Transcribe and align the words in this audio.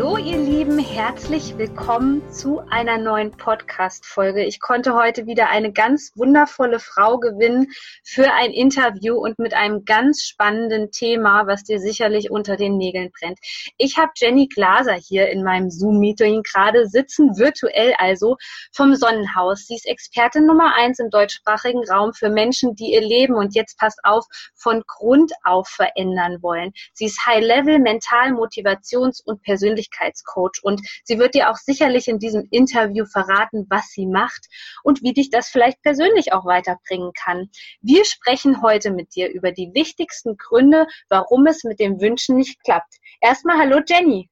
Hallo 0.00 0.16
ihr 0.16 0.38
Lieben, 0.38 0.78
herzlich 0.78 1.58
willkommen 1.58 2.22
zu 2.32 2.60
einer 2.70 2.96
neuen 2.96 3.32
Podcast-Folge. 3.32 4.46
Ich 4.46 4.58
konnte 4.58 4.94
heute 4.94 5.26
wieder 5.26 5.50
eine 5.50 5.74
ganz 5.74 6.12
wundervolle 6.16 6.78
Frau 6.78 7.18
gewinnen 7.18 7.66
für 8.02 8.32
ein 8.32 8.50
Interview 8.50 9.16
und 9.16 9.38
mit 9.38 9.52
einem 9.52 9.84
ganz 9.84 10.22
spannenden 10.22 10.90
Thema, 10.90 11.46
was 11.46 11.64
dir 11.64 11.80
sicherlich 11.80 12.30
unter 12.30 12.56
den 12.56 12.78
Nägeln 12.78 13.10
brennt. 13.10 13.40
Ich 13.76 13.98
habe 13.98 14.10
Jenny 14.16 14.46
Glaser 14.48 14.94
hier 14.94 15.28
in 15.28 15.44
meinem 15.44 15.70
Zoom-Meeting 15.70 16.44
gerade 16.44 16.88
sitzen, 16.88 17.36
virtuell 17.36 17.92
also, 17.98 18.38
vom 18.72 18.94
Sonnenhaus. 18.94 19.66
Sie 19.66 19.74
ist 19.74 19.86
Expertin 19.86 20.46
Nummer 20.46 20.76
eins 20.76 20.98
im 20.98 21.10
deutschsprachigen 21.10 21.86
Raum 21.86 22.14
für 22.14 22.30
Menschen, 22.30 22.74
die 22.74 22.94
ihr 22.94 23.02
Leben 23.02 23.34
und 23.34 23.54
jetzt 23.54 23.76
passt 23.76 24.00
auf, 24.04 24.24
von 24.54 24.82
Grund 24.86 25.30
auf 25.44 25.68
verändern 25.68 26.38
wollen. 26.40 26.72
Sie 26.94 27.04
ist 27.04 27.26
High-Level 27.26 27.80
Mental-, 27.80 28.32
Motivations- 28.32 29.22
und 29.22 29.42
Persönlichkeits 29.42 29.89
Persönlichkeitscoach 29.90 30.62
und 30.62 30.80
sie 31.04 31.18
wird 31.18 31.34
dir 31.34 31.50
auch 31.50 31.56
sicherlich 31.56 32.08
in 32.08 32.18
diesem 32.18 32.46
Interview 32.50 33.04
verraten, 33.04 33.66
was 33.68 33.88
sie 33.88 34.06
macht 34.06 34.46
und 34.82 35.02
wie 35.02 35.12
dich 35.12 35.30
das 35.30 35.48
vielleicht 35.48 35.82
persönlich 35.82 36.32
auch 36.32 36.44
weiterbringen 36.44 37.12
kann. 37.12 37.50
Wir 37.80 38.04
sprechen 38.04 38.62
heute 38.62 38.90
mit 38.90 39.14
dir 39.14 39.30
über 39.30 39.52
die 39.52 39.70
wichtigsten 39.74 40.36
Gründe, 40.36 40.86
warum 41.08 41.46
es 41.46 41.64
mit 41.64 41.80
dem 41.80 42.00
Wünschen 42.00 42.36
nicht 42.36 42.62
klappt. 42.64 42.96
Erstmal 43.20 43.58
hallo 43.58 43.80
Jenny. 43.86 44.28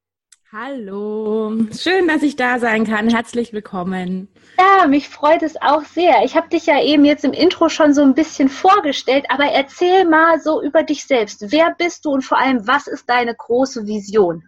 Hallo, 0.50 1.52
schön, 1.78 2.08
dass 2.08 2.22
ich 2.22 2.34
da 2.34 2.58
sein 2.58 2.86
kann. 2.86 3.10
Herzlich 3.10 3.52
willkommen. 3.52 4.28
Ja, 4.58 4.86
mich 4.86 5.10
freut 5.10 5.42
es 5.42 5.60
auch 5.60 5.84
sehr. 5.84 6.24
Ich 6.24 6.36
habe 6.36 6.48
dich 6.48 6.64
ja 6.64 6.82
eben 6.82 7.04
jetzt 7.04 7.22
im 7.26 7.34
Intro 7.34 7.68
schon 7.68 7.92
so 7.92 8.00
ein 8.00 8.14
bisschen 8.14 8.48
vorgestellt, 8.48 9.26
aber 9.28 9.44
erzähl 9.44 10.06
mal 10.06 10.40
so 10.40 10.62
über 10.62 10.84
dich 10.84 11.04
selbst. 11.04 11.52
Wer 11.52 11.74
bist 11.76 12.06
du 12.06 12.12
und 12.12 12.22
vor 12.22 12.38
allem, 12.38 12.66
was 12.66 12.86
ist 12.86 13.10
deine 13.10 13.34
große 13.34 13.86
Vision? 13.86 14.47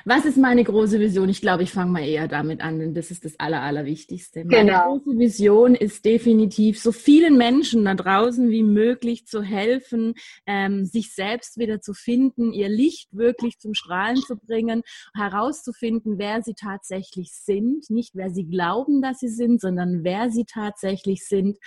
Was 0.05 0.25
ist 0.25 0.37
meine 0.37 0.63
große 0.63 0.99
Vision? 0.99 1.29
Ich 1.29 1.41
glaube, 1.41 1.63
ich 1.63 1.71
fange 1.71 1.91
mal 1.91 2.03
eher 2.03 2.27
damit 2.27 2.61
an, 2.61 2.79
denn 2.79 2.93
das 2.93 3.11
ist 3.11 3.25
das 3.25 3.39
Aller, 3.39 3.61
Allerwichtigste. 3.61 4.45
Meine 4.45 4.71
genau. 4.71 4.97
große 4.97 5.17
Vision 5.17 5.75
ist 5.75 6.05
definitiv, 6.05 6.79
so 6.79 6.91
vielen 6.91 7.37
Menschen 7.37 7.85
da 7.85 7.93
draußen 7.93 8.49
wie 8.49 8.63
möglich 8.63 9.27
zu 9.27 9.43
helfen, 9.43 10.15
ähm, 10.45 10.85
sich 10.85 11.13
selbst 11.13 11.57
wieder 11.57 11.81
zu 11.81 11.93
finden, 11.93 12.51
ihr 12.51 12.69
Licht 12.69 13.09
wirklich 13.15 13.59
zum 13.59 13.73
Strahlen 13.73 14.17
zu 14.17 14.37
bringen, 14.37 14.81
herauszufinden, 15.13 16.17
wer 16.17 16.41
sie 16.41 16.55
tatsächlich 16.55 17.33
sind, 17.33 17.89
nicht 17.89 18.15
wer 18.15 18.31
sie 18.31 18.45
glauben, 18.45 19.01
dass 19.01 19.19
sie 19.19 19.29
sind, 19.29 19.61
sondern 19.61 20.03
wer 20.03 20.31
sie 20.31 20.45
tatsächlich 20.45 21.27
sind 21.27 21.57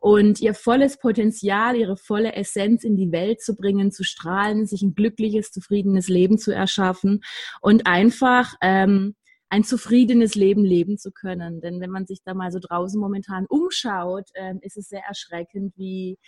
und 0.00 0.40
ihr 0.40 0.54
volles 0.54 0.98
Potenzial, 0.98 1.76
ihre 1.76 1.96
volle 1.96 2.34
Essenz 2.34 2.84
in 2.84 2.96
die 2.96 3.12
Welt 3.12 3.40
zu 3.40 3.54
bringen, 3.54 3.92
zu 3.92 4.02
strahlen, 4.02 4.66
sich 4.66 4.82
ein 4.82 4.94
glückliches, 4.94 5.52
zufriedenes 5.52 6.08
Leben 6.08 6.38
zu 6.38 6.52
erschaffen 6.52 7.22
und 7.60 7.83
einfach 7.84 8.54
ähm, 8.60 9.14
ein 9.48 9.62
zufriedenes 9.64 10.34
Leben 10.34 10.64
leben 10.64 10.98
zu 10.98 11.12
können. 11.12 11.60
Denn 11.60 11.80
wenn 11.80 11.90
man 11.90 12.06
sich 12.06 12.22
da 12.24 12.34
mal 12.34 12.50
so 12.50 12.58
draußen 12.58 12.98
momentan 13.00 13.46
umschaut, 13.46 14.28
ähm, 14.34 14.58
ist 14.62 14.76
es 14.76 14.88
sehr 14.88 15.04
erschreckend, 15.06 15.74
wie, 15.76 16.18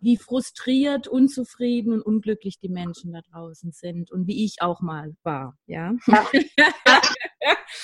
wie 0.00 0.18
frustriert, 0.18 1.08
unzufrieden 1.08 1.94
und 1.94 2.02
unglücklich 2.02 2.58
die 2.60 2.68
Menschen 2.68 3.12
da 3.12 3.20
draußen 3.32 3.72
sind 3.72 4.12
und 4.12 4.26
wie 4.26 4.44
ich 4.44 4.60
auch 4.60 4.82
mal 4.82 5.14
war. 5.22 5.56
Ja. 5.66 5.94
ja. 6.06 6.26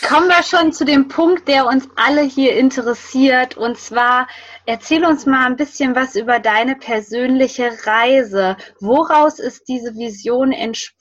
Kommen 0.06 0.28
wir 0.28 0.42
schon 0.42 0.72
zu 0.72 0.84
dem 0.84 1.08
Punkt, 1.08 1.48
der 1.48 1.66
uns 1.66 1.88
alle 1.96 2.22
hier 2.22 2.56
interessiert. 2.56 3.56
Und 3.56 3.78
zwar 3.78 4.28
erzähl 4.66 5.04
uns 5.04 5.24
mal 5.24 5.46
ein 5.46 5.56
bisschen 5.56 5.94
was 5.94 6.14
über 6.14 6.40
deine 6.40 6.76
persönliche 6.76 7.70
Reise. 7.84 8.56
Woraus 8.80 9.38
ist 9.38 9.68
diese 9.68 9.94
Vision 9.94 10.52
entsprungen? 10.52 10.99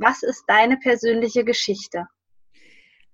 Was 0.00 0.22
ist 0.22 0.44
deine 0.46 0.76
persönliche 0.76 1.44
Geschichte? 1.44 2.06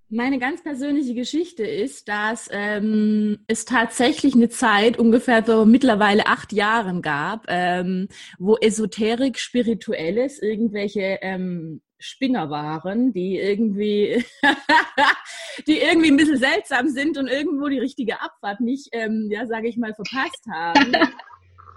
Meine 0.09 0.39
ganz 0.39 0.63
persönliche 0.63 1.15
Geschichte 1.15 1.67
ist, 1.67 2.09
dass 2.09 2.49
ähm, 2.53 3.39
es 3.49 3.65
tatsächlich 3.65 4.35
eine 4.35 4.49
Zeit, 4.49 5.01
ungefähr 5.01 5.45
so 5.45 5.65
mittlerweile 5.65 6.27
acht 6.27 6.53
Jahren 6.53 7.03
gab, 7.03 7.47
ähm, 7.49 8.07
wo 8.39 8.57
Esoterik, 8.57 9.37
Spirituelles, 9.37 10.41
irgendwelche 10.41 11.19
ähm, 11.23 11.81
Spinner 11.99 12.51
waren, 12.51 13.13
die 13.13 13.37
irgendwie, 13.37 14.25
die 15.67 15.79
irgendwie 15.79 16.13
ein 16.13 16.17
bisschen 16.17 16.39
seltsam 16.39 16.89
sind 16.89 17.19
und 17.19 17.27
irgendwo 17.27 17.67
die 17.67 17.81
richtige 17.81 18.21
Abfahrt 18.21 18.61
nicht, 18.61 18.89
ähm, 18.93 19.29
ja, 19.29 19.45
sage 19.47 19.67
ich 19.67 19.77
mal, 19.77 19.93
verpasst 19.95 20.47
haben. 20.49 20.93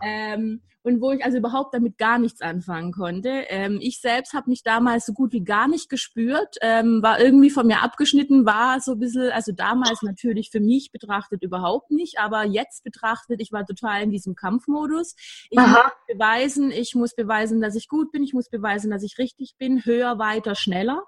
Ähm, 0.02 0.62
und 0.82 1.02
wo 1.02 1.12
ich 1.12 1.24
also 1.24 1.38
überhaupt 1.38 1.74
damit 1.74 1.98
gar 1.98 2.20
nichts 2.20 2.42
anfangen 2.42 2.92
konnte. 2.92 3.30
Ähm, 3.50 3.80
ich 3.82 4.00
selbst 4.00 4.34
habe 4.34 4.50
mich 4.50 4.64
damals 4.64 5.06
so 5.06 5.14
gut 5.14 5.34
wie 5.34 5.44
gar 5.44 5.68
nicht 5.68 5.90
gespürt, 5.90 6.56
ähm, 6.62 7.04
war 7.04 7.20
irgendwie 7.20 7.50
von 7.50 7.68
mir 7.68 7.84
abgeschnitten, 7.84 8.46
war 8.46 8.80
so 8.80 8.94
ein 8.94 9.00
bisschen, 9.00 9.32
also 9.32 9.52
damals 9.52 10.02
natürlich 10.02 10.50
für 10.52 10.62
mich 10.62 10.92
betrachtet 10.92 11.44
überhaupt 11.44 11.92
nicht, 11.92 12.20
aber 12.20 12.46
jetzt 12.46 12.84
betrachtet, 12.84 13.42
ich 13.42 13.52
war 13.52 13.66
total 13.66 14.04
in 14.04 14.12
diesem 14.12 14.36
Kampfmodus. 14.36 15.16
Ich 15.50 15.60
Aha. 15.60 15.68
muss 15.68 15.92
beweisen, 16.16 16.72
ich 16.72 16.96
muss 16.96 17.14
beweisen, 17.14 17.62
dass 17.62 17.76
ich 17.76 17.88
gut 17.90 18.12
bin, 18.12 18.24
ich 18.24 18.34
muss 18.34 18.50
beweisen, 18.50 18.90
dass 18.90 19.04
ich 19.04 19.18
richtig 19.18 19.56
bin, 19.58 19.84
höher, 19.84 20.18
weiter, 20.18 20.56
schneller 20.56 21.04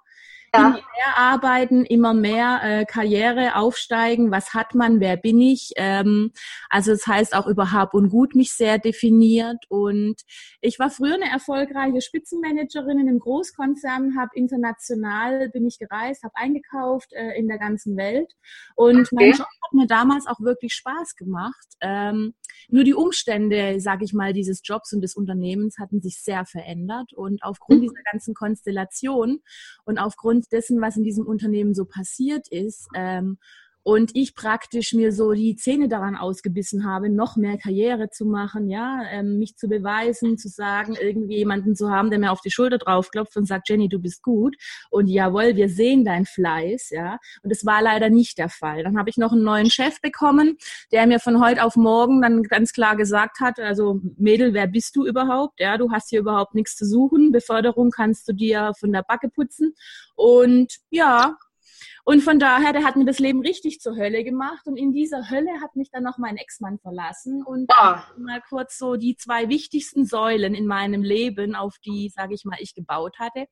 ja. 0.53 0.59
immer 0.59 0.73
mehr 0.75 1.17
arbeiten, 1.17 1.85
immer 1.85 2.13
mehr 2.13 2.59
äh, 2.63 2.85
Karriere 2.85 3.55
aufsteigen. 3.55 4.31
Was 4.31 4.53
hat 4.53 4.75
man? 4.75 4.99
Wer 4.99 5.17
bin 5.17 5.39
ich? 5.39 5.71
Ähm, 5.75 6.31
also 6.69 6.91
es 6.91 7.01
das 7.01 7.07
heißt 7.07 7.35
auch 7.35 7.47
über 7.47 7.71
Hab 7.71 7.93
und 7.93 8.09
Gut 8.09 8.35
mich 8.35 8.53
sehr 8.53 8.77
definiert. 8.77 9.65
Und 9.69 10.21
ich 10.59 10.79
war 10.79 10.89
früher 10.89 11.15
eine 11.15 11.31
erfolgreiche 11.31 12.01
Spitzenmanagerin 12.01 12.99
in 12.99 13.09
einem 13.09 13.19
Großkonzern, 13.19 14.17
habe 14.17 14.31
international 14.35 15.49
bin 15.49 15.65
ich 15.65 15.79
gereist, 15.79 16.23
habe 16.23 16.35
eingekauft 16.35 17.13
äh, 17.13 17.37
in 17.37 17.47
der 17.47 17.57
ganzen 17.57 17.97
Welt. 17.97 18.31
Und 18.75 19.07
okay. 19.11 19.15
mein 19.15 19.31
Job 19.31 19.47
hat 19.63 19.73
mir 19.73 19.87
damals 19.87 20.27
auch 20.27 20.39
wirklich 20.39 20.73
Spaß 20.73 21.15
gemacht. 21.15 21.67
Ähm, 21.81 22.33
nur 22.69 22.83
die 22.83 22.93
Umstände, 22.93 23.79
sage 23.79 24.05
ich 24.05 24.13
mal, 24.13 24.33
dieses 24.33 24.61
Jobs 24.63 24.93
und 24.93 25.01
des 25.01 25.15
Unternehmens 25.15 25.77
hatten 25.79 26.01
sich 26.01 26.21
sehr 26.21 26.45
verändert. 26.45 27.13
Und 27.13 27.43
aufgrund 27.43 27.79
mhm. 27.79 27.83
dieser 27.83 28.01
ganzen 28.11 28.33
Konstellation 28.33 29.39
und 29.85 29.97
aufgrund 29.97 30.51
dessen, 30.51 30.81
was 30.81 30.97
in 30.97 31.03
diesem 31.03 31.25
Unternehmen 31.25 31.73
so 31.73 31.85
passiert 31.85 32.47
ist, 32.49 32.87
ähm, 32.95 33.37
und 33.83 34.11
ich 34.13 34.35
praktisch 34.35 34.93
mir 34.93 35.11
so 35.11 35.33
die 35.33 35.55
Zähne 35.55 35.87
daran 35.87 36.15
ausgebissen 36.15 36.85
habe, 36.85 37.09
noch 37.09 37.35
mehr 37.35 37.57
Karriere 37.57 38.09
zu 38.09 38.25
machen, 38.25 38.69
ja, 38.69 39.01
ähm, 39.11 39.39
mich 39.39 39.57
zu 39.57 39.67
beweisen, 39.67 40.37
zu 40.37 40.49
sagen, 40.49 40.95
irgendwie 40.99 41.37
jemanden 41.37 41.75
zu 41.75 41.89
haben, 41.89 42.09
der 42.09 42.19
mir 42.19 42.31
auf 42.31 42.41
die 42.41 42.51
Schulter 42.51 42.77
draufklopft 42.77 43.35
und 43.37 43.47
sagt, 43.47 43.69
Jenny, 43.69 43.89
du 43.89 43.99
bist 43.99 44.21
gut 44.21 44.55
und 44.89 45.07
jawohl, 45.07 45.55
wir 45.55 45.69
sehen 45.69 46.05
dein 46.05 46.25
Fleiß, 46.25 46.91
ja. 46.91 47.17
Und 47.41 47.51
das 47.51 47.65
war 47.65 47.81
leider 47.81 48.09
nicht 48.09 48.37
der 48.37 48.49
Fall. 48.49 48.83
Dann 48.83 48.97
habe 48.97 49.09
ich 49.09 49.17
noch 49.17 49.31
einen 49.31 49.43
neuen 49.43 49.69
Chef 49.69 49.99
bekommen, 50.01 50.57
der 50.91 51.07
mir 51.07 51.19
von 51.19 51.43
heute 51.43 51.63
auf 51.63 51.75
morgen 51.75 52.21
dann 52.21 52.43
ganz 52.43 52.73
klar 52.73 52.95
gesagt 52.95 53.39
hat, 53.39 53.59
also 53.59 53.99
Mädel, 54.17 54.53
wer 54.53 54.67
bist 54.67 54.95
du 54.95 55.05
überhaupt? 55.05 55.59
Ja, 55.59 55.77
du 55.77 55.91
hast 55.91 56.09
hier 56.09 56.19
überhaupt 56.19 56.55
nichts 56.55 56.75
zu 56.75 56.85
suchen. 56.85 57.31
Beförderung 57.31 57.89
kannst 57.91 58.27
du 58.27 58.33
dir 58.33 58.73
von 58.79 58.91
der 58.91 59.03
Backe 59.03 59.29
putzen. 59.29 59.73
Und 60.15 60.77
ja, 60.89 61.37
und 62.03 62.21
von 62.21 62.39
daher, 62.39 62.73
der 62.73 62.83
hat 62.83 62.95
mir 62.95 63.05
das 63.05 63.19
Leben 63.19 63.41
richtig 63.41 63.79
zur 63.79 63.95
Hölle 63.95 64.23
gemacht. 64.23 64.65
Und 64.65 64.77
in 64.77 64.91
dieser 64.91 65.29
Hölle 65.29 65.61
hat 65.61 65.75
mich 65.75 65.89
dann 65.91 66.03
noch 66.03 66.17
mein 66.17 66.37
Ex-Mann 66.37 66.79
verlassen. 66.79 67.43
Und 67.43 67.71
ah. 67.71 68.03
mal 68.17 68.41
kurz 68.49 68.77
so 68.77 68.95
die 68.95 69.15
zwei 69.15 69.49
wichtigsten 69.49 70.05
Säulen 70.05 70.55
in 70.55 70.65
meinem 70.65 71.03
Leben, 71.03 71.55
auf 71.55 71.77
die, 71.85 72.09
sage 72.09 72.33
ich 72.33 72.45
mal, 72.45 72.57
ich 72.59 72.73
gebaut 72.73 73.19
hatte, 73.19 73.45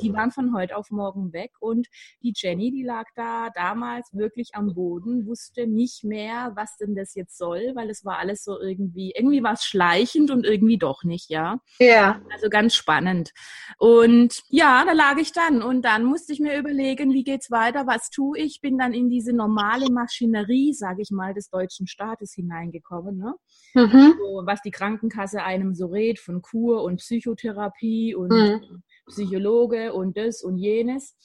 die 0.00 0.12
waren 0.12 0.30
von 0.30 0.54
heute 0.54 0.76
auf 0.76 0.90
morgen 0.90 1.32
weg. 1.32 1.52
Und 1.60 1.88
die 2.22 2.32
Jenny, 2.34 2.70
die 2.70 2.84
lag 2.84 3.06
da 3.16 3.50
damals 3.54 4.08
wirklich 4.12 4.50
am 4.54 4.74
Boden, 4.74 5.26
wusste 5.26 5.66
nicht 5.66 6.04
mehr, 6.04 6.52
was 6.54 6.76
denn 6.76 6.94
das 6.94 7.14
jetzt 7.14 7.36
soll, 7.36 7.72
weil 7.74 7.90
es 7.90 8.04
war 8.04 8.18
alles 8.18 8.44
so 8.44 8.60
irgendwie, 8.60 9.12
irgendwie 9.16 9.42
war 9.42 9.54
es 9.54 9.64
schleichend 9.64 10.30
und 10.30 10.46
irgendwie 10.46 10.78
doch 10.78 11.02
nicht, 11.02 11.30
ja. 11.30 11.58
Ja. 11.78 12.20
Also 12.32 12.48
ganz 12.48 12.74
spannend. 12.74 13.32
Und 13.78 14.42
ja, 14.48 14.84
da 14.84 14.92
lag 14.92 15.16
ich 15.18 15.32
dann. 15.32 15.62
Und 15.62 15.82
dann 15.82 16.04
musste 16.04 16.32
ich 16.32 16.40
mir 16.40 16.58
überlegen, 16.58 17.12
wie 17.12 17.24
geht's 17.24 17.50
weiter? 17.50 17.86
Was 17.96 18.10
tue 18.10 18.38
ich? 18.38 18.60
Bin 18.60 18.78
dann 18.78 18.92
in 18.92 19.08
diese 19.08 19.32
normale 19.32 19.90
Maschinerie, 19.90 20.72
sage 20.74 21.02
ich 21.02 21.10
mal, 21.10 21.32
des 21.32 21.48
deutschen 21.48 21.86
Staates 21.86 22.34
hineingekommen. 22.34 23.16
Ne? 23.16 23.34
Mhm. 23.74 24.14
So, 24.18 24.42
was 24.44 24.60
die 24.62 24.70
Krankenkasse 24.70 25.42
einem 25.42 25.74
so 25.74 25.86
rät 25.86 26.18
von 26.18 26.42
Kur 26.42 26.82
und 26.82 26.98
Psychotherapie 26.98 28.14
und 28.14 28.30
mhm. 28.30 28.82
Psychologe 29.08 29.94
und 29.94 30.16
das 30.16 30.42
und 30.42 30.58
jenes. 30.58 31.16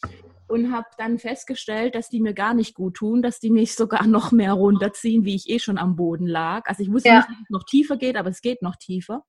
und 0.48 0.72
habe 0.74 0.88
dann 0.98 1.18
festgestellt, 1.18 1.96
dass 1.96 2.10
die 2.10 2.20
mir 2.20 2.34
gar 2.34 2.54
nicht 2.54 2.74
gut 2.76 2.96
tun, 2.96 3.22
dass 3.22 3.40
die 3.40 3.52
mich 3.52 3.74
sogar 3.74 4.06
noch 4.06 4.32
mehr 4.34 4.54
runterziehen, 4.54 5.24
wie 5.24 5.36
ich 5.36 5.50
eh 5.50 5.60
schon 5.60 5.78
am 5.78 5.96
Boden 5.96 6.28
lag. 6.28 6.64
Also 6.66 6.84
ich 6.84 6.92
wusste 6.92 7.10
ja. 7.10 7.16
nicht, 7.18 7.30
dass 7.30 7.38
es 7.38 7.50
noch 7.50 7.64
tiefer 7.64 7.96
geht, 7.98 8.18
aber 8.18 8.30
es 8.30 8.42
geht 8.42 8.62
noch 8.62 8.76
tiefer. 8.76 9.24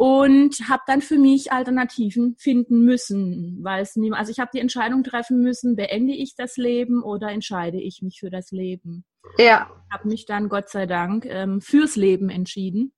Und 0.00 0.66
habe 0.66 0.82
dann 0.86 1.02
für 1.02 1.18
mich 1.18 1.52
Alternativen 1.52 2.34
finden 2.38 2.86
müssen, 2.86 3.58
weil 3.60 3.82
es 3.82 3.96
nie, 3.96 4.10
also 4.12 4.30
ich 4.30 4.38
habe 4.38 4.50
die 4.54 4.60
Entscheidung 4.60 5.04
treffen 5.04 5.42
müssen, 5.42 5.76
beende 5.76 6.14
ich 6.14 6.34
das 6.34 6.56
Leben 6.56 7.02
oder 7.02 7.28
entscheide 7.30 7.78
ich 7.78 8.00
mich 8.00 8.18
für 8.18 8.30
das 8.30 8.50
Leben. 8.50 9.04
Ja. 9.36 9.70
Habe 9.92 10.08
mich 10.08 10.24
dann 10.24 10.48
Gott 10.48 10.70
sei 10.70 10.86
Dank 10.86 11.26
ähm, 11.26 11.60
fürs 11.60 11.96
Leben 11.96 12.30
entschieden. 12.30 12.94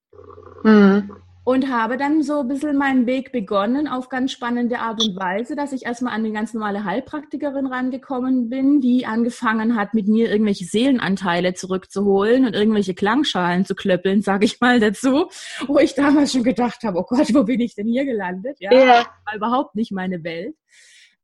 Mhm 0.63 1.11
und 1.45 1.69
habe 1.69 1.97
dann 1.97 2.23
so 2.23 2.41
ein 2.41 2.49
bisschen 2.49 2.77
meinen 2.77 3.07
Weg 3.07 3.33
begonnen 3.33 3.89
auf 3.89 4.09
ganz 4.09 4.31
spannende 4.31 4.79
Art 4.79 5.03
und 5.03 5.17
Weise, 5.17 5.57
dass 5.57 5.73
ich 5.73 5.85
erstmal 5.85 6.15
an 6.15 6.21
eine 6.21 6.33
ganz 6.33 6.55
normale 6.55 6.85
Heilpraktikerin 6.85 7.67
rangekommen 7.67 8.49
bin, 8.49 8.81
die 8.81 9.07
angefangen 9.07 9.77
hat, 9.77 9.93
mit 9.93 10.07
mir 10.07 10.31
irgendwelche 10.31 10.65
Seelenanteile 10.65 11.55
zurückzuholen 11.55 12.47
und 12.47 12.55
irgendwelche 12.55 12.95
Klangschalen 12.95 13.65
zu 13.65 13.75
klöppeln, 13.75 14.23
sage 14.23 14.45
ich 14.45 14.61
mal 14.61 14.79
dazu, 14.79 15.29
wo 15.67 15.79
ich 15.79 15.95
damals 15.95 16.33
schon 16.33 16.45
gedacht 16.45 16.85
habe, 16.85 16.99
oh 16.99 17.07
Gott, 17.09 17.35
wo 17.35 17.43
bin 17.43 17.61
ich 17.61 17.75
denn 17.75 17.89
hier 17.89 18.05
gelandet? 18.05 18.59
Ja, 18.61 18.73
ja. 18.73 19.07
war 19.25 19.35
überhaupt 19.35 19.75
nicht 19.75 19.91
meine 19.91 20.23
Welt. 20.23 20.55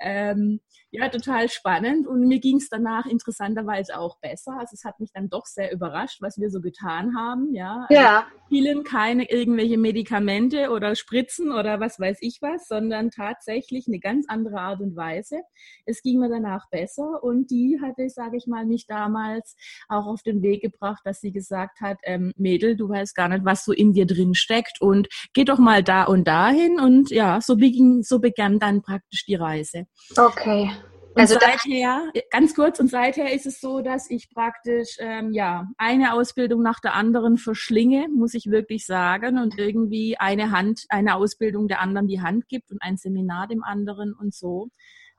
Ähm, 0.01 0.61
ja, 0.91 1.09
total 1.11 1.51
spannend 1.51 2.07
und 2.07 2.27
mir 2.27 2.41
ging 2.41 2.57
es 2.57 2.71
danach 2.71 3.05
interessanterweise 3.05 3.99
auch 3.99 4.19
besser. 4.21 4.57
Also 4.59 4.73
es 4.73 4.85
hat 4.85 4.99
mich 5.01 5.11
dann 5.13 5.29
doch 5.29 5.45
sehr 5.45 5.71
überrascht, 5.71 6.23
was 6.23 6.39
wir 6.39 6.51
so 6.51 6.63
getan 6.63 7.15
haben. 7.15 7.55
Ja, 7.55 7.87
also 7.89 8.03
ja. 8.03 8.27
vielen 8.49 8.85
keine 8.85 9.31
irgendwelche 9.31 9.77
Medikamente 9.77 10.71
oder 10.71 10.97
Spritzen 10.97 11.53
oder 11.53 11.79
was 11.79 12.01
weiß 12.01 12.19
ich 12.23 12.39
was, 12.41 12.69
sondern 12.69 13.11
tatsächlich 13.11 13.87
eine 13.87 13.99
ganz 13.99 14.27
andere 14.29 14.61
Art 14.61 14.81
und 14.81 14.97
Weise. 14.97 15.43
Es 15.85 16.01
ging 16.01 16.21
mir 16.21 16.31
danach 16.31 16.71
besser 16.71 17.23
und 17.23 17.51
die 17.51 17.79
hatte, 17.83 18.09
sage 18.09 18.39
ich 18.39 18.47
mal, 18.47 18.65
mich 18.65 18.87
damals 18.87 19.57
auch 19.89 20.07
auf 20.07 20.23
den 20.23 20.41
Weg 20.41 20.63
gebracht, 20.63 21.03
dass 21.05 21.21
sie 21.21 21.33
gesagt 21.33 21.83
hat, 21.83 21.99
ähm, 22.05 22.33
Mädel, 22.37 22.77
du 22.77 22.89
weißt 22.89 23.15
gar 23.15 23.29
nicht, 23.29 23.45
was 23.45 23.67
so 23.67 23.73
in 23.73 23.93
dir 23.93 24.07
drin 24.07 24.35
steckt 24.35 24.81
und 24.81 25.09
geh 25.35 25.45
doch 25.45 25.59
mal 25.59 25.83
da 25.83 26.05
und 26.05 26.27
dahin 26.27 26.81
und 26.81 27.11
ja, 27.11 27.43
so, 27.43 27.57
beging, 27.57 28.03
so 28.03 28.21
begann 28.21 28.59
dann 28.59 28.81
praktisch 28.81 29.27
die 29.27 29.35
Reise. 29.35 29.85
Okay. 30.17 30.71
Und 31.19 31.23
also 31.23 31.39
seither, 31.41 32.13
ganz 32.31 32.55
kurz, 32.55 32.79
und 32.79 32.89
seither 32.89 33.33
ist 33.33 33.45
es 33.45 33.61
so, 33.61 33.81
dass 33.81 34.09
ich 34.09 34.31
praktisch 34.31 34.99
ähm, 35.01 35.33
ja 35.33 35.67
eine 35.77 36.15
Ausbildung 36.15 36.63
nach 36.63 36.79
der 36.79 36.95
anderen 36.95 37.39
verschlinge, 37.39 38.07
muss 38.09 38.35
ich 38.35 38.51
wirklich 38.51 38.87
sagen, 38.87 39.39
und 39.39 39.59
irgendwie 39.59 40.17
eine 40.19 40.53
Hand, 40.53 40.85
eine 40.91 41.17
Ausbildung 41.17 41.67
der 41.67 41.81
anderen 41.81 42.07
die 42.07 42.21
Hand 42.21 42.49
gibt 42.49 42.71
und 42.71 42.81
ein 42.81 42.97
Seminar 42.97 43.49
dem 43.49 43.65
anderen 43.65 44.15
und 44.15 44.33
so 44.33 44.69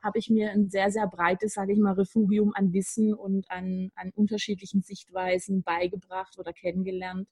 habe 0.02 0.18
ich 0.18 0.30
mir 0.30 0.50
ein 0.52 0.70
sehr, 0.70 0.90
sehr 0.90 1.06
breites, 1.06 1.52
sage 1.52 1.74
ich 1.74 1.78
mal, 1.78 1.92
Refugium 1.92 2.52
an 2.54 2.72
Wissen 2.72 3.12
und 3.12 3.50
an, 3.50 3.90
an 3.94 4.10
unterschiedlichen 4.14 4.80
Sichtweisen 4.80 5.62
beigebracht 5.62 6.38
oder 6.38 6.54
kennengelernt, 6.54 7.28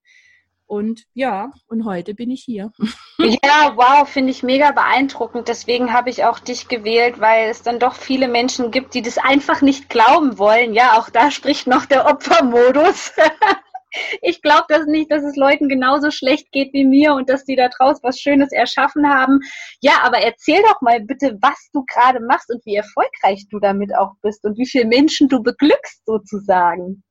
und 0.69 1.05
ja, 1.15 1.51
und 1.67 1.87
heute 1.87 2.15
bin 2.15 2.31
ich 2.31 2.43
hier. 2.45 2.73
Ja, 3.21 3.73
wow, 3.75 4.09
finde 4.09 4.31
ich 4.31 4.45
mega 4.45 4.71
beeindruckend. 4.71 5.49
Deswegen 5.49 5.93
habe 5.93 6.09
ich 6.09 6.25
auch 6.25 6.39
dich 6.39 6.69
gewählt, 6.69 7.19
weil 7.19 7.51
es 7.51 7.63
dann 7.63 7.81
doch 7.81 7.95
viele 7.95 8.29
Menschen 8.29 8.71
gibt, 8.71 8.95
die 8.95 9.03
das 9.03 9.19
einfach 9.19 9.61
nicht 9.61 9.89
glauben 9.89 10.39
wollen. 10.39 10.73
Ja, 10.73 10.97
auch 10.97 11.11
da 11.11 11.33
spricht 11.33 11.67
noch 11.67 11.85
der 11.87 12.07
Opfermodus. 12.07 13.13
ich 14.23 14.41
glaube 14.41 14.67
das 14.69 14.87
nicht, 14.87 15.11
dass 15.11 15.25
es 15.25 15.35
Leuten 15.35 15.69
genauso 15.69 16.13
schlecht 16.13 16.53
geht 16.53 16.73
wie 16.73 16.87
mir 16.87 17.15
und 17.15 17.29
dass 17.29 17.45
die 17.45 17.57
da 17.57 17.69
draußen 17.69 18.03
was 18.05 18.21
Schönes 18.21 18.53
erschaffen 18.53 19.09
haben. 19.09 19.41
Ja, 19.81 19.95
aber 20.03 20.19
erzähl 20.19 20.63
doch 20.63 20.81
mal 20.81 21.01
bitte, 21.01 21.37
was 21.41 21.71
du 21.73 21.85
gerade 21.93 22.21
machst 22.21 22.51
und 22.51 22.65
wie 22.67 22.77
erfolgreich 22.77 23.47
du 23.51 23.59
damit 23.59 23.97
auch 23.97 24.13
bist 24.23 24.45
und 24.45 24.57
wie 24.57 24.67
viele 24.67 24.87
Menschen 24.87 25.29
du 25.29 25.43
beglückst 25.43 26.07
sozusagen. 26.07 27.03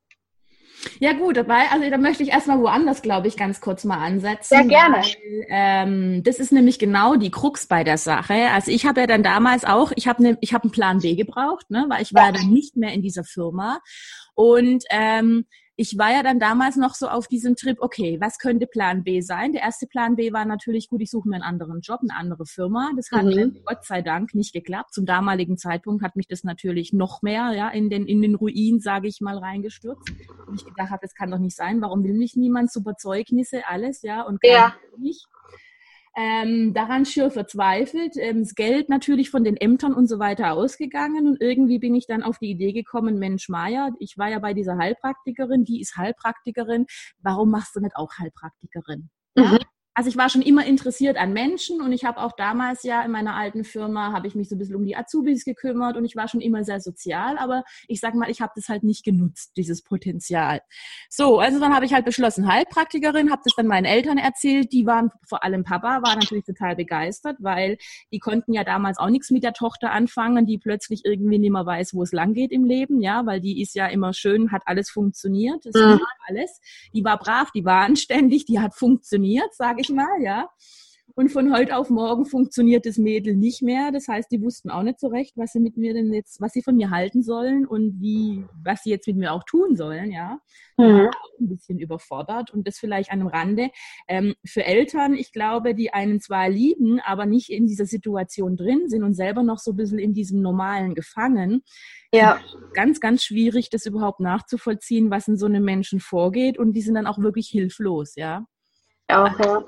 Ja 0.99 1.13
gut, 1.13 1.37
dabei, 1.37 1.69
also 1.71 1.89
da 1.89 1.97
möchte 1.97 2.23
ich 2.23 2.29
erstmal 2.29 2.59
woanders, 2.59 3.01
glaube 3.01 3.27
ich, 3.27 3.37
ganz 3.37 3.61
kurz 3.61 3.83
mal 3.83 3.97
ansetzen. 3.97 4.55
Sehr 4.55 4.65
gerne. 4.65 4.97
Weil, 4.97 5.45
ähm, 5.49 6.23
das 6.23 6.39
ist 6.39 6.51
nämlich 6.51 6.79
genau 6.79 7.15
die 7.15 7.31
Krux 7.31 7.67
bei 7.67 7.83
der 7.83 7.97
Sache. 7.97 8.49
Also 8.51 8.71
ich 8.71 8.85
habe 8.85 9.01
ja 9.01 9.07
dann 9.07 9.23
damals 9.23 9.65
auch, 9.65 9.91
ich 9.95 10.07
habe 10.07 10.23
ne, 10.23 10.37
ich 10.41 10.53
habe 10.53 10.63
einen 10.63 10.71
Plan 10.71 10.99
B 10.99 11.15
gebraucht, 11.15 11.69
ne, 11.69 11.85
weil 11.89 12.01
ich 12.01 12.13
war 12.13 12.27
ja 12.27 12.31
dann 12.31 12.49
nicht 12.49 12.77
mehr 12.77 12.93
in 12.93 13.01
dieser 13.01 13.23
Firma 13.23 13.79
und 14.35 14.83
ähm, 14.89 15.45
ich 15.79 15.95
war 15.95 16.11
ja 16.11 16.23
dann 16.23 16.39
damals 16.39 16.75
noch 16.75 16.95
so 16.95 17.07
auf 17.07 17.27
diesem 17.27 17.55
Trip, 17.55 17.77
okay, 17.79 18.17
was 18.19 18.39
könnte 18.39 18.65
Plan 18.65 19.03
B 19.03 19.21
sein? 19.21 19.53
Der 19.53 19.61
erste 19.61 19.85
Plan 19.85 20.15
B 20.15 20.33
war 20.33 20.43
natürlich, 20.43 20.89
gut, 20.89 21.01
ich 21.01 21.11
suche 21.11 21.29
mir 21.29 21.35
einen 21.35 21.43
anderen 21.43 21.81
Job, 21.81 21.99
eine 22.01 22.17
andere 22.17 22.47
Firma. 22.47 22.89
Das 22.95 23.11
hat 23.11 23.25
mhm. 23.25 23.59
Gott 23.63 23.85
sei 23.85 24.01
Dank 24.01 24.33
nicht 24.33 24.53
geklappt. 24.53 24.95
Zum 24.95 25.05
damaligen 25.05 25.55
Zeitpunkt 25.55 26.03
hat 26.03 26.15
mich 26.15 26.27
das 26.27 26.43
natürlich 26.43 26.93
noch 26.93 27.21
mehr 27.21 27.53
ja, 27.55 27.69
in, 27.69 27.91
den, 27.91 28.07
in 28.07 28.23
den 28.23 28.33
Ruin, 28.33 28.79
sage 28.79 29.07
ich 29.07 29.21
mal, 29.21 29.37
reingestürzt. 29.37 30.09
Und 30.47 30.55
ich 30.55 30.65
gedacht 30.65 30.89
habe, 30.89 31.01
das 31.03 31.13
kann 31.13 31.29
doch 31.29 31.37
nicht 31.37 31.55
sein. 31.55 31.79
Warum 31.79 32.03
will 32.03 32.15
mich 32.15 32.35
niemand? 32.35 32.71
Super 32.71 32.95
Zeugnisse, 32.95 33.61
alles, 33.67 34.01
ja, 34.01 34.23
und 34.23 34.39
ja. 34.43 34.73
nicht 34.97 35.27
ähm, 36.17 36.73
daran 36.73 37.05
schier 37.05 37.29
verzweifelt, 37.29 38.15
ähm, 38.17 38.39
das 38.39 38.55
Geld 38.55 38.89
natürlich 38.89 39.29
von 39.29 39.43
den 39.43 39.55
Ämtern 39.55 39.93
und 39.93 40.07
so 40.07 40.17
weiter 40.17 40.53
ausgegangen. 40.53 41.27
Und 41.27 41.41
irgendwie 41.41 41.77
bin 41.77 41.93
ich 41.93 42.07
dann 42.07 42.23
auf 42.23 42.39
die 42.39 42.49
Idee 42.49 42.73
gekommen, 42.73 43.19
Mensch 43.19 43.49
Maya, 43.49 43.91
ich 43.99 44.17
war 44.17 44.27
ja 44.27 44.39
bei 44.39 44.55
dieser 44.55 44.77
Heilpraktikerin, 44.77 45.63
die 45.63 45.79
ist 45.79 45.95
Heilpraktikerin, 45.95 46.87
warum 47.19 47.51
machst 47.51 47.75
du 47.75 47.81
nicht 47.81 47.95
auch 47.95 48.11
Heilpraktikerin? 48.17 49.09
Mhm. 49.35 49.59
Also 49.97 50.11
ich 50.11 50.17
war 50.17 50.29
schon 50.29 50.43
immer 50.43 50.63
interessiert 50.63 51.17
an 51.17 51.33
Menschen 51.33 51.81
und 51.81 51.91
ich 51.91 52.05
habe 52.05 52.21
auch 52.21 52.33
damals 52.33 52.83
ja 52.83 53.01
in 53.01 53.09
meiner 53.09 53.35
alten 53.35 53.63
Firma, 53.63 54.13
habe 54.13 54.27
ich 54.27 54.35
mich 54.35 54.47
so 54.47 54.53
ein 54.53 54.59
bisschen 54.59 54.75
um 54.75 54.85
die 54.85 54.95
Azubis 54.95 55.43
gekümmert 55.43 55.97
und 55.97 56.05
ich 56.05 56.15
war 56.15 56.27
schon 56.27 56.39
immer 56.39 56.63
sehr 56.63 56.79
sozial, 56.79 57.39
aber 57.39 57.63
ich 57.87 57.99
sag 57.99 58.13
mal, 58.13 58.29
ich 58.29 58.39
habe 58.39 58.51
das 58.55 58.69
halt 58.69 58.83
nicht 58.83 59.03
genutzt, 59.03 59.53
dieses 59.57 59.81
Potenzial. 59.81 60.61
So, 61.09 61.39
also 61.39 61.59
dann 61.59 61.73
habe 61.73 61.87
ich 61.87 61.95
halt 61.95 62.05
beschlossen, 62.05 62.47
Heilpraktikerin, 62.47 63.31
habe 63.31 63.41
das 63.43 63.55
dann 63.57 63.65
meinen 63.65 63.85
Eltern 63.85 64.19
erzählt, 64.19 64.71
die 64.71 64.85
waren, 64.85 65.09
vor 65.27 65.43
allem 65.43 65.63
Papa, 65.63 66.03
war 66.03 66.15
natürlich 66.15 66.45
total 66.45 66.75
begeistert, 66.75 67.37
weil 67.39 67.79
die 68.11 68.19
konnten 68.19 68.53
ja 68.53 68.63
damals 68.63 68.99
auch 68.99 69.09
nichts 69.09 69.31
mit 69.31 69.41
der 69.43 69.53
Tochter 69.53 69.89
anfangen, 69.89 70.45
die 70.45 70.59
plötzlich 70.59 71.05
irgendwie 71.05 71.39
nicht 71.39 71.53
mehr 71.53 71.65
weiß, 71.65 71.95
wo 71.95 72.03
es 72.03 72.11
lang 72.11 72.35
geht 72.35 72.51
im 72.51 72.65
Leben, 72.65 73.01
ja, 73.01 73.25
weil 73.25 73.41
die 73.41 73.63
ist 73.63 73.73
ja 73.73 73.87
immer 73.87 74.13
schön, 74.13 74.51
hat 74.51 74.61
alles 74.65 74.91
funktioniert, 74.91 75.65
das 75.65 75.73
mhm. 75.73 75.99
alles. 76.27 76.61
Die 76.93 77.03
war 77.03 77.17
brav, 77.17 77.49
die 77.49 77.65
war 77.65 77.83
anständig, 77.83 78.45
die 78.45 78.59
hat 78.59 78.75
funktioniert, 78.75 79.55
sage 79.55 79.81
ich 79.81 79.86
ich 79.87 79.95
mal, 79.95 80.21
ja. 80.21 80.49
Und 81.15 81.29
von 81.31 81.51
heute 81.51 81.77
auf 81.77 81.89
morgen 81.89 82.25
funktioniert 82.25 82.85
das 82.85 82.97
Mädel 82.97 83.35
nicht 83.35 83.63
mehr. 83.63 83.91
Das 83.91 84.07
heißt, 84.07 84.29
die 84.31 84.41
wussten 84.41 84.69
auch 84.69 84.83
nicht 84.83 84.99
so 84.99 85.07
recht, 85.07 85.35
was 85.35 85.51
sie 85.51 85.59
mit 85.59 85.75
mir 85.75 85.93
denn 85.93 86.13
jetzt, 86.13 86.41
was 86.41 86.53
sie 86.53 86.61
von 86.61 86.75
mir 86.75 86.91
halten 86.91 87.23
sollen 87.23 87.65
und 87.65 87.99
wie, 87.99 88.45
was 88.63 88.83
sie 88.83 88.91
jetzt 88.91 89.07
mit 89.07 89.17
mir 89.17 89.31
auch 89.31 89.43
tun 89.43 89.75
sollen, 89.75 90.11
ja. 90.11 90.39
Mhm. 90.77 91.07
Auch 91.07 91.39
ein 91.39 91.47
bisschen 91.47 91.79
überfordert 91.79 92.53
und 92.53 92.67
das 92.67 92.77
vielleicht 92.77 93.09
an 93.09 93.21
einem 93.21 93.29
Rande. 93.29 93.69
Ähm, 94.07 94.35
für 94.45 94.63
Eltern, 94.63 95.15
ich 95.15 95.31
glaube, 95.31 95.73
die 95.73 95.91
einen 95.91 96.19
zwar 96.19 96.49
lieben, 96.49 96.99
aber 96.99 97.25
nicht 97.25 97.49
in 97.49 97.65
dieser 97.65 97.85
Situation 97.85 98.55
drin 98.55 98.87
sind 98.87 99.03
und 99.03 99.15
selber 99.15 99.41
noch 99.41 99.57
so 99.57 99.71
ein 99.71 99.77
bisschen 99.77 99.99
in 99.99 100.13
diesem 100.13 100.41
Normalen 100.41 100.93
gefangen. 100.93 101.63
Ja. 102.13 102.39
Ganz, 102.73 102.99
ganz 102.99 103.23
schwierig, 103.23 103.69
das 103.71 103.87
überhaupt 103.87 104.19
nachzuvollziehen, 104.19 105.09
was 105.09 105.27
in 105.27 105.37
so 105.37 105.47
einem 105.47 105.63
Menschen 105.63 105.99
vorgeht 105.99 106.59
und 106.59 106.73
die 106.73 106.81
sind 106.81 106.93
dann 106.93 107.07
auch 107.07 107.17
wirklich 107.17 107.47
hilflos, 107.47 108.13
ja. 108.15 108.45
Auch, 109.07 109.39
ja. 109.39 109.63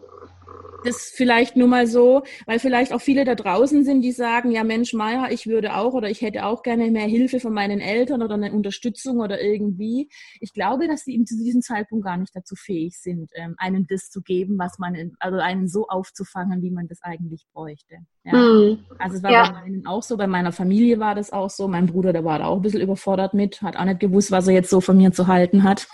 Das 0.85 1.11
vielleicht 1.13 1.57
nur 1.57 1.67
mal 1.67 1.87
so, 1.87 2.23
weil 2.45 2.59
vielleicht 2.59 2.93
auch 2.93 3.01
viele 3.01 3.25
da 3.25 3.35
draußen 3.35 3.83
sind, 3.83 4.01
die 4.01 4.11
sagen, 4.11 4.51
ja 4.51 4.63
Mensch, 4.63 4.93
Maya, 4.93 5.29
ich 5.29 5.45
würde 5.45 5.75
auch 5.75 5.93
oder 5.93 6.09
ich 6.09 6.21
hätte 6.21 6.45
auch 6.45 6.63
gerne 6.63 6.89
mehr 6.89 7.05
Hilfe 7.05 7.39
von 7.39 7.53
meinen 7.53 7.81
Eltern 7.81 8.21
oder 8.21 8.35
eine 8.35 8.53
Unterstützung 8.53 9.17
oder 9.19 9.41
irgendwie. 9.41 10.09
Ich 10.39 10.53
glaube, 10.53 10.87
dass 10.87 11.03
sie 11.03 11.21
zu 11.25 11.37
diesem 11.37 11.61
Zeitpunkt 11.61 12.05
gar 12.05 12.17
nicht 12.17 12.33
dazu 12.33 12.55
fähig 12.55 12.97
sind, 12.97 13.29
ähm, 13.35 13.55
einen 13.57 13.87
das 13.87 14.09
zu 14.09 14.21
geben, 14.21 14.57
was 14.57 14.79
man, 14.79 14.95
in, 14.95 15.15
also 15.19 15.39
einen 15.39 15.67
so 15.67 15.87
aufzufangen, 15.87 16.61
wie 16.61 16.71
man 16.71 16.87
das 16.87 17.01
eigentlich 17.01 17.45
bräuchte. 17.53 17.97
Ja. 18.23 18.33
Mhm. 18.33 18.85
Also 18.99 19.17
es 19.17 19.23
war 19.23 19.31
ja. 19.31 19.43
bei 19.51 19.61
meinen 19.61 19.85
auch 19.85 20.03
so, 20.03 20.15
bei 20.15 20.27
meiner 20.27 20.53
Familie 20.53 20.99
war 20.99 21.15
das 21.15 21.33
auch 21.33 21.49
so. 21.49 21.67
Mein 21.67 21.87
Bruder, 21.87 22.13
der 22.13 22.23
war 22.23 22.39
da 22.39 22.45
auch 22.45 22.55
ein 22.55 22.61
bisschen 22.61 22.81
überfordert 22.81 23.33
mit, 23.33 23.61
hat 23.61 23.75
auch 23.75 23.85
nicht 23.85 23.99
gewusst, 23.99 24.31
was 24.31 24.47
er 24.47 24.53
jetzt 24.53 24.69
so 24.69 24.79
von 24.79 24.95
mir 24.95 25.11
zu 25.11 25.27
halten 25.27 25.63
hat. 25.63 25.87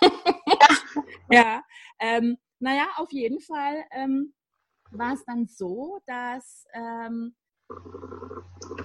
ja. 1.32 1.62
Ähm, 1.98 2.36
naja, 2.60 2.88
auf 2.98 3.12
jeden 3.12 3.40
Fall 3.40 3.84
ähm, 3.92 4.34
war 4.92 5.14
es 5.14 5.24
dann 5.26 5.48
so, 5.48 6.00
dass 6.06 6.66
ähm, 6.74 7.36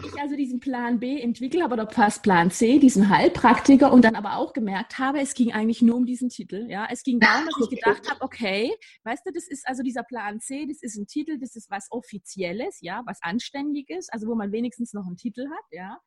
ich 0.05 0.21
also 0.21 0.37
diesen 0.37 0.59
Plan 0.59 0.99
B 1.00 1.21
entwickelt 1.21 1.62
habe 1.62 1.75
oder 1.75 1.91
fast 1.91 2.23
Plan 2.23 2.50
C, 2.50 2.79
diesen 2.79 3.11
Heilpraktiker 3.11 3.93
und 3.93 4.05
dann 4.05 4.15
aber 4.17 4.37
auch 4.37 4.55
gemerkt 4.55 4.99
habe, 4.99 5.21
es 5.21 5.35
ging 5.35 5.53
eigentlich 5.53 5.83
nur 5.83 5.97
um 5.97 6.07
diesen 6.07 6.31
Titel. 6.31 6.67
Ja, 6.71 6.89
es 6.91 7.03
ging 7.03 7.21
darum, 7.21 7.45
dass 7.45 7.57
ich 7.61 7.79
gedacht 7.79 8.11
habe, 8.11 8.23
okay, 8.23 8.75
weißt 9.05 9.27
du, 9.27 9.33
das 9.33 9.47
ist 9.47 9.67
also 9.69 9.83
dieser 9.83 10.03
Plan 10.03 10.41
C, 10.41 10.67
das 10.67 10.83
ist 10.83 10.97
ein 10.97 11.07
Titel, 11.07 11.39
das 11.39 11.57
ist 11.57 11.71
was 11.71 11.89
Offizielles, 11.91 12.79
ja, 12.81 13.03
was 13.05 13.19
Anständiges, 13.21 14.09
also 14.09 14.29
wo 14.29 14.35
man 14.35 14.50
wenigstens 14.50 14.95
noch 14.95 15.07
einen 15.07 15.17
Titel 15.17 15.47
hat, 15.49 15.65
ja. 15.71 15.99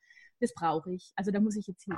Das 0.43 0.53
brauche 0.53 0.93
ich. 0.93 1.12
Also 1.15 1.31
da 1.31 1.39
muss 1.39 1.55
ich 1.55 1.65
jetzt 1.67 1.85
hin. 1.85 1.95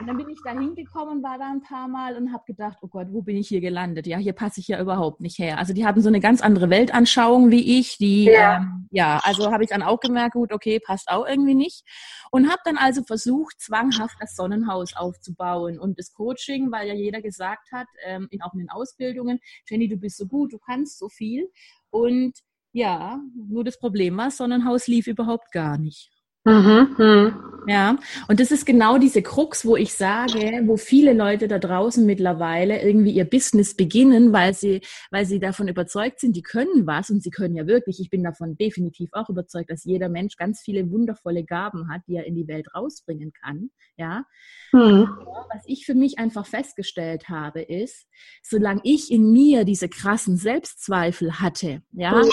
Und 0.00 0.06
dann 0.06 0.16
bin 0.16 0.28
ich 0.28 0.38
da 0.44 0.52
hingekommen, 0.52 1.22
war 1.22 1.38
da 1.38 1.50
ein 1.50 1.60
paar 1.60 1.88
Mal 1.88 2.16
und 2.16 2.32
habe 2.32 2.44
gedacht, 2.46 2.78
oh 2.82 2.88
Gott, 2.88 3.08
wo 3.10 3.22
bin 3.22 3.36
ich 3.36 3.48
hier 3.48 3.60
gelandet? 3.60 4.06
Ja, 4.06 4.18
hier 4.18 4.32
passe 4.32 4.60
ich 4.60 4.68
ja 4.68 4.80
überhaupt 4.80 5.20
nicht 5.20 5.38
her. 5.38 5.58
Also 5.58 5.74
die 5.74 5.84
haben 5.84 6.00
so 6.00 6.08
eine 6.08 6.20
ganz 6.20 6.40
andere 6.40 6.70
Weltanschauung 6.70 7.50
wie 7.50 7.78
ich. 7.78 7.98
Die, 7.98 8.24
ja, 8.24 8.58
ähm, 8.58 8.88
ja 8.90 9.20
also 9.24 9.50
habe 9.50 9.64
ich 9.64 9.70
dann 9.70 9.82
auch 9.82 10.00
gemerkt, 10.00 10.34
gut, 10.34 10.52
okay, 10.52 10.78
passt 10.78 11.08
auch 11.08 11.26
irgendwie 11.26 11.54
nicht. 11.54 11.84
Und 12.30 12.48
habe 12.48 12.60
dann 12.64 12.76
also 12.76 13.02
versucht, 13.02 13.60
zwanghaft 13.60 14.16
das 14.20 14.36
Sonnenhaus 14.36 14.94
aufzubauen 14.96 15.78
und 15.78 15.98
das 15.98 16.12
Coaching, 16.14 16.70
weil 16.70 16.88
ja 16.88 16.94
jeder 16.94 17.20
gesagt 17.20 17.72
hat, 17.72 17.88
ähm, 18.06 18.28
in, 18.30 18.40
auch 18.42 18.52
in 18.54 18.60
den 18.60 18.70
Ausbildungen, 18.70 19.40
Jenny, 19.68 19.88
du 19.88 19.96
bist 19.96 20.16
so 20.16 20.26
gut, 20.26 20.52
du 20.52 20.58
kannst 20.58 20.98
so 20.98 21.08
viel. 21.08 21.50
Und 21.90 22.38
ja, 22.72 23.20
nur 23.34 23.64
das 23.64 23.78
Problem 23.78 24.16
war, 24.16 24.30
Sonnenhaus 24.30 24.86
lief 24.86 25.06
überhaupt 25.06 25.52
gar 25.52 25.78
nicht. 25.78 26.13
Mhm, 26.44 26.94
mh. 26.98 27.44
Ja, 27.66 27.96
und 28.28 28.40
das 28.40 28.50
ist 28.50 28.66
genau 28.66 28.98
diese 28.98 29.22
Krux, 29.22 29.64
wo 29.64 29.76
ich 29.76 29.94
sage, 29.94 30.62
wo 30.66 30.76
viele 30.76 31.14
Leute 31.14 31.48
da 31.48 31.58
draußen 31.58 32.04
mittlerweile 32.04 32.82
irgendwie 32.82 33.12
ihr 33.12 33.24
Business 33.24 33.74
beginnen, 33.74 34.32
weil 34.34 34.52
sie, 34.52 34.82
weil 35.10 35.24
sie 35.24 35.40
davon 35.40 35.68
überzeugt 35.68 36.20
sind, 36.20 36.36
die 36.36 36.42
können 36.42 36.86
was 36.86 37.08
und 37.08 37.22
sie 37.22 37.30
können 37.30 37.56
ja 37.56 37.66
wirklich. 37.66 38.00
Ich 38.00 38.10
bin 38.10 38.22
davon 38.22 38.56
definitiv 38.56 39.08
auch 39.12 39.30
überzeugt, 39.30 39.70
dass 39.70 39.84
jeder 39.84 40.10
Mensch 40.10 40.36
ganz 40.36 40.60
viele 40.62 40.90
wundervolle 40.90 41.44
Gaben 41.44 41.90
hat, 41.90 42.02
die 42.06 42.16
er 42.16 42.26
in 42.26 42.34
die 42.34 42.48
Welt 42.48 42.66
rausbringen 42.74 43.32
kann. 43.32 43.70
Ja, 43.96 44.24
mhm. 44.72 45.08
was 45.52 45.62
ich 45.66 45.86
für 45.86 45.94
mich 45.94 46.18
einfach 46.18 46.46
festgestellt 46.46 47.30
habe, 47.30 47.62
ist, 47.62 48.06
solange 48.42 48.80
ich 48.84 49.10
in 49.10 49.32
mir 49.32 49.64
diese 49.64 49.88
krassen 49.88 50.36
Selbstzweifel 50.36 51.40
hatte, 51.40 51.82
ja, 51.92 52.12
mhm 52.12 52.30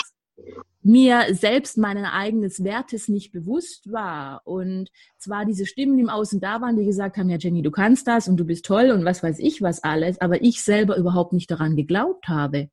mir 0.82 1.26
selbst 1.30 1.78
meinen 1.78 2.04
eigenes 2.04 2.64
Wertes 2.64 3.08
nicht 3.08 3.32
bewusst 3.32 3.92
war 3.92 4.42
und 4.44 4.90
zwar 5.16 5.44
diese 5.44 5.64
Stimmen 5.64 5.98
im 5.98 6.08
Außen 6.08 6.40
da 6.40 6.60
waren, 6.60 6.76
die 6.76 6.84
gesagt 6.84 7.16
haben, 7.16 7.30
ja 7.30 7.36
Jenny, 7.38 7.62
du 7.62 7.70
kannst 7.70 8.08
das 8.08 8.26
und 8.26 8.36
du 8.36 8.44
bist 8.44 8.64
toll 8.64 8.90
und 8.90 9.04
was 9.04 9.22
weiß 9.22 9.38
ich 9.38 9.62
was 9.62 9.84
alles, 9.84 10.20
aber 10.20 10.42
ich 10.42 10.62
selber 10.62 10.96
überhaupt 10.96 11.32
nicht 11.32 11.50
daran 11.50 11.76
geglaubt 11.76 12.28
habe. 12.28 12.68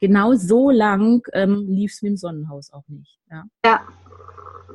Genau 0.00 0.34
so 0.34 0.70
lang 0.70 1.22
ähm, 1.32 1.66
lief 1.68 1.92
es 1.92 2.02
mit 2.02 2.10
dem 2.10 2.16
Sonnenhaus 2.16 2.72
auch 2.72 2.86
nicht. 2.88 3.18
Ja. 3.30 3.44
ja. 3.64 3.80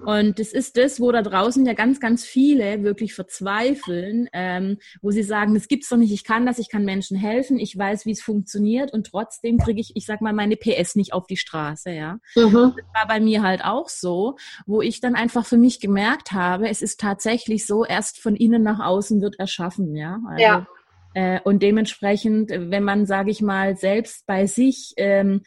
Und 0.05 0.39
das 0.39 0.53
ist 0.53 0.77
das, 0.77 0.99
wo 0.99 1.11
da 1.11 1.21
draußen 1.21 1.65
ja 1.65 1.73
ganz, 1.73 1.99
ganz 1.99 2.25
viele 2.25 2.83
wirklich 2.83 3.13
verzweifeln, 3.13 4.29
ähm, 4.33 4.77
wo 5.01 5.11
sie 5.11 5.23
sagen, 5.23 5.53
das 5.53 5.67
gibt's 5.67 5.89
doch 5.89 5.97
nicht, 5.97 6.11
ich 6.11 6.23
kann 6.23 6.45
das, 6.45 6.59
ich 6.59 6.69
kann 6.69 6.85
Menschen 6.85 7.17
helfen, 7.17 7.59
ich 7.59 7.77
weiß, 7.77 8.05
wie 8.05 8.11
es 8.11 8.21
funktioniert 8.21 8.93
und 8.93 9.07
trotzdem 9.07 9.57
kriege 9.57 9.81
ich, 9.81 9.95
ich 9.95 10.05
sag 10.05 10.21
mal, 10.21 10.33
meine 10.33 10.55
PS 10.55 10.95
nicht 10.95 11.13
auf 11.13 11.27
die 11.27 11.37
Straße, 11.37 11.91
ja. 11.91 12.19
Mhm. 12.35 12.73
Das 12.75 12.85
war 12.93 13.07
bei 13.07 13.19
mir 13.19 13.43
halt 13.43 13.63
auch 13.63 13.89
so, 13.89 14.37
wo 14.65 14.81
ich 14.81 15.01
dann 15.01 15.15
einfach 15.15 15.45
für 15.45 15.57
mich 15.57 15.79
gemerkt 15.79 16.31
habe, 16.31 16.69
es 16.69 16.81
ist 16.81 16.99
tatsächlich 16.99 17.65
so, 17.65 17.85
erst 17.85 18.19
von 18.19 18.35
innen 18.35 18.63
nach 18.63 18.79
außen 18.79 19.21
wird 19.21 19.39
erschaffen, 19.39 19.95
ja. 19.95 20.19
Also, 20.27 20.43
ja. 20.43 20.67
Äh, 21.13 21.39
und 21.43 21.63
dementsprechend, 21.63 22.51
wenn 22.51 22.83
man, 22.83 23.05
sage 23.05 23.31
ich 23.31 23.41
mal, 23.41 23.75
selbst 23.75 24.25
bei 24.27 24.45
sich 24.45 24.93
ähm, 24.97 25.41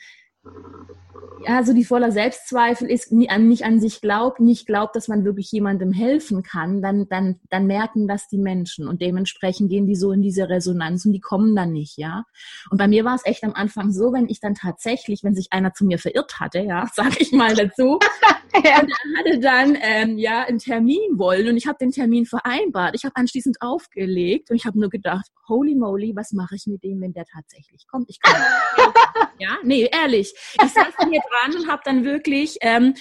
ja, 1.46 1.64
so 1.64 1.72
die 1.72 1.84
voller 1.84 2.12
Selbstzweifel 2.12 2.88
ist, 2.90 3.12
nicht 3.12 3.30
an 3.64 3.80
sich 3.80 4.00
glaubt, 4.00 4.40
nicht 4.40 4.66
glaubt, 4.66 4.96
dass 4.96 5.08
man 5.08 5.24
wirklich 5.24 5.50
jemandem 5.50 5.92
helfen 5.92 6.42
kann, 6.42 6.82
dann, 6.82 7.08
dann, 7.08 7.40
dann 7.50 7.66
merken 7.66 8.06
das 8.06 8.28
die 8.28 8.38
Menschen 8.38 8.86
und 8.86 9.02
dementsprechend 9.02 9.70
gehen 9.70 9.86
die 9.86 9.96
so 9.96 10.12
in 10.12 10.22
diese 10.22 10.48
Resonanz 10.48 11.04
und 11.04 11.12
die 11.12 11.20
kommen 11.20 11.56
dann 11.56 11.72
nicht, 11.72 11.96
ja. 11.96 12.24
Und 12.70 12.78
bei 12.78 12.88
mir 12.88 13.04
war 13.04 13.14
es 13.14 13.26
echt 13.26 13.44
am 13.44 13.54
Anfang 13.54 13.92
so, 13.92 14.12
wenn 14.12 14.28
ich 14.28 14.40
dann 14.40 14.54
tatsächlich, 14.54 15.24
wenn 15.24 15.34
sich 15.34 15.48
einer 15.50 15.74
zu 15.74 15.84
mir 15.84 15.98
verirrt 15.98 16.38
hatte, 16.40 16.60
ja, 16.60 16.88
sag 16.94 17.20
ich 17.20 17.32
mal 17.32 17.54
dazu, 17.54 17.98
ja. 18.64 18.80
und 18.80 18.90
er 18.90 19.18
hatte 19.18 19.40
dann, 19.40 19.78
ähm, 19.80 20.18
ja, 20.18 20.42
einen 20.42 20.58
Termin 20.58 21.18
wollen 21.18 21.48
und 21.48 21.56
ich 21.56 21.66
habe 21.66 21.78
den 21.80 21.90
Termin 21.90 22.26
vereinbart. 22.26 22.94
Ich 22.94 23.04
habe 23.04 23.16
anschließend 23.16 23.58
aufgelegt 23.60 24.50
und 24.50 24.56
ich 24.56 24.66
habe 24.66 24.78
nur 24.78 24.90
gedacht, 24.90 25.26
holy 25.48 25.74
moly, 25.74 26.14
was 26.14 26.32
mache 26.32 26.54
ich 26.54 26.66
mit 26.66 26.82
dem, 26.84 27.00
wenn 27.00 27.12
der 27.12 27.24
tatsächlich 27.24 27.86
kommt? 27.88 28.08
Ich 28.08 28.20
kann 28.20 28.40
ja, 29.42 29.58
nee, 29.64 29.88
ehrlich. 29.92 30.34
Ich 30.62 30.70
saß 30.72 30.94
dann 30.98 31.10
hier 31.10 31.20
dran 31.42 31.56
und 31.56 31.68
habe 31.68 31.82
dann 31.84 32.04
wirklich 32.04 32.58
ähm, 32.60 32.94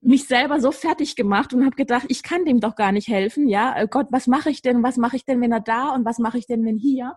mich 0.00 0.26
selber 0.26 0.60
so 0.60 0.70
fertig 0.70 1.16
gemacht 1.16 1.52
und 1.52 1.64
habe 1.64 1.76
gedacht, 1.76 2.06
ich 2.08 2.22
kann 2.22 2.44
dem 2.44 2.60
doch 2.60 2.76
gar 2.76 2.92
nicht 2.92 3.08
helfen. 3.08 3.48
Ja, 3.48 3.76
äh, 3.76 3.88
Gott, 3.88 4.08
was 4.10 4.26
mache 4.26 4.50
ich 4.50 4.62
denn? 4.62 4.82
Was 4.82 4.96
mache 4.96 5.16
ich 5.16 5.24
denn, 5.24 5.40
wenn 5.40 5.52
er 5.52 5.60
da 5.60 5.94
und 5.94 6.04
was 6.04 6.18
mache 6.18 6.38
ich 6.38 6.46
denn, 6.46 6.64
wenn 6.64 6.76
hier? 6.76 7.14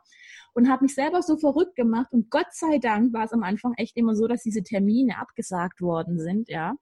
Und 0.54 0.70
habe 0.70 0.84
mich 0.86 0.96
selber 0.96 1.22
so 1.22 1.38
verrückt 1.38 1.76
gemacht. 1.76 2.08
Und 2.12 2.30
Gott 2.30 2.48
sei 2.52 2.78
Dank 2.78 3.14
war 3.14 3.26
es 3.26 3.34
am 3.34 3.44
Anfang 3.44 3.74
echt 3.78 3.98
immer 3.98 4.16
so, 4.16 4.28
dass 4.28 4.44
diese 4.44 4.64
Termine 4.64 5.18
abgesagt 5.20 5.82
worden 5.82 6.20
sind, 6.20 6.50
ja. 6.50 6.76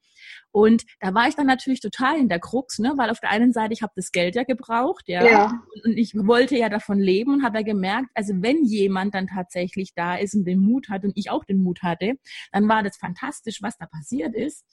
Und 0.51 0.83
da 0.99 1.13
war 1.13 1.27
ich 1.27 1.35
dann 1.35 1.47
natürlich 1.47 1.79
total 1.79 2.17
in 2.17 2.29
der 2.29 2.39
Krux, 2.39 2.79
ne, 2.79 2.93
weil 2.97 3.09
auf 3.09 3.19
der 3.19 3.29
einen 3.29 3.53
Seite 3.53 3.73
ich 3.73 3.81
habe 3.81 3.93
das 3.95 4.11
Geld 4.11 4.35
ja 4.35 4.43
gebraucht, 4.43 5.05
ja, 5.07 5.23
ja. 5.23 5.61
und 5.83 5.97
ich 5.97 6.13
wollte 6.15 6.57
ja 6.57 6.69
davon 6.69 6.99
leben 6.99 7.33
und 7.33 7.43
habe 7.43 7.59
ja 7.59 7.63
gemerkt, 7.63 8.09
also 8.15 8.33
wenn 8.37 8.65
jemand 8.65 9.13
dann 9.13 9.27
tatsächlich 9.27 9.93
da 9.95 10.15
ist 10.15 10.35
und 10.35 10.45
den 10.45 10.59
Mut 10.59 10.89
hat 10.89 11.03
und 11.03 11.13
ich 11.15 11.29
auch 11.29 11.45
den 11.45 11.61
Mut 11.61 11.83
hatte, 11.83 12.13
dann 12.51 12.67
war 12.67 12.83
das 12.83 12.97
fantastisch, 12.97 13.61
was 13.61 13.77
da 13.77 13.85
passiert 13.85 14.35
ist. 14.35 14.65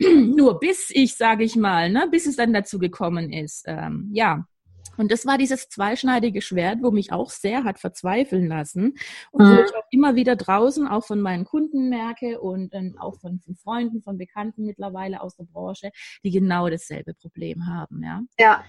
Nur 0.00 0.58
bis 0.58 0.90
ich, 0.90 1.16
sage 1.16 1.44
ich 1.44 1.56
mal, 1.56 1.90
ne, 1.90 2.08
bis 2.10 2.26
es 2.26 2.36
dann 2.36 2.52
dazu 2.52 2.78
gekommen 2.78 3.32
ist, 3.32 3.64
ähm, 3.66 4.10
ja, 4.12 4.46
und 4.96 5.10
das 5.10 5.26
war 5.26 5.38
dieses 5.38 5.68
zweischneidige 5.68 6.42
Schwert, 6.42 6.78
wo 6.82 6.90
mich 6.90 7.12
auch 7.12 7.30
sehr 7.30 7.64
hat 7.64 7.78
verzweifeln 7.78 8.48
lassen 8.48 8.94
und 9.30 9.44
mhm. 9.44 9.56
wo 9.56 9.62
ich 9.62 9.74
auch 9.74 9.86
immer 9.90 10.14
wieder 10.14 10.36
draußen 10.36 10.86
auch 10.86 11.04
von 11.04 11.20
meinen 11.20 11.44
Kunden 11.44 11.88
merke 11.88 12.40
und 12.40 12.74
ähm, 12.74 12.96
auch 12.98 13.18
von, 13.20 13.40
von, 13.40 13.56
Freunden, 13.56 14.02
von 14.02 14.18
Bekannten 14.18 14.64
mittlerweile 14.64 15.20
aus 15.20 15.36
der 15.36 15.44
Branche, 15.44 15.90
die 16.22 16.30
genau 16.30 16.68
dasselbe 16.68 17.14
Problem 17.14 17.66
haben. 17.66 18.02
Ja. 18.02 18.22
ja. 18.38 18.64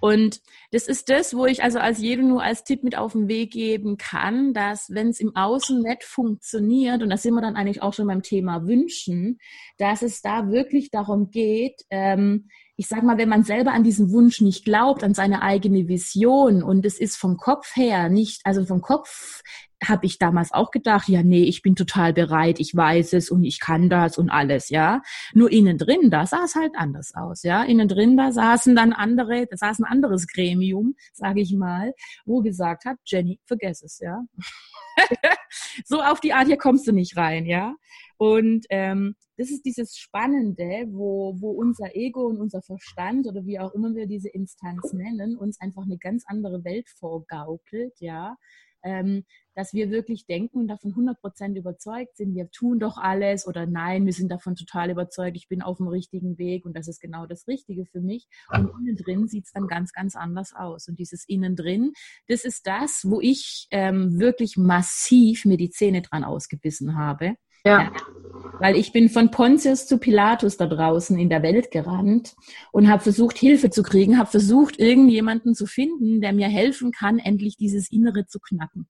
Und 0.00 0.40
das 0.72 0.88
ist 0.88 1.08
das, 1.08 1.34
wo 1.34 1.46
ich 1.46 1.62
also 1.62 1.78
als 1.78 2.00
jedem 2.00 2.28
nur 2.28 2.42
als 2.42 2.64
Tipp 2.64 2.82
mit 2.82 2.96
auf 2.96 3.12
den 3.12 3.28
Weg 3.28 3.52
geben 3.52 3.96
kann, 3.96 4.52
dass 4.52 4.90
wenn 4.90 5.08
es 5.08 5.20
im 5.20 5.34
Außen 5.36 5.82
nicht 5.82 6.04
funktioniert, 6.04 7.02
und 7.02 7.10
da 7.10 7.16
sind 7.16 7.34
wir 7.34 7.42
dann 7.42 7.56
eigentlich 7.56 7.82
auch 7.82 7.94
schon 7.94 8.06
beim 8.06 8.22
Thema 8.22 8.66
Wünschen, 8.66 9.38
dass 9.76 10.02
es 10.02 10.20
da 10.20 10.50
wirklich 10.50 10.90
darum 10.90 11.30
geht, 11.30 11.84
ähm, 11.90 12.48
ich 12.80 12.86
sag 12.86 13.02
mal, 13.02 13.18
wenn 13.18 13.28
man 13.28 13.42
selber 13.42 13.72
an 13.72 13.82
diesen 13.82 14.12
Wunsch 14.12 14.40
nicht 14.40 14.64
glaubt, 14.64 15.02
an 15.02 15.12
seine 15.12 15.42
eigene 15.42 15.88
Vision 15.88 16.62
und 16.62 16.86
es 16.86 17.00
ist 17.00 17.16
vom 17.16 17.36
Kopf 17.36 17.74
her 17.74 18.08
nicht, 18.08 18.42
also 18.44 18.64
vom 18.64 18.82
Kopf 18.82 19.42
habe 19.84 20.06
ich 20.06 20.18
damals 20.18 20.52
auch 20.52 20.70
gedacht, 20.70 21.08
ja, 21.08 21.24
nee, 21.24 21.42
ich 21.42 21.62
bin 21.62 21.74
total 21.74 22.12
bereit, 22.12 22.60
ich 22.60 22.76
weiß 22.76 23.14
es 23.14 23.30
und 23.30 23.42
ich 23.42 23.58
kann 23.58 23.88
das 23.88 24.16
und 24.16 24.30
alles, 24.30 24.68
ja. 24.68 25.02
Nur 25.34 25.50
innen 25.50 25.76
drin, 25.76 26.08
da 26.10 26.24
sah 26.26 26.44
es 26.44 26.54
halt 26.54 26.72
anders 26.76 27.14
aus, 27.16 27.42
ja. 27.42 27.64
Innen 27.64 27.88
drin, 27.88 28.16
da 28.16 28.30
saßen 28.30 28.76
dann 28.76 28.92
andere, 28.92 29.48
da 29.50 29.56
saß 29.56 29.80
ein 29.80 29.84
anderes 29.84 30.28
Gremium, 30.28 30.94
sage 31.12 31.40
ich 31.40 31.52
mal, 31.54 31.94
wo 32.26 32.42
gesagt 32.42 32.84
hat, 32.84 32.98
Jenny, 33.04 33.40
vergess 33.44 33.82
es, 33.82 33.98
ja. 33.98 34.22
so 35.84 36.00
auf 36.00 36.20
die 36.20 36.32
Art, 36.32 36.46
hier 36.46 36.58
kommst 36.58 36.86
du 36.86 36.92
nicht 36.92 37.16
rein, 37.16 37.44
ja. 37.44 37.74
Und 38.18 38.66
ähm, 38.70 39.14
das 39.36 39.50
ist 39.50 39.64
dieses 39.64 39.96
Spannende, 39.96 40.88
wo, 40.88 41.36
wo 41.38 41.50
unser 41.50 41.94
Ego 41.94 42.26
und 42.26 42.38
unser 42.38 42.60
Verstand 42.60 43.28
oder 43.28 43.46
wie 43.46 43.60
auch 43.60 43.72
immer 43.72 43.94
wir 43.94 44.06
diese 44.06 44.28
Instanz 44.28 44.92
nennen, 44.92 45.36
uns 45.36 45.60
einfach 45.60 45.84
eine 45.84 45.98
ganz 45.98 46.24
andere 46.26 46.64
Welt 46.64 46.88
vorgaukelt, 46.90 47.94
ja. 48.00 48.36
Ähm, 48.84 49.24
dass 49.56 49.72
wir 49.72 49.90
wirklich 49.90 50.24
denken 50.26 50.58
und 50.58 50.68
davon 50.68 50.94
100% 50.94 51.56
überzeugt 51.56 52.16
sind, 52.16 52.36
wir 52.36 52.48
tun 52.50 52.78
doch 52.78 52.96
alles 52.96 53.44
oder 53.44 53.66
nein, 53.66 54.06
wir 54.06 54.12
sind 54.12 54.30
davon 54.30 54.54
total 54.54 54.90
überzeugt, 54.90 55.36
ich 55.36 55.48
bin 55.48 55.62
auf 55.62 55.78
dem 55.78 55.88
richtigen 55.88 56.38
Weg 56.38 56.64
und 56.64 56.76
das 56.76 56.86
ist 56.86 57.00
genau 57.00 57.26
das 57.26 57.48
Richtige 57.48 57.84
für 57.86 58.00
mich. 58.00 58.28
Und 58.52 58.70
innen 58.80 58.96
drin 58.96 59.26
sieht 59.26 59.46
es 59.46 59.52
dann 59.52 59.66
ganz, 59.66 59.92
ganz 59.92 60.14
anders 60.14 60.54
aus. 60.54 60.86
Und 60.86 61.00
dieses 61.00 61.24
innen 61.28 61.56
drin, 61.56 61.92
das 62.28 62.44
ist 62.44 62.68
das, 62.68 63.02
wo 63.04 63.20
ich 63.20 63.66
ähm, 63.72 64.20
wirklich 64.20 64.56
massiv 64.56 65.44
mir 65.44 65.56
die 65.56 65.70
Zähne 65.70 66.02
dran 66.02 66.22
ausgebissen 66.22 66.96
habe. 66.96 67.34
Ja. 67.64 67.92
Weil 68.60 68.76
ich 68.76 68.92
bin 68.92 69.08
von 69.08 69.30
Pontius 69.30 69.86
zu 69.86 69.98
Pilatus 69.98 70.56
da 70.56 70.66
draußen 70.66 71.18
in 71.18 71.28
der 71.28 71.42
Welt 71.42 71.70
gerannt 71.70 72.34
und 72.72 72.88
habe 72.88 73.02
versucht, 73.02 73.38
Hilfe 73.38 73.70
zu 73.70 73.82
kriegen, 73.82 74.18
habe 74.18 74.30
versucht, 74.30 74.78
irgendjemanden 74.78 75.54
zu 75.54 75.66
finden, 75.66 76.20
der 76.20 76.32
mir 76.32 76.48
helfen 76.48 76.90
kann, 76.90 77.18
endlich 77.18 77.56
dieses 77.56 77.90
Innere 77.90 78.26
zu 78.26 78.40
knacken. 78.40 78.88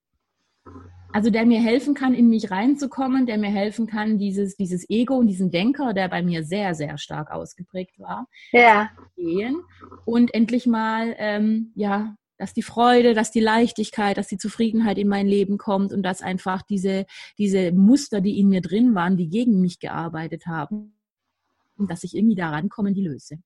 Also 1.13 1.31
der 1.31 1.47
mir 1.47 1.61
helfen 1.61 1.95
kann, 1.95 2.13
in 2.13 2.29
mich 2.29 2.51
reinzukommen, 2.51 3.25
der 3.25 3.39
mir 3.39 3.51
helfen 3.51 3.87
kann, 3.87 4.19
dieses, 4.19 4.57
dieses 4.57 4.89
Ego 4.91 5.15
und 5.15 5.27
diesen 5.27 5.51
Denker, 5.51 5.95
der 5.95 6.09
bei 6.09 6.23
mir 6.23 6.45
sehr, 6.45 6.75
sehr 6.75 6.99
stark 6.99 7.31
ausgeprägt 7.31 7.99
war, 7.99 8.27
ja. 8.53 8.91
gehen 9.17 9.63
und 10.05 10.35
endlich 10.35 10.67
mal 10.67 11.15
ähm, 11.19 11.73
ja 11.75 12.15
dass 12.39 12.55
die 12.55 12.63
Freude, 12.63 13.15
dass 13.15 13.31
die 13.31 13.41
Leichtigkeit, 13.41 14.17
dass 14.17 14.29
die 14.29 14.39
Zufriedenheit 14.39 14.97
in 14.97 15.09
mein 15.09 15.27
Leben 15.27 15.59
kommt 15.59 15.93
und 15.93 16.03
dass 16.03 16.23
einfach 16.23 16.63
diese, 16.63 17.05
diese 17.37 17.73
Muster, 17.73 18.21
die 18.21 18.39
in 18.39 18.49
mir 18.49 18.61
drin 18.61 18.95
waren, 18.95 19.17
die 19.17 19.29
gegen 19.29 19.61
mich 19.61 19.81
gearbeitet 19.81 20.47
haben, 20.47 20.95
dass 21.77 22.05
ich 22.05 22.17
irgendwie 22.17 22.37
da 22.37 22.51
rankomme, 22.51 22.93
die 22.93 23.03
löse. 23.03 23.39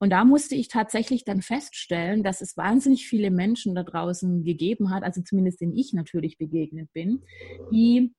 Und 0.00 0.10
da 0.10 0.24
musste 0.24 0.54
ich 0.54 0.68
tatsächlich 0.68 1.24
dann 1.24 1.42
feststellen, 1.42 2.22
dass 2.22 2.40
es 2.40 2.56
wahnsinnig 2.56 3.08
viele 3.08 3.30
Menschen 3.30 3.74
da 3.74 3.82
draußen 3.82 4.44
gegeben 4.44 4.90
hat, 4.90 5.02
also 5.02 5.22
zumindest 5.22 5.60
denen 5.60 5.76
ich 5.76 5.92
natürlich 5.92 6.38
begegnet 6.38 6.92
bin, 6.92 7.22
die 7.72 8.12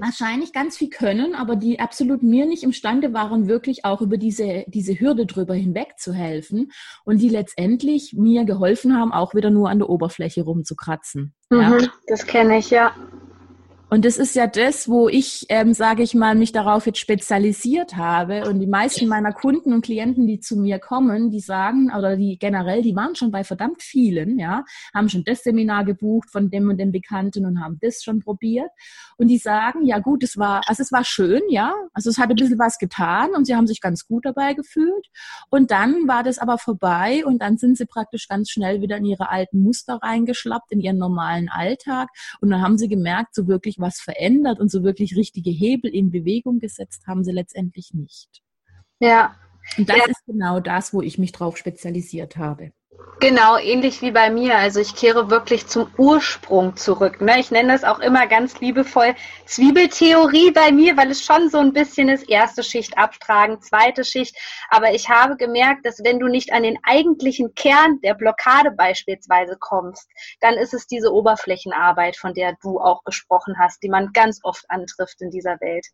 wahrscheinlich 0.00 0.52
ganz 0.52 0.76
viel 0.76 0.88
können, 0.88 1.34
aber 1.34 1.56
die 1.56 1.78
absolut 1.78 2.22
mir 2.22 2.46
nicht 2.46 2.62
imstande 2.62 3.12
waren, 3.12 3.48
wirklich 3.48 3.84
auch 3.84 4.00
über 4.00 4.16
diese, 4.16 4.64
diese 4.66 4.98
Hürde 4.98 5.26
drüber 5.26 5.54
hinweg 5.54 5.98
zu 5.98 6.12
helfen 6.12 6.72
und 7.04 7.18
die 7.18 7.28
letztendlich 7.28 8.14
mir 8.16 8.44
geholfen 8.44 8.96
haben, 8.96 9.12
auch 9.12 9.34
wieder 9.34 9.50
nur 9.50 9.68
an 9.68 9.78
der 9.78 9.90
Oberfläche 9.90 10.42
rumzukratzen. 10.42 11.34
Mhm, 11.50 11.60
ja. 11.60 11.78
Das 12.06 12.26
kenne 12.26 12.58
ich, 12.58 12.70
ja. 12.70 12.92
Und 13.92 14.04
das 14.04 14.18
ist 14.18 14.36
ja 14.36 14.46
das, 14.46 14.88
wo 14.88 15.08
ich, 15.08 15.46
ähm, 15.48 15.74
sage 15.74 16.04
ich 16.04 16.14
mal, 16.14 16.36
mich 16.36 16.52
darauf 16.52 16.86
jetzt 16.86 17.00
spezialisiert 17.00 17.96
habe. 17.96 18.48
Und 18.48 18.60
die 18.60 18.68
meisten 18.68 19.08
meiner 19.08 19.32
Kunden 19.32 19.72
und 19.72 19.84
Klienten, 19.84 20.28
die 20.28 20.38
zu 20.38 20.56
mir 20.56 20.78
kommen, 20.78 21.32
die 21.32 21.40
sagen, 21.40 21.90
oder 21.92 22.16
die 22.16 22.38
generell, 22.38 22.82
die 22.82 22.94
waren 22.94 23.16
schon 23.16 23.32
bei 23.32 23.42
verdammt 23.42 23.82
vielen, 23.82 24.38
ja, 24.38 24.64
haben 24.94 25.08
schon 25.08 25.24
das 25.24 25.42
Seminar 25.42 25.84
gebucht 25.84 26.30
von 26.30 26.50
dem 26.50 26.68
und 26.68 26.78
dem 26.78 26.92
Bekannten 26.92 27.44
und 27.44 27.60
haben 27.60 27.78
das 27.82 28.04
schon 28.04 28.20
probiert. 28.20 28.70
Und 29.16 29.26
die 29.26 29.38
sagen, 29.38 29.84
ja 29.84 29.98
gut, 29.98 30.22
es 30.22 30.38
war, 30.38 30.62
also 30.66 30.84
es 30.84 30.92
war 30.92 31.02
schön, 31.02 31.42
ja, 31.48 31.74
also 31.92 32.10
es 32.10 32.18
hat 32.18 32.30
ein 32.30 32.36
bisschen 32.36 32.60
was 32.60 32.78
getan 32.78 33.30
und 33.34 33.44
sie 33.44 33.56
haben 33.56 33.66
sich 33.66 33.80
ganz 33.80 34.06
gut 34.06 34.24
dabei 34.24 34.54
gefühlt. 34.54 35.08
Und 35.50 35.72
dann 35.72 36.06
war 36.06 36.22
das 36.22 36.38
aber 36.38 36.58
vorbei 36.58 37.24
und 37.26 37.42
dann 37.42 37.58
sind 37.58 37.76
sie 37.76 37.86
praktisch 37.86 38.28
ganz 38.28 38.50
schnell 38.50 38.82
wieder 38.82 38.98
in 38.98 39.04
ihre 39.04 39.30
alten 39.30 39.64
Muster 39.64 39.98
reingeschlappt, 40.00 40.70
in 40.70 40.80
ihren 40.80 40.98
normalen 40.98 41.48
Alltag. 41.48 42.08
Und 42.40 42.50
dann 42.50 42.62
haben 42.62 42.78
sie 42.78 42.88
gemerkt, 42.88 43.34
so 43.34 43.48
wirklich 43.48 43.79
was 43.80 44.00
verändert 44.00 44.60
und 44.60 44.70
so 44.70 44.82
wirklich 44.82 45.16
richtige 45.16 45.50
Hebel 45.50 45.90
in 45.92 46.10
Bewegung 46.10 46.58
gesetzt 46.58 47.06
haben 47.06 47.24
sie 47.24 47.32
letztendlich 47.32 47.92
nicht. 47.92 48.42
Ja. 49.00 49.36
Und 49.76 49.88
das 49.88 49.96
ja. 49.96 50.04
ist 50.06 50.24
genau 50.26 50.60
das, 50.60 50.92
wo 50.92 51.02
ich 51.02 51.18
mich 51.18 51.32
drauf 51.32 51.56
spezialisiert 51.56 52.36
habe. 52.36 52.72
Genau, 53.20 53.58
ähnlich 53.58 54.00
wie 54.00 54.12
bei 54.12 54.30
mir. 54.30 54.56
Also 54.56 54.80
ich 54.80 54.96
kehre 54.96 55.28
wirklich 55.30 55.66
zum 55.66 55.92
Ursprung 55.98 56.76
zurück. 56.76 57.20
Ne? 57.20 57.38
Ich 57.38 57.50
nenne 57.50 57.72
das 57.74 57.84
auch 57.84 57.98
immer 57.98 58.26
ganz 58.26 58.58
liebevoll 58.60 59.14
Zwiebeltheorie 59.44 60.52
bei 60.52 60.72
mir, 60.72 60.96
weil 60.96 61.10
es 61.10 61.22
schon 61.22 61.50
so 61.50 61.58
ein 61.58 61.74
bisschen 61.74 62.08
ist, 62.08 62.28
erste 62.30 62.62
Schicht 62.62 62.96
abtragen, 62.96 63.60
zweite 63.60 64.04
Schicht. 64.04 64.36
Aber 64.70 64.94
ich 64.94 65.10
habe 65.10 65.36
gemerkt, 65.36 65.84
dass 65.84 66.02
wenn 66.02 66.18
du 66.18 66.28
nicht 66.28 66.52
an 66.52 66.62
den 66.62 66.78
eigentlichen 66.82 67.54
Kern 67.54 68.00
der 68.00 68.14
Blockade 68.14 68.70
beispielsweise 68.70 69.58
kommst, 69.60 70.08
dann 70.40 70.54
ist 70.54 70.72
es 70.72 70.86
diese 70.86 71.12
Oberflächenarbeit, 71.12 72.16
von 72.16 72.32
der 72.32 72.56
du 72.62 72.80
auch 72.80 73.04
gesprochen 73.04 73.56
hast, 73.58 73.82
die 73.82 73.90
man 73.90 74.12
ganz 74.14 74.40
oft 74.44 74.64
antrifft 74.70 75.20
in 75.20 75.30
dieser 75.30 75.60
Welt. 75.60 75.86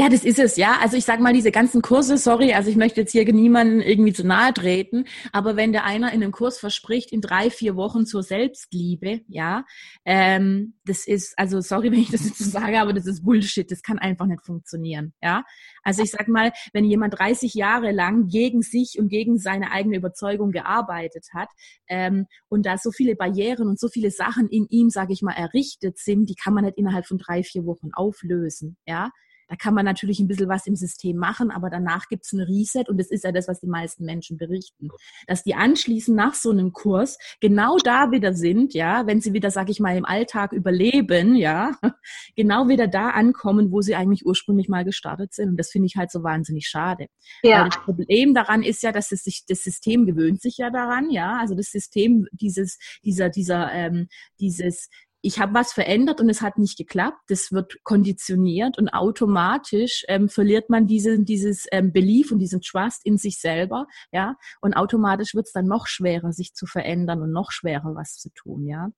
Ja, 0.00 0.08
das 0.08 0.24
ist 0.24 0.38
es, 0.38 0.56
ja. 0.56 0.78
Also 0.80 0.96
ich 0.96 1.04
sage 1.04 1.22
mal, 1.22 1.34
diese 1.34 1.50
ganzen 1.50 1.82
Kurse, 1.82 2.16
sorry, 2.16 2.54
also 2.54 2.70
ich 2.70 2.76
möchte 2.76 3.02
jetzt 3.02 3.12
hier 3.12 3.30
niemanden 3.30 3.82
irgendwie 3.82 4.14
zu 4.14 4.26
nahe 4.26 4.54
treten, 4.54 5.04
aber 5.30 5.56
wenn 5.56 5.72
der 5.72 5.84
einer 5.84 6.10
in 6.14 6.22
einem 6.22 6.32
Kurs 6.32 6.58
verspricht, 6.58 7.12
in 7.12 7.20
drei, 7.20 7.50
vier 7.50 7.76
Wochen 7.76 8.06
zur 8.06 8.22
Selbstliebe, 8.22 9.20
ja, 9.28 9.66
ähm, 10.06 10.72
das 10.86 11.06
ist, 11.06 11.38
also 11.38 11.60
sorry, 11.60 11.92
wenn 11.92 12.00
ich 12.00 12.10
das 12.10 12.24
jetzt 12.24 12.38
so 12.38 12.48
sage, 12.48 12.80
aber 12.80 12.94
das 12.94 13.04
ist 13.04 13.24
Bullshit, 13.24 13.70
das 13.70 13.82
kann 13.82 13.98
einfach 13.98 14.24
nicht 14.24 14.42
funktionieren, 14.42 15.12
ja. 15.22 15.44
Also 15.82 16.02
ich 16.02 16.10
sag 16.12 16.28
mal, 16.28 16.50
wenn 16.72 16.86
jemand 16.86 17.18
30 17.18 17.52
Jahre 17.52 17.92
lang 17.92 18.28
gegen 18.28 18.62
sich 18.62 18.98
und 18.98 19.08
gegen 19.08 19.36
seine 19.36 19.70
eigene 19.70 19.96
Überzeugung 19.96 20.50
gearbeitet 20.50 21.26
hat 21.34 21.50
ähm, 21.88 22.24
und 22.48 22.64
da 22.64 22.78
so 22.78 22.90
viele 22.90 23.16
Barrieren 23.16 23.68
und 23.68 23.78
so 23.78 23.88
viele 23.88 24.10
Sachen 24.10 24.48
in 24.48 24.64
ihm, 24.70 24.88
sage 24.88 25.12
ich 25.12 25.20
mal, 25.20 25.34
errichtet 25.34 25.98
sind, 25.98 26.30
die 26.30 26.36
kann 26.36 26.54
man 26.54 26.64
nicht 26.64 26.78
innerhalb 26.78 27.04
von 27.04 27.18
drei, 27.18 27.42
vier 27.42 27.66
Wochen 27.66 27.90
auflösen, 27.92 28.78
ja. 28.86 29.10
Da 29.50 29.56
kann 29.56 29.74
man 29.74 29.84
natürlich 29.84 30.20
ein 30.20 30.28
bisschen 30.28 30.48
was 30.48 30.68
im 30.68 30.76
System 30.76 31.16
machen, 31.16 31.50
aber 31.50 31.70
danach 31.70 32.06
gibt 32.06 32.24
es 32.24 32.32
ein 32.32 32.40
Reset 32.40 32.84
und 32.88 32.98
das 32.98 33.10
ist 33.10 33.24
ja 33.24 33.32
das, 33.32 33.48
was 33.48 33.58
die 33.58 33.66
meisten 33.66 34.04
Menschen 34.04 34.38
berichten. 34.38 34.90
Dass 35.26 35.42
die 35.42 35.56
anschließend 35.56 36.16
nach 36.16 36.34
so 36.34 36.50
einem 36.50 36.72
Kurs 36.72 37.18
genau 37.40 37.76
da 37.82 38.12
wieder 38.12 38.32
sind, 38.32 38.74
ja, 38.74 39.08
wenn 39.08 39.20
sie 39.20 39.32
wieder, 39.32 39.50
sag 39.50 39.68
ich 39.68 39.80
mal, 39.80 39.96
im 39.96 40.04
Alltag 40.04 40.52
überleben, 40.52 41.34
ja, 41.34 41.72
genau 42.36 42.68
wieder 42.68 42.86
da 42.86 43.10
ankommen, 43.10 43.72
wo 43.72 43.80
sie 43.80 43.96
eigentlich 43.96 44.24
ursprünglich 44.24 44.68
mal 44.68 44.84
gestartet 44.84 45.34
sind. 45.34 45.48
Und 45.48 45.56
das 45.56 45.70
finde 45.72 45.86
ich 45.86 45.96
halt 45.96 46.12
so 46.12 46.22
wahnsinnig 46.22 46.68
schade. 46.68 47.08
Ja. 47.42 47.62
Weil 47.62 47.70
das 47.70 47.82
Problem 47.82 48.34
daran 48.34 48.62
ist 48.62 48.84
ja, 48.84 48.92
dass 48.92 49.10
es 49.10 49.24
sich, 49.24 49.46
das 49.48 49.64
System 49.64 50.06
gewöhnt 50.06 50.40
sich 50.40 50.58
ja 50.58 50.70
daran, 50.70 51.10
ja. 51.10 51.38
Also 51.40 51.56
das 51.56 51.72
System, 51.72 52.28
dieses, 52.30 52.78
dieser, 53.04 53.30
dieser, 53.30 53.72
ähm, 53.72 54.06
dieses, 54.38 54.88
ich 55.22 55.38
habe 55.38 55.54
was 55.54 55.72
verändert 55.72 56.20
und 56.20 56.28
es 56.28 56.42
hat 56.42 56.58
nicht 56.58 56.78
geklappt. 56.78 57.18
Das 57.28 57.52
wird 57.52 57.82
konditioniert 57.84 58.78
und 58.78 58.88
automatisch 58.88 60.04
ähm, 60.08 60.28
verliert 60.28 60.70
man 60.70 60.86
diese, 60.86 61.18
dieses 61.18 61.66
ähm, 61.72 61.92
Belief 61.92 62.32
und 62.32 62.38
diesen 62.38 62.60
Trust 62.60 63.04
in 63.04 63.18
sich 63.18 63.40
selber, 63.40 63.86
ja. 64.12 64.36
Und 64.60 64.74
automatisch 64.74 65.34
wird 65.34 65.46
es 65.46 65.52
dann 65.52 65.66
noch 65.66 65.86
schwerer, 65.86 66.32
sich 66.32 66.54
zu 66.54 66.66
verändern 66.66 67.22
und 67.22 67.32
noch 67.32 67.50
schwerer, 67.52 67.94
was 67.94 68.16
zu 68.16 68.30
tun, 68.34 68.66
ja. 68.66 68.88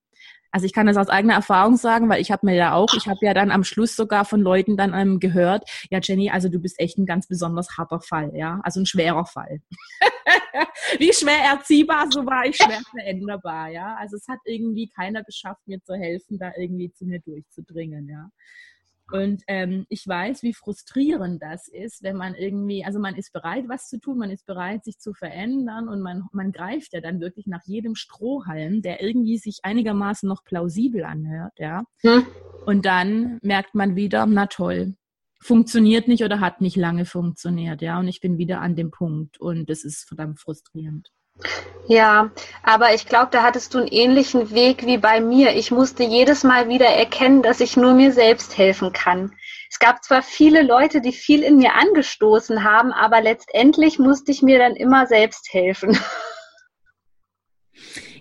Also 0.53 0.67
ich 0.67 0.75
kann 0.75 0.87
das 0.87 0.99
aus 0.99 1.09
eigener 1.09 1.35
Erfahrung 1.35 1.77
sagen, 1.77 2.11
weil 2.11 2.21
ich 2.21 2.31
habe 2.31 2.47
mir 2.47 2.55
ja 2.55 2.75
auch, 2.75 2.93
ich 2.95 3.09
habe 3.09 3.19
ja 3.23 3.33
dann 3.33 3.51
am 3.51 3.65
Schluss 3.65 3.97
sogar 3.97 4.27
von 4.27 4.43
Leuten 4.43 4.77
dann 4.77 4.93
ähm, 4.93 5.19
gehört, 5.19 5.65
ja 5.91 5.99
Jenny, 6.03 6.31
also 6.31 6.49
du 6.51 6.59
bist 6.59 6.79
echt 6.79 6.99
ein 6.99 7.07
ganz 7.07 7.27
besonders 7.27 7.79
harter 7.79 8.01
Fall, 8.01 8.33
ja, 8.35 8.61
also 8.63 8.81
ein 8.81 8.87
schwerer 8.87 9.25
Fall. 9.25 9.61
Wie 10.99 11.13
schwer 11.13 11.45
erziehbar, 11.53 12.11
so 12.11 12.25
war 12.27 12.47
ich 12.47 12.57
schwer 12.57 12.81
veränderbar, 12.91 13.69
ja. 13.69 13.97
Also 13.97 14.17
es 14.17 14.29
hat 14.29 14.39
irgendwie 14.45 14.89
keiner 14.89 15.23
geschafft, 15.25 15.61
mir 15.67 15.83
zu 15.83 15.95
helfen, 15.95 16.39
da 16.39 16.53
irgendwie 16.57 16.93
zu 16.93 17.05
mir 17.07 17.21
durchzudringen, 17.21 18.09
ja. 18.09 18.31
Und 19.11 19.43
ähm, 19.47 19.85
ich 19.91 20.07
weiß, 20.07 20.43
wie 20.43 20.55
frustrierend 20.55 21.43
das 21.43 21.69
ist, 21.69 22.03
wenn 22.03 22.17
man 22.17 22.35
irgendwie, 22.35 22.83
also 22.85 22.99
man 22.99 23.15
ist 23.15 23.33
bereit, 23.33 23.65
was 23.69 23.89
zu 23.89 24.01
tun, 24.01 24.19
man 24.19 24.31
ist 24.31 24.47
bereit, 24.47 24.85
sich 24.85 24.99
zu 24.99 25.13
verändern 25.13 25.89
und 25.89 26.01
man, 26.01 26.25
man 26.33 26.51
greift 26.51 26.95
ja 26.95 27.01
dann 27.03 27.21
wirklich 27.21 27.47
nach 27.47 27.63
jedem 27.67 27.95
Strohhalm, 27.95 28.81
der 28.81 29.03
irgendwie 29.03 29.37
sich 29.37 29.61
einigermaßen 29.65 30.27
noch 30.27 30.45
plausibel 30.45 31.05
anhört, 31.05 31.53
ja. 31.59 31.85
Hm. 32.01 32.27
Und 32.65 32.87
dann 32.87 33.39
merkt 33.43 33.75
man 33.75 33.97
wieder, 33.97 34.25
na 34.25 34.47
toll, 34.47 34.95
funktioniert 35.43 36.09
nicht 36.09 36.25
oder 36.25 36.41
hat 36.41 36.61
nicht 36.61 36.77
lange 36.77 37.05
funktioniert, 37.05 37.83
ja. 37.83 37.99
Und 37.99 38.09
ich 38.09 38.21
bin 38.21 38.39
wieder 38.39 38.61
an 38.61 38.77
dem 38.77 38.91
Punkt 38.91 39.39
und 39.41 39.69
das 39.69 39.85
ist 39.85 40.07
verdammt 40.07 40.41
frustrierend. 40.41 41.11
Ja, 41.89 42.31
aber 42.63 42.95
ich 42.95 43.07
glaube, 43.07 43.29
da 43.33 43.43
hattest 43.43 43.75
du 43.75 43.79
einen 43.79 43.89
ähnlichen 43.89 44.53
Weg 44.53 44.87
wie 44.87 44.99
bei 44.99 45.21
mir. 45.21 45.57
Ich 45.57 45.71
musste 45.71 46.05
jedes 46.05 46.45
Mal 46.45 46.69
wieder 46.69 46.87
erkennen, 46.87 47.43
dass 47.43 47.61
ich 47.61 47.77
nur 47.77 47.95
mir 47.95 48.13
selbst 48.13 48.57
helfen 48.57 48.93
kann. 48.93 49.33
Es 49.69 49.79
gab 49.79 50.05
zwar 50.05 50.23
viele 50.23 50.63
Leute, 50.63 51.01
die 51.01 51.13
viel 51.13 51.43
in 51.43 51.57
mir 51.57 51.75
angestoßen 51.75 52.63
haben, 52.63 52.93
aber 52.93 53.21
letztendlich 53.21 53.99
musste 53.99 54.31
ich 54.31 54.43
mir 54.43 54.59
dann 54.59 54.77
immer 54.77 55.07
selbst 55.07 55.53
helfen. 55.53 55.99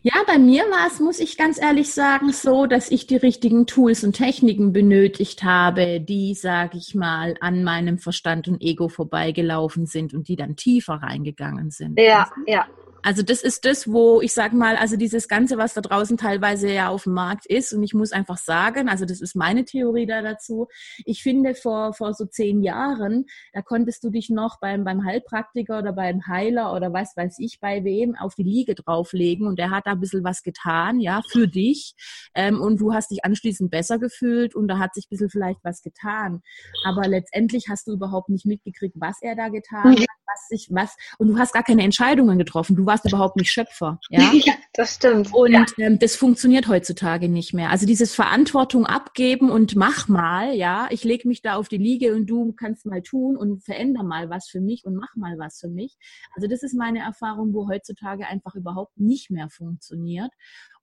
Ja, 0.03 0.13
bei 0.25 0.39
mir 0.39 0.63
war 0.63 0.87
es, 0.87 0.99
muss 0.99 1.19
ich 1.19 1.37
ganz 1.37 1.61
ehrlich 1.61 1.93
sagen, 1.93 2.31
so, 2.31 2.65
dass 2.65 2.89
ich 2.89 3.05
die 3.05 3.17
richtigen 3.17 3.67
Tools 3.67 4.03
und 4.03 4.13
Techniken 4.13 4.73
benötigt 4.73 5.43
habe, 5.43 6.01
die, 6.01 6.33
sage 6.33 6.79
ich 6.79 6.95
mal, 6.95 7.35
an 7.39 7.63
meinem 7.63 7.99
Verstand 7.99 8.47
und 8.47 8.63
Ego 8.63 8.89
vorbeigelaufen 8.89 9.85
sind 9.85 10.15
und 10.15 10.27
die 10.27 10.35
dann 10.35 10.55
tiefer 10.55 10.95
reingegangen 10.95 11.69
sind. 11.69 11.99
Ja, 11.99 12.27
ja. 12.47 12.65
Also 13.03 13.23
das 13.23 13.41
ist 13.41 13.65
das, 13.65 13.91
wo 13.91 14.21
ich 14.21 14.33
sage 14.33 14.55
mal, 14.55 14.75
also 14.75 14.95
dieses 14.95 15.27
Ganze, 15.27 15.57
was 15.57 15.73
da 15.73 15.81
draußen 15.81 16.17
teilweise 16.17 16.71
ja 16.71 16.89
auf 16.89 17.03
dem 17.03 17.13
Markt 17.13 17.45
ist, 17.45 17.73
und 17.73 17.83
ich 17.83 17.93
muss 17.93 18.11
einfach 18.11 18.37
sagen, 18.37 18.89
also 18.89 19.05
das 19.05 19.21
ist 19.21 19.35
meine 19.35 19.65
Theorie 19.65 20.05
da 20.05 20.21
dazu. 20.21 20.67
Ich 21.05 21.23
finde 21.23 21.55
vor 21.55 21.93
vor 21.93 22.13
so 22.13 22.25
zehn 22.25 22.61
Jahren, 22.61 23.25
da 23.53 23.61
konntest 23.61 24.03
du 24.03 24.09
dich 24.09 24.29
noch 24.29 24.59
beim 24.59 24.83
beim 24.83 25.03
Heilpraktiker 25.05 25.79
oder 25.79 25.93
beim 25.93 26.27
Heiler 26.27 26.73
oder 26.73 26.93
was 26.93 27.15
weiß 27.15 27.37
ich 27.39 27.59
bei 27.59 27.83
wem 27.83 28.15
auf 28.15 28.35
die 28.35 28.43
Liege 28.43 28.75
drauflegen. 28.75 29.47
Und 29.47 29.57
der 29.59 29.71
hat 29.71 29.87
da 29.87 29.91
ein 29.91 29.99
bisschen 29.99 30.23
was 30.23 30.43
getan, 30.43 30.99
ja, 30.99 31.21
für 31.31 31.47
dich. 31.47 31.95
Ähm, 32.35 32.61
und 32.61 32.79
du 32.79 32.93
hast 32.93 33.11
dich 33.11 33.25
anschließend 33.25 33.71
besser 33.71 33.99
gefühlt 33.99 34.55
und 34.55 34.67
da 34.67 34.77
hat 34.77 34.93
sich 34.93 35.05
ein 35.05 35.09
bisschen 35.09 35.29
vielleicht 35.29 35.59
was 35.63 35.81
getan, 35.81 36.41
aber 36.85 37.07
letztendlich 37.07 37.67
hast 37.69 37.87
du 37.87 37.93
überhaupt 37.93 38.29
nicht 38.29 38.45
mitgekriegt, 38.45 38.95
was 38.99 39.17
er 39.21 39.35
da 39.35 39.49
getan 39.49 39.95
hat, 39.95 40.07
was 40.31 40.47
sich 40.47 40.69
was 40.71 40.95
und 41.17 41.27
du 41.29 41.37
hast 41.37 41.53
gar 41.53 41.63
keine 41.63 41.83
Entscheidungen 41.83 42.37
getroffen. 42.37 42.75
Du 42.75 42.85
warst 42.85 43.05
überhaupt 43.05 43.37
nicht 43.37 43.51
Schöpfer. 43.51 43.99
Ja, 44.09 44.31
ja 44.33 44.53
das 44.73 44.95
stimmt. 44.95 45.33
Und 45.33 45.53
ja. 45.53 45.65
ähm, 45.77 45.99
das 45.99 46.15
funktioniert 46.15 46.67
heutzutage 46.67 47.29
nicht 47.29 47.53
mehr. 47.53 47.69
Also 47.69 47.85
dieses 47.85 48.15
Verantwortung 48.15 48.85
abgeben 48.85 49.49
und 49.49 49.75
mach 49.75 50.07
mal, 50.07 50.53
ja, 50.53 50.87
ich 50.89 51.03
lege 51.03 51.27
mich 51.27 51.41
da 51.41 51.55
auf 51.55 51.67
die 51.67 51.77
Liege 51.77 52.15
und 52.15 52.27
du 52.27 52.53
kannst 52.53 52.85
mal 52.85 53.01
tun 53.01 53.37
und 53.37 53.63
veränder 53.63 54.03
mal 54.03 54.29
was 54.29 54.47
für 54.49 54.61
mich 54.61 54.85
und 54.85 54.95
mach 54.95 55.15
mal 55.15 55.37
was 55.37 55.59
für 55.59 55.69
mich. 55.69 55.97
Also 56.35 56.47
das 56.47 56.63
ist 56.63 56.73
meine 56.73 56.99
Erfahrung, 56.99 57.53
wo 57.53 57.67
heutzutage 57.67 58.27
einfach 58.27 58.55
überhaupt 58.55 58.99
nicht 58.99 59.31
mehr 59.31 59.49
funktioniert 59.49 60.31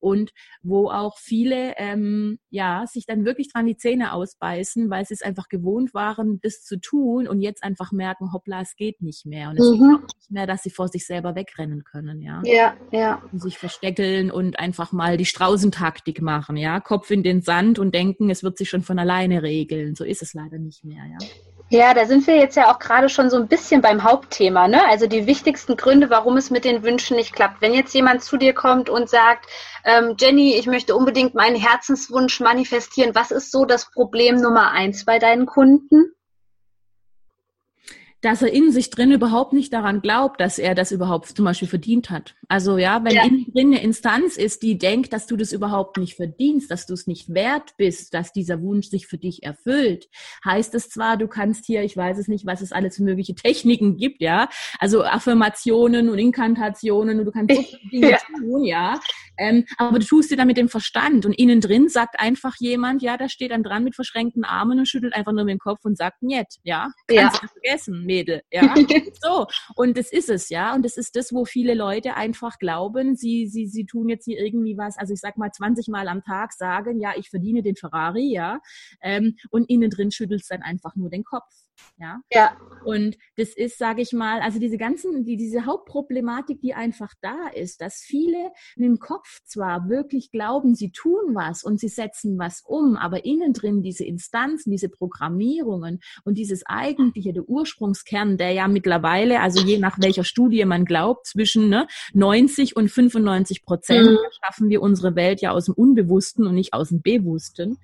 und 0.00 0.30
wo 0.62 0.90
auch 0.90 1.18
viele 1.18 1.74
ähm, 1.76 2.38
ja 2.50 2.84
sich 2.86 3.06
dann 3.06 3.24
wirklich 3.24 3.52
dran 3.52 3.66
die 3.66 3.76
Zähne 3.76 4.12
ausbeißen, 4.12 4.90
weil 4.90 5.04
sie 5.04 5.14
es 5.14 5.22
einfach 5.22 5.48
gewohnt 5.48 5.94
waren, 5.94 6.40
das 6.42 6.62
zu 6.62 6.78
tun 6.78 7.28
und 7.28 7.40
jetzt 7.40 7.62
einfach 7.62 7.92
merken, 7.92 8.32
hoppla, 8.32 8.62
es 8.62 8.76
geht 8.76 9.02
nicht 9.02 9.26
mehr 9.26 9.50
und 9.50 9.58
es 9.58 9.70
mhm. 9.70 9.78
geht 9.78 10.16
nicht 10.16 10.30
mehr, 10.30 10.46
dass 10.46 10.62
sie 10.62 10.70
vor 10.70 10.88
sich 10.88 11.06
selber 11.06 11.34
wegrennen 11.34 11.84
können, 11.84 12.20
ja. 12.20 12.42
Ja, 12.44 12.76
ja. 12.92 13.22
Und 13.32 13.40
sich 13.40 13.58
versteckeln 13.58 14.30
und 14.30 14.58
einfach 14.58 14.92
mal 14.92 15.16
die 15.16 15.24
Straußentaktik 15.26 16.22
machen, 16.22 16.56
ja, 16.56 16.80
Kopf 16.80 17.10
in 17.10 17.22
den 17.22 17.42
Sand 17.42 17.78
und 17.78 17.94
denken, 17.94 18.30
es 18.30 18.42
wird 18.42 18.58
sich 18.58 18.68
schon 18.68 18.82
von 18.82 18.98
alleine 18.98 19.42
regeln. 19.42 19.94
So 19.94 20.04
ist 20.04 20.22
es 20.22 20.34
leider 20.34 20.58
nicht 20.58 20.84
mehr, 20.84 21.04
ja. 21.04 21.18
Ja, 21.70 21.92
da 21.92 22.06
sind 22.06 22.26
wir 22.26 22.36
jetzt 22.36 22.56
ja 22.56 22.72
auch 22.72 22.78
gerade 22.78 23.10
schon 23.10 23.28
so 23.28 23.36
ein 23.36 23.46
bisschen 23.46 23.82
beim 23.82 24.02
Hauptthema, 24.02 24.68
ne? 24.68 24.86
Also 24.88 25.06
die 25.06 25.26
wichtigsten 25.26 25.76
Gründe, 25.76 26.08
warum 26.08 26.38
es 26.38 26.50
mit 26.50 26.64
den 26.64 26.82
Wünschen 26.82 27.16
nicht 27.16 27.34
klappt. 27.34 27.60
Wenn 27.60 27.74
jetzt 27.74 27.94
jemand 27.94 28.22
zu 28.22 28.38
dir 28.38 28.54
kommt 28.54 28.88
und 28.88 29.10
sagt, 29.10 29.46
ähm, 29.84 30.16
Jenny, 30.18 30.54
ich 30.54 30.66
möchte 30.66 30.96
unbedingt 30.96 31.34
meinen 31.34 31.56
Herzenswunsch 31.56 32.40
manifestieren, 32.40 33.14
was 33.14 33.30
ist 33.30 33.52
so 33.52 33.66
das 33.66 33.90
Problem 33.90 34.36
Nummer 34.36 34.70
eins 34.70 35.04
bei 35.04 35.18
deinen 35.18 35.44
Kunden? 35.44 36.12
Dass 38.20 38.42
er 38.42 38.52
in 38.52 38.72
sich 38.72 38.90
drin 38.90 39.12
überhaupt 39.12 39.52
nicht 39.52 39.72
daran 39.72 40.00
glaubt, 40.00 40.40
dass 40.40 40.58
er 40.58 40.74
das 40.74 40.90
überhaupt 40.90 41.28
zum 41.28 41.44
Beispiel 41.44 41.68
verdient 41.68 42.10
hat. 42.10 42.34
Also 42.48 42.76
ja, 42.76 43.04
wenn 43.04 43.14
ja. 43.14 43.24
in 43.24 43.46
drin 43.52 43.68
eine 43.68 43.82
Instanz 43.82 44.36
ist, 44.36 44.62
die 44.62 44.76
denkt, 44.76 45.12
dass 45.12 45.26
du 45.26 45.36
das 45.36 45.52
überhaupt 45.52 45.98
nicht 45.98 46.16
verdienst, 46.16 46.70
dass 46.70 46.86
du 46.86 46.94
es 46.94 47.06
nicht 47.06 47.32
wert 47.32 47.76
bist, 47.76 48.14
dass 48.14 48.32
dieser 48.32 48.60
Wunsch 48.60 48.88
sich 48.88 49.06
für 49.06 49.18
dich 49.18 49.44
erfüllt, 49.44 50.08
heißt 50.44 50.74
es 50.74 50.88
zwar, 50.88 51.16
du 51.16 51.28
kannst 51.28 51.64
hier, 51.66 51.84
ich 51.84 51.96
weiß 51.96 52.18
es 52.18 52.26
nicht, 52.26 52.44
was 52.44 52.60
es 52.60 52.72
alles 52.72 52.96
für 52.96 53.04
mögliche 53.04 53.34
Techniken 53.34 53.96
gibt, 53.96 54.20
ja, 54.20 54.48
also 54.80 55.04
Affirmationen 55.04 56.08
und 56.08 56.18
Inkantationen 56.18 57.20
und 57.20 57.24
du 57.26 57.30
kannst 57.30 57.54
so 57.54 57.62
viele 57.62 57.90
Dinge 57.90 58.10
ja. 58.10 58.18
tun, 58.36 58.64
ja, 58.64 59.00
ähm, 59.38 59.64
aber 59.76 60.00
du 60.00 60.06
tust 60.06 60.30
dir 60.30 60.36
dann 60.36 60.48
mit 60.48 60.56
dem 60.56 60.68
Verstand 60.68 61.24
und 61.24 61.32
innen 61.32 61.60
drin 61.60 61.88
sagt 61.88 62.18
einfach 62.18 62.54
jemand, 62.58 63.02
ja, 63.02 63.16
da 63.16 63.28
steht 63.28 63.52
dann 63.52 63.62
dran 63.62 63.84
mit 63.84 63.94
verschränkten 63.94 64.44
Armen 64.44 64.80
und 64.80 64.88
schüttelt 64.88 65.14
einfach 65.14 65.32
nur 65.32 65.44
mit 65.44 65.52
dem 65.52 65.58
Kopf 65.58 65.84
und 65.84 65.96
sagt, 65.96 66.22
nicht, 66.22 66.58
ja, 66.64 66.88
kannst 67.06 67.42
ja. 67.42 67.48
vergessen, 67.48 68.04
Mädel, 68.08 68.42
ja, 68.50 68.74
so. 69.22 69.46
Und 69.76 69.96
das 69.98 70.10
ist 70.10 70.30
es, 70.30 70.48
ja, 70.48 70.74
und 70.74 70.84
das 70.84 70.96
ist 70.96 71.14
das, 71.14 71.32
wo 71.32 71.44
viele 71.44 71.74
Leute 71.74 72.16
einfach 72.16 72.58
glauben, 72.58 73.14
sie, 73.14 73.46
sie, 73.46 73.66
sie 73.66 73.84
tun 73.84 74.08
jetzt 74.08 74.24
hier 74.24 74.40
irgendwie 74.40 74.76
was, 74.76 74.96
also 74.98 75.12
ich 75.12 75.20
sag 75.20 75.36
mal 75.36 75.52
20 75.52 75.88
Mal 75.88 76.08
am 76.08 76.22
Tag 76.22 76.52
sagen, 76.52 77.00
ja, 77.00 77.12
ich 77.16 77.28
verdiene 77.28 77.62
den 77.62 77.76
Ferrari, 77.76 78.32
ja, 78.32 78.60
ähm, 79.02 79.36
und 79.50 79.68
innen 79.68 79.90
drin 79.90 80.10
schüttelt 80.10 80.40
es 80.40 80.48
dann 80.48 80.62
einfach 80.62 80.96
nur 80.96 81.10
den 81.10 81.24
Kopf. 81.24 81.52
Ja. 81.98 82.20
ja. 82.32 82.56
Und 82.84 83.18
das 83.36 83.50
ist, 83.50 83.78
sage 83.78 84.02
ich 84.02 84.12
mal, 84.12 84.40
also 84.40 84.58
diese 84.58 84.78
ganzen, 84.78 85.24
die, 85.24 85.36
diese 85.36 85.66
Hauptproblematik, 85.66 86.60
die 86.60 86.74
einfach 86.74 87.12
da 87.20 87.48
ist, 87.54 87.80
dass 87.80 88.00
viele 88.00 88.52
im 88.76 88.98
Kopf 88.98 89.40
zwar 89.44 89.88
wirklich 89.88 90.30
glauben, 90.30 90.74
sie 90.74 90.90
tun 90.90 91.34
was 91.34 91.64
und 91.64 91.80
sie 91.80 91.88
setzen 91.88 92.38
was 92.38 92.62
um, 92.64 92.96
aber 92.96 93.24
innen 93.24 93.52
drin 93.52 93.82
diese 93.82 94.04
Instanzen, 94.04 94.70
diese 94.70 94.88
Programmierungen 94.88 96.00
und 96.24 96.38
dieses 96.38 96.64
eigentliche, 96.66 97.32
der 97.32 97.48
Ursprungskern, 97.48 98.38
der 98.38 98.52
ja 98.52 98.68
mittlerweile, 98.68 99.40
also 99.40 99.60
je 99.60 99.78
nach 99.78 99.98
welcher 100.00 100.24
Studie 100.24 100.64
man 100.64 100.84
glaubt, 100.84 101.26
zwischen 101.26 101.68
ne, 101.68 101.88
90 102.14 102.76
und 102.76 102.90
95 102.90 103.64
Prozent 103.64 104.10
mhm. 104.10 104.18
schaffen 104.42 104.68
wir 104.68 104.82
unsere 104.82 105.16
Welt 105.16 105.40
ja 105.40 105.50
aus 105.50 105.66
dem 105.66 105.74
Unbewussten 105.74 106.46
und 106.46 106.54
nicht 106.54 106.74
aus 106.74 106.90
dem 106.90 107.02
Bewussten. 107.02 107.78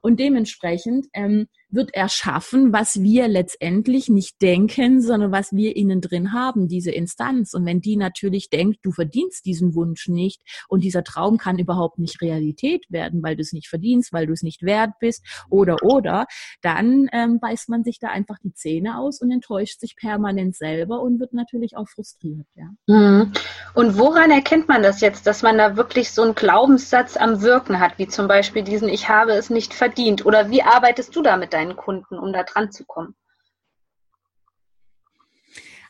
Und 0.00 0.18
dementsprechend 0.18 1.06
ähm, 1.12 1.46
wird 1.70 1.90
er 1.94 2.08
schaffen, 2.08 2.72
was 2.72 3.00
wir 3.00 3.28
letztendlich 3.28 4.08
nicht 4.08 4.42
denken, 4.42 5.00
sondern 5.00 5.32
was 5.32 5.52
wir 5.52 5.76
innen 5.76 6.00
drin 6.00 6.32
haben, 6.32 6.68
diese 6.68 6.90
Instanz. 6.90 7.54
Und 7.54 7.64
wenn 7.64 7.80
die 7.80 7.96
natürlich 7.96 8.50
denkt, 8.50 8.80
du 8.82 8.92
verdienst 8.92 9.44
diesen 9.46 9.74
Wunsch 9.74 10.08
nicht 10.08 10.42
und 10.68 10.82
dieser 10.82 11.04
Traum 11.04 11.38
kann 11.38 11.58
überhaupt 11.58 11.98
nicht 11.98 12.20
Realität 12.20 12.84
werden, 12.88 13.22
weil 13.22 13.36
du 13.36 13.42
es 13.42 13.52
nicht 13.52 13.68
verdienst, 13.68 14.12
weil 14.12 14.26
du 14.26 14.32
es 14.32 14.42
nicht 14.42 14.62
wert 14.62 14.90
bist 15.00 15.24
oder 15.48 15.76
oder, 15.82 16.26
dann 16.62 17.08
ähm, 17.12 17.38
beißt 17.40 17.68
man 17.68 17.84
sich 17.84 17.98
da 17.98 18.08
einfach 18.08 18.38
die 18.42 18.52
Zähne 18.52 18.98
aus 18.98 19.20
und 19.20 19.30
enttäuscht 19.30 19.80
sich 19.80 19.96
permanent 19.96 20.56
selber 20.56 21.00
und 21.00 21.20
wird 21.20 21.32
natürlich 21.32 21.76
auch 21.76 21.88
frustriert. 21.88 22.46
Ja. 22.54 22.70
Mhm. 22.86 23.32
Und 23.74 23.98
woran 23.98 24.30
erkennt 24.30 24.68
man 24.68 24.82
das 24.82 25.00
jetzt, 25.00 25.26
dass 25.26 25.42
man 25.42 25.58
da 25.58 25.76
wirklich 25.76 26.10
so 26.10 26.22
einen 26.22 26.34
Glaubenssatz 26.34 27.16
am 27.16 27.42
Wirken 27.42 27.78
hat, 27.78 27.98
wie 27.98 28.08
zum 28.08 28.26
Beispiel 28.26 28.62
diesen 28.62 28.88
Ich 28.88 29.08
habe 29.08 29.32
es 29.32 29.50
nicht 29.50 29.72
verdient? 29.72 29.89
Oder 30.24 30.50
wie 30.50 30.62
arbeitest 30.62 31.14
du 31.14 31.22
da 31.22 31.36
mit 31.36 31.52
deinen 31.52 31.76
Kunden, 31.76 32.18
um 32.18 32.32
da 32.32 32.42
dran 32.42 32.70
zu 32.72 32.84
kommen? 32.84 33.14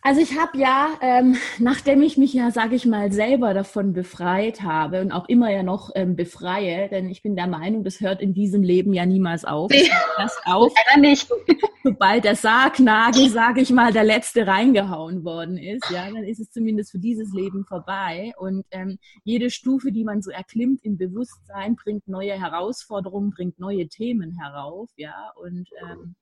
Also 0.03 0.21
ich 0.21 0.39
habe 0.39 0.57
ja, 0.57 0.99
ähm, 1.01 1.37
nachdem 1.59 2.03
ich 2.03 2.17
mich 2.17 2.33
ja, 2.33 2.51
sage 2.51 2.75
ich 2.75 2.87
mal, 2.87 3.13
selber 3.13 3.55
davon 3.55 3.93
befreit 3.93 4.63
habe 4.63 5.01
und 5.01 5.13
auch 5.13 5.29
immer 5.29 5.51
ja 5.51 5.63
noch 5.63 5.91
ähm, 5.95 6.17
befreie, 6.17 6.89
denn 6.89 7.09
ich 7.09 7.23
bin 7.23 7.37
der 7.37 7.47
Meinung, 7.47 7.85
das 7.85 8.01
hört 8.01 8.21
in 8.21 8.33
diesem 8.33 8.63
Leben 8.63 8.95
ja 8.95 9.05
niemals 9.05 9.45
auf. 9.45 9.71
Nee. 9.71 9.91
Das 10.17 10.39
auf, 10.47 10.73
nicht. 10.99 11.29
sobald 11.83 12.25
der 12.25 12.37
Sargnagel, 12.37 13.29
sage 13.29 13.61
ich 13.61 13.71
mal, 13.71 13.93
der 13.93 14.05
letzte 14.05 14.47
reingehauen 14.47 15.25
worden 15.25 15.57
ist, 15.57 15.91
ja, 15.91 16.11
dann 16.11 16.25
ist 16.25 16.41
es 16.41 16.51
zumindest 16.51 16.93
für 16.93 16.99
dieses 16.99 17.33
Leben 17.33 17.65
vorbei. 17.65 18.33
Und 18.39 18.65
ähm, 18.71 18.99
jede 19.25 19.51
Stufe, 19.51 19.93
die 19.93 20.05
man 20.05 20.23
so 20.23 20.31
erklimmt 20.31 20.85
im 20.85 20.97
Bewusstsein, 20.97 21.77
bringt 21.77 22.09
neue 22.09 22.39
Herausforderungen, 22.39 23.31
bringt 23.31 23.59
neue 23.59 23.89
Themen 23.89 24.39
herauf, 24.41 24.91
ja. 24.97 25.33
Und 25.37 25.69
ähm, 25.83 26.15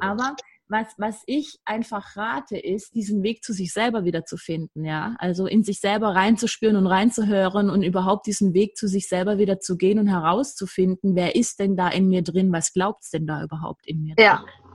aber 0.00 0.34
was, 0.68 0.86
was 0.98 1.22
ich 1.26 1.58
einfach 1.64 2.16
rate, 2.16 2.56
ist, 2.56 2.94
diesen 2.94 3.22
Weg 3.22 3.44
zu 3.44 3.52
sich 3.52 3.72
selber 3.72 4.04
wieder 4.04 4.24
zu 4.24 4.36
finden, 4.36 4.84
ja. 4.84 5.14
Also 5.18 5.46
in 5.46 5.62
sich 5.62 5.80
selber 5.80 6.14
reinzuspüren 6.14 6.76
und 6.76 6.86
reinzuhören 6.86 7.70
und 7.70 7.82
überhaupt 7.82 8.26
diesen 8.26 8.54
Weg 8.54 8.76
zu 8.76 8.88
sich 8.88 9.08
selber 9.08 9.38
wieder 9.38 9.60
zu 9.60 9.76
gehen 9.76 9.98
und 9.98 10.06
herauszufinden, 10.06 11.14
wer 11.14 11.34
ist 11.36 11.60
denn 11.60 11.76
da 11.76 11.88
in 11.88 12.08
mir 12.08 12.22
drin, 12.22 12.52
was 12.52 12.72
glaubt's 12.72 13.10
denn 13.10 13.26
da 13.26 13.42
überhaupt 13.42 13.86
in 13.86 14.02
mir 14.02 14.14
drin? 14.14 14.24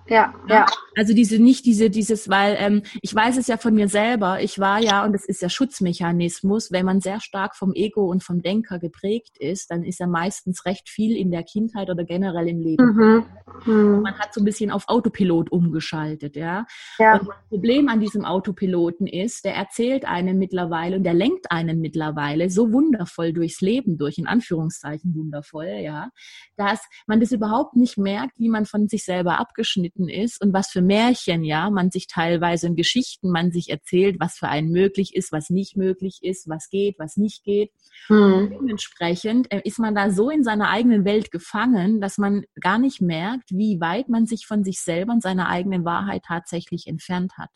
Ja. 0.10 0.34
Ja. 0.48 0.66
Also 0.96 1.14
diese, 1.14 1.42
nicht 1.42 1.66
diese, 1.66 1.90
dieses, 1.90 2.30
weil 2.30 2.56
ähm, 2.60 2.82
ich 3.02 3.14
weiß 3.14 3.38
es 3.38 3.48
ja 3.48 3.58
von 3.58 3.74
mir 3.74 3.88
selber, 3.88 4.42
ich 4.42 4.60
war 4.60 4.80
ja, 4.80 5.06
und 5.06 5.14
das 5.14 5.26
ist 5.26 5.42
ja 5.42 5.50
Schutzmechanismus, 5.50 6.72
wenn 6.72 6.86
man 6.86 7.00
sehr 7.00 7.22
stark 7.22 7.56
vom 7.56 7.74
Ego 7.74 8.10
und 8.10 8.24
vom 8.24 8.42
Denker 8.42 8.80
geprägt 8.80 9.38
ist, 9.40 9.72
dann 9.72 9.84
ist 9.84 10.00
ja 10.00 10.08
meistens 10.08 10.66
recht 10.66 10.90
viel 10.90 11.16
in 11.16 11.32
der 11.32 11.44
Kindheit 11.44 11.90
oder 11.90 12.04
generell 12.04 12.48
im 12.48 12.60
Leben. 12.60 12.86
Mhm. 12.86 13.26
Mhm. 13.66 14.02
Man 14.02 14.18
hat 14.20 14.34
so 14.34 14.42
ein 14.42 14.46
bisschen 14.46 14.72
auf 14.72 14.90
Autopilot 14.90 15.52
umgeschaltet, 15.52 16.36
ja. 16.36 16.66
ja. 16.98 17.14
Und 17.14 17.28
das 17.30 17.36
Problem 17.50 17.88
an 17.88 18.00
diesem 18.00 18.26
Autopiloten 18.26 19.08
ist, 19.08 19.46
der 19.46 19.56
erzählt 19.56 20.06
einen 20.06 20.38
mittlerweile 20.38 20.98
und 20.98 21.04
der 21.04 21.14
lenkt 21.14 21.52
einen 21.52 21.80
mittlerweile 21.80 22.50
so 22.50 22.72
wundervoll 22.72 23.32
durchs 23.32 23.62
Leben 23.62 23.98
durch, 23.98 24.18
in 24.18 24.28
Anführungszeichen 24.28 25.16
wundervoll, 25.16 25.80
ja, 25.82 26.10
dass 26.58 26.82
man 27.08 27.20
das 27.20 27.32
überhaupt 27.32 27.76
nicht 27.76 27.98
merkt, 27.98 28.38
wie 28.38 28.50
man 28.50 28.66
von 28.66 28.88
sich 28.88 29.06
selber 29.06 29.40
abgeschnitten 29.40 29.99
Geschichten 30.00 30.10
ist 30.10 30.42
und 30.42 30.54
was 30.54 30.70
für 30.70 30.82
Märchen, 30.82 31.44
ja, 31.44 31.70
man 31.70 31.92
sich 31.92 32.08
teilweise 32.08 32.68
in 32.68 32.76
Geschichten 32.76 33.30
man 33.32 33.52
sich 33.52 33.70
erzählt, 33.70 34.18
was 34.20 34.38
für 34.38 34.48
einen 34.48 34.72
möglich 34.72 35.16
ist, 35.16 35.32
was 35.32 35.50
nicht 35.50 35.76
möglich 35.76 36.20
ist, 36.22 36.48
was 36.48 36.70
geht, 36.70 36.98
was 37.00 37.18
nicht 37.18 37.44
geht. 37.44 37.72
Mhm. 38.08 38.50
Dementsprechend 38.52 39.52
äh, 39.52 39.62
ist 39.64 39.80
man 39.80 39.96
da 39.96 40.10
so 40.10 40.30
in 40.30 40.44
seiner 40.44 40.70
eigenen 40.70 41.06
Welt 41.06 41.32
gefangen, 41.32 42.02
dass 42.02 42.18
man 42.18 42.44
gar 42.60 42.80
nicht 42.80 43.02
merkt, 43.02 43.52
wie 43.52 43.80
weit 43.80 44.10
man 44.10 44.26
sich 44.26 44.46
von 44.46 44.64
sich 44.64 44.80
selber 44.82 45.14
und 45.14 45.22
seiner 45.22 45.50
eigenen 45.50 45.86
Wahrheit 45.86 46.24
tatsächlich 46.28 46.88
entfernt 46.88 47.34
hat. 47.38 47.52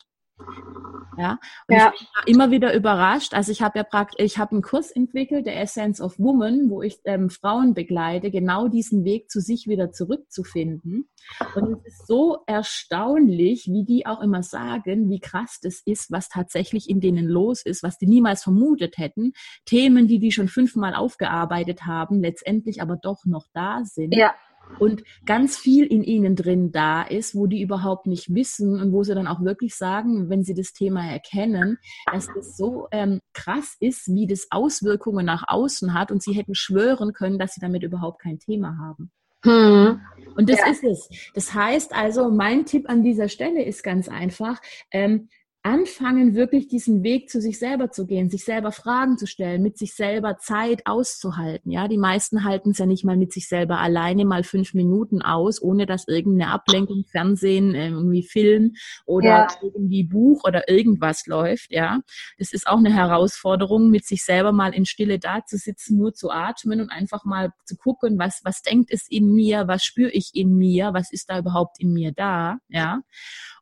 Ja, 1.16 1.38
und 1.68 1.76
ja. 1.76 1.92
ich 1.94 2.00
bin 2.00 2.34
immer 2.34 2.50
wieder 2.50 2.74
überrascht. 2.74 3.34
Also 3.34 3.52
ich 3.52 3.62
habe 3.62 3.78
ja 3.78 3.84
praktisch, 3.84 4.24
ich 4.24 4.38
habe 4.38 4.52
einen 4.52 4.62
Kurs 4.62 4.90
entwickelt, 4.90 5.46
der 5.46 5.60
Essence 5.60 6.00
of 6.00 6.18
Woman, 6.18 6.70
wo 6.70 6.82
ich 6.82 6.98
ähm, 7.04 7.30
Frauen 7.30 7.74
begleite, 7.74 8.30
genau 8.30 8.68
diesen 8.68 9.04
Weg 9.04 9.30
zu 9.30 9.40
sich 9.40 9.68
wieder 9.68 9.92
zurückzufinden. 9.92 11.08
Und 11.54 11.78
es 11.86 12.00
ist 12.00 12.06
so 12.06 12.38
erstaunlich, 12.46 13.68
wie 13.70 13.84
die 13.84 14.06
auch 14.06 14.20
immer 14.20 14.42
sagen, 14.42 15.08
wie 15.08 15.20
krass 15.20 15.60
das 15.62 15.82
ist, 15.84 16.10
was 16.10 16.28
tatsächlich 16.28 16.88
in 16.88 17.00
denen 17.00 17.26
los 17.26 17.62
ist, 17.64 17.82
was 17.82 17.98
die 17.98 18.06
niemals 18.06 18.42
vermutet 18.42 18.98
hätten. 18.98 19.32
Themen, 19.66 20.08
die 20.08 20.18
die 20.18 20.32
schon 20.32 20.48
fünfmal 20.48 20.94
aufgearbeitet 20.94 21.86
haben, 21.86 22.20
letztendlich 22.20 22.82
aber 22.82 22.96
doch 22.96 23.24
noch 23.24 23.46
da 23.52 23.84
sind. 23.84 24.14
Ja 24.14 24.34
und 24.78 25.04
ganz 25.24 25.56
viel 25.56 25.86
in 25.86 26.02
ihnen 26.02 26.36
drin 26.36 26.72
da 26.72 27.02
ist, 27.02 27.34
wo 27.34 27.46
die 27.46 27.62
überhaupt 27.62 28.06
nicht 28.06 28.34
wissen 28.34 28.80
und 28.80 28.92
wo 28.92 29.02
sie 29.02 29.14
dann 29.14 29.26
auch 29.26 29.42
wirklich 29.42 29.74
sagen, 29.74 30.28
wenn 30.30 30.42
sie 30.42 30.54
das 30.54 30.72
Thema 30.72 31.08
erkennen, 31.08 31.78
dass 32.10 32.28
das 32.34 32.56
so 32.56 32.88
ähm, 32.90 33.20
krass 33.32 33.76
ist, 33.80 34.08
wie 34.08 34.26
das 34.26 34.48
Auswirkungen 34.50 35.26
nach 35.26 35.44
außen 35.46 35.94
hat 35.94 36.10
und 36.10 36.22
sie 36.22 36.32
hätten 36.32 36.54
schwören 36.54 37.12
können, 37.12 37.38
dass 37.38 37.54
sie 37.54 37.60
damit 37.60 37.82
überhaupt 37.82 38.20
kein 38.20 38.38
Thema 38.38 38.78
haben. 38.78 39.10
Hm. 39.44 40.00
Und 40.36 40.48
das 40.48 40.58
ja. 40.58 40.70
ist 40.70 40.84
es. 40.84 41.30
Das 41.34 41.54
heißt 41.54 41.94
also, 41.94 42.30
mein 42.30 42.64
Tipp 42.64 42.88
an 42.88 43.02
dieser 43.02 43.28
Stelle 43.28 43.62
ist 43.62 43.82
ganz 43.82 44.08
einfach, 44.08 44.60
ähm, 44.90 45.28
anfangen, 45.64 46.34
wirklich 46.34 46.68
diesen 46.68 47.02
Weg 47.02 47.30
zu 47.30 47.40
sich 47.40 47.58
selber 47.58 47.90
zu 47.90 48.06
gehen, 48.06 48.28
sich 48.28 48.44
selber 48.44 48.70
Fragen 48.70 49.16
zu 49.16 49.26
stellen, 49.26 49.62
mit 49.62 49.78
sich 49.78 49.94
selber 49.94 50.36
Zeit 50.36 50.82
auszuhalten. 50.84 51.70
Ja, 51.70 51.88
die 51.88 51.96
meisten 51.96 52.44
halten 52.44 52.72
es 52.72 52.78
ja 52.78 52.84
nicht 52.84 53.02
mal 53.02 53.16
mit 53.16 53.32
sich 53.32 53.48
selber 53.48 53.78
alleine 53.78 54.26
mal 54.26 54.44
fünf 54.44 54.74
Minuten 54.74 55.22
aus, 55.22 55.62
ohne 55.62 55.86
dass 55.86 56.06
irgendeine 56.06 56.52
Ablenkung, 56.52 57.04
Fernsehen, 57.10 57.74
äh, 57.74 57.88
irgendwie 57.88 58.22
Film 58.22 58.74
oder 59.06 59.26
ja. 59.26 59.48
irgendwie 59.62 60.04
Buch 60.04 60.42
oder 60.44 60.68
irgendwas 60.68 61.26
läuft. 61.26 61.72
Ja, 61.72 62.00
das 62.38 62.52
ist 62.52 62.66
auch 62.66 62.78
eine 62.78 62.92
Herausforderung, 62.92 63.88
mit 63.88 64.04
sich 64.04 64.22
selber 64.22 64.52
mal 64.52 64.74
in 64.74 64.84
Stille 64.84 65.18
da 65.18 65.46
zu 65.46 65.56
sitzen, 65.56 65.96
nur 65.96 66.12
zu 66.12 66.30
atmen 66.30 66.82
und 66.82 66.90
einfach 66.90 67.24
mal 67.24 67.54
zu 67.64 67.78
gucken, 67.78 68.18
was, 68.18 68.42
was 68.44 68.60
denkt 68.60 68.90
es 68.92 69.06
in 69.08 69.32
mir, 69.32 69.66
was 69.66 69.82
spüre 69.82 70.10
ich 70.10 70.32
in 70.34 70.58
mir, 70.58 70.92
was 70.92 71.10
ist 71.10 71.30
da 71.30 71.38
überhaupt 71.38 71.80
in 71.80 71.94
mir 71.94 72.12
da. 72.12 72.58
Ja. 72.68 73.00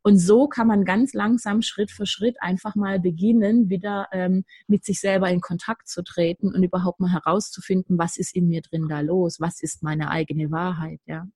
Und 0.03 0.19
so 0.19 0.49
kann 0.49 0.67
man 0.67 0.85
ganz 0.85 1.13
langsam 1.13 1.63
Schritt 1.63 1.91
für 1.91 2.07
Schritt 2.07 2.37
einfach 2.41 2.75
mal 2.75 2.99
beginnen, 3.01 3.69
wieder 3.71 4.09
ähm, 4.13 4.45
mit 4.67 4.85
sich 4.85 5.01
selber 5.01 5.31
in 5.31 5.41
Kontakt 5.41 5.89
zu 5.89 6.03
treten 6.03 6.55
und 6.55 6.63
überhaupt 6.63 7.01
mal 7.01 7.13
herauszufinden, 7.13 7.99
was 7.99 8.17
ist 8.17 8.35
in 8.35 8.49
mir 8.49 8.63
drin 8.63 8.89
da 8.89 9.01
los, 9.01 9.39
was 9.41 9.63
ist 9.63 9.83
meine 9.83 10.11
eigene 10.11 10.51
Wahrheit, 10.51 11.01
ja. 11.07 11.27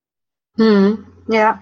Hm. 0.57 1.07
Ja, 1.29 1.61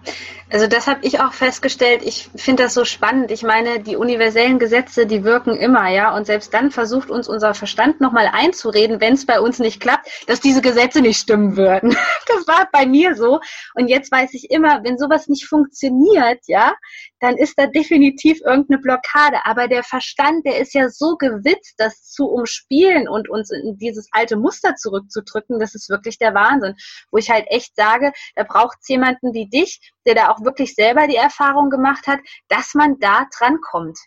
also 0.51 0.67
das 0.67 0.87
habe 0.87 1.01
ich 1.03 1.21
auch 1.21 1.33
festgestellt. 1.33 2.03
Ich 2.05 2.29
finde 2.37 2.65
das 2.65 2.75
so 2.75 2.85
spannend. 2.85 3.31
Ich 3.31 3.43
meine, 3.43 3.81
die 3.81 3.97
universellen 3.97 4.59
Gesetze, 4.59 5.07
die 5.07 5.25
wirken 5.25 5.57
immer, 5.57 5.89
ja. 5.89 6.15
Und 6.15 6.27
selbst 6.27 6.53
dann 6.53 6.71
versucht 6.71 7.11
uns 7.11 7.29
unser 7.29 7.55
Verstand 7.55 8.01
nochmal 8.01 8.29
einzureden, 8.31 9.01
wenn 9.01 9.15
es 9.15 9.25
bei 9.25 9.41
uns 9.41 9.59
nicht 9.59 9.81
klappt, 9.81 10.07
dass 10.29 10.41
diese 10.41 10.61
Gesetze 10.61 11.01
nicht 11.01 11.19
stimmen 11.19 11.57
würden. 11.57 11.97
Das 12.27 12.47
war 12.49 12.69
bei 12.73 12.87
mir 12.87 13.15
so. 13.17 13.41
Und 13.75 13.89
jetzt 13.89 14.11
weiß 14.11 14.33
ich 14.35 14.51
immer, 14.51 14.83
wenn 14.83 14.99
sowas 14.99 15.29
nicht 15.29 15.47
funktioniert, 15.47 16.41
ja, 16.47 16.75
dann 17.21 17.37
ist 17.37 17.59
da 17.59 17.67
definitiv 17.67 18.41
irgendeine 18.45 18.81
Blockade. 18.81 19.45
Aber 19.45 19.69
der 19.69 19.83
Verstand, 19.83 20.45
der 20.47 20.59
ist 20.59 20.75
ja 20.75 20.89
so 20.89 21.17
gewitzt, 21.17 21.75
das 21.79 22.11
zu 22.11 22.27
umspielen 22.27 23.09
und 23.09 23.29
uns 23.29 23.51
in 23.51 23.77
dieses 23.77 24.09
alte 24.13 24.37
Muster 24.37 24.75
zurückzudrücken, 24.75 25.59
das 25.59 25.75
ist 25.75 25.91
wirklich 25.91 26.19
der 26.19 26.35
Wahnsinn. 26.35 26.75
Wo 27.11 27.19
ich 27.19 27.31
halt 27.31 27.47
echt 27.49 27.77
sage, 27.77 28.13
da 28.37 28.45
braucht 28.45 28.84
es 28.85 28.89
jemanden 28.89 29.33
wie 29.33 29.49
dich, 29.49 29.81
der 30.07 30.15
da 30.15 30.31
auch 30.31 30.45
wirklich 30.45 30.75
selber 30.75 31.07
die 31.07 31.17
Erfahrung 31.17 31.71
gemacht 31.71 32.07
hat, 32.07 32.21
dass 32.49 32.75
man 32.75 32.99
da 33.01 33.27
dran 33.39 33.59
kommt. 33.61 33.99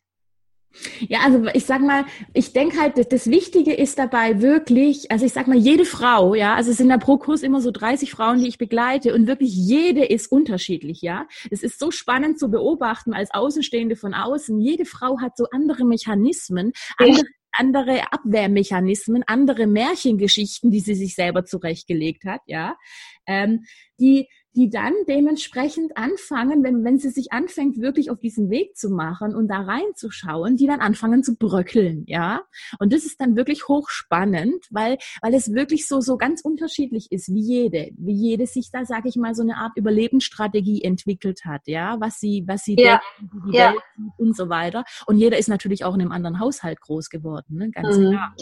Ja, 1.00 1.22
also 1.22 1.46
ich 1.54 1.66
sag 1.66 1.82
mal, 1.82 2.06
ich 2.34 2.54
denke 2.54 2.80
halt, 2.80 2.98
das, 2.98 3.08
das, 3.08 3.28
Wichtige 3.28 3.74
ist 3.74 3.98
dabei 3.98 4.42
wirklich, 4.42 5.10
also 5.10 5.26
ich 5.26 5.34
sag 5.34 5.48
mal, 5.48 5.58
jede 5.58 5.86
Frau, 5.86 6.36
ja, 6.36 6.54
also 6.54 6.70
es 6.70 6.78
sind 6.78 6.90
da 6.90 6.98
pro 6.98 7.18
Kurs 7.18 7.42
immer 7.42 7.62
so 7.62 7.72
30 7.72 8.12
Frauen, 8.12 8.40
die 8.40 8.48
ich 8.48 8.60
begleite 8.60 9.16
und 9.16 9.26
wirklich 9.26 9.56
jede 9.56 10.06
ist 10.06 10.32
unterschiedlich, 10.32 11.02
ja. 11.02 11.26
Es 11.50 11.64
ist 11.64 11.80
so 11.80 11.90
spannend 11.90 12.38
zu 12.38 12.52
beobachten 12.52 13.14
als 13.14 13.34
Außenstehende 13.34 13.96
von 13.96 14.14
außen. 14.14 14.60
Jede 14.60 14.86
Frau 14.86 15.20
hat 15.20 15.36
so 15.36 15.48
andere 15.52 15.84
Mechanismen, 15.84 16.74
andere, 16.98 17.24
andere 17.58 18.14
Abwehrmechanismen, 18.14 19.24
andere 19.26 19.66
Märchengeschichten, 19.66 20.70
die 20.70 20.82
sie 20.82 20.96
sich 20.96 21.16
selber 21.16 21.46
zurechtgelegt 21.46 22.26
hat, 22.26 22.42
ja, 22.46 22.76
ähm, 23.26 23.66
die 24.00 24.28
die 24.58 24.72
dann 24.72 24.94
dementsprechend 25.08 25.96
anfangen, 25.96 26.64
wenn, 26.64 26.84
wenn 26.84 26.98
sie 26.98 27.10
sich 27.10 27.32
anfängt, 27.32 27.80
wirklich 27.80 28.10
auf 28.10 28.20
diesen 28.20 28.50
Weg 28.50 28.76
zu 28.76 28.90
machen 28.90 29.36
und 29.36 29.50
da 29.50 29.62
reinzuschauen, 29.62 30.58
die 30.58 30.66
dann 30.66 30.80
anfangen 30.80 31.24
zu 31.24 31.36
bröckeln, 31.36 32.06
ja. 32.08 32.42
Und 32.80 32.92
das 32.92 33.06
ist 33.06 33.22
dann 33.22 33.36
wirklich 33.36 33.68
hochspannend, 33.68 34.66
weil, 34.72 34.98
weil 35.22 35.36
es 35.36 35.54
wirklich 35.54 35.88
so, 35.88 36.02
so 36.02 36.18
ganz 36.18 36.42
unterschiedlich 36.42 37.12
ist, 37.12 37.30
wie 37.30 37.40
jede, 37.40 37.92
wie 37.98 38.16
jede 38.16 38.48
sich 38.48 38.72
da, 38.72 38.84
sage 38.84 39.10
ich 39.10 39.16
mal, 39.16 39.36
so 39.36 39.44
eine 39.44 39.58
Art 39.58 39.74
Überlebensstrategie 39.76 40.82
entwickelt 40.82 41.46
hat, 41.46 41.68
ja, 41.68 41.98
was 42.00 42.20
sie, 42.20 42.44
was 42.48 42.64
sie 42.64 42.78
ja. 42.80 43.00
denkt, 43.20 43.34
wie 43.46 43.52
die 43.52 43.58
ja. 43.58 43.74
Welt 43.74 43.84
und 44.18 44.36
so 44.36 44.50
weiter. 44.50 44.86
Und 45.06 45.20
jeder 45.20 45.38
ist 45.38 45.50
natürlich 45.50 45.86
auch 45.86 45.94
in 45.94 46.02
einem 46.02 46.12
anderen 46.12 46.40
Haushalt 46.40 46.82
groß 46.82 47.12
geworden, 47.12 47.58
ne? 47.58 47.70
ganz 47.70 47.96
mhm. 47.96 48.10
klar. 48.10 48.36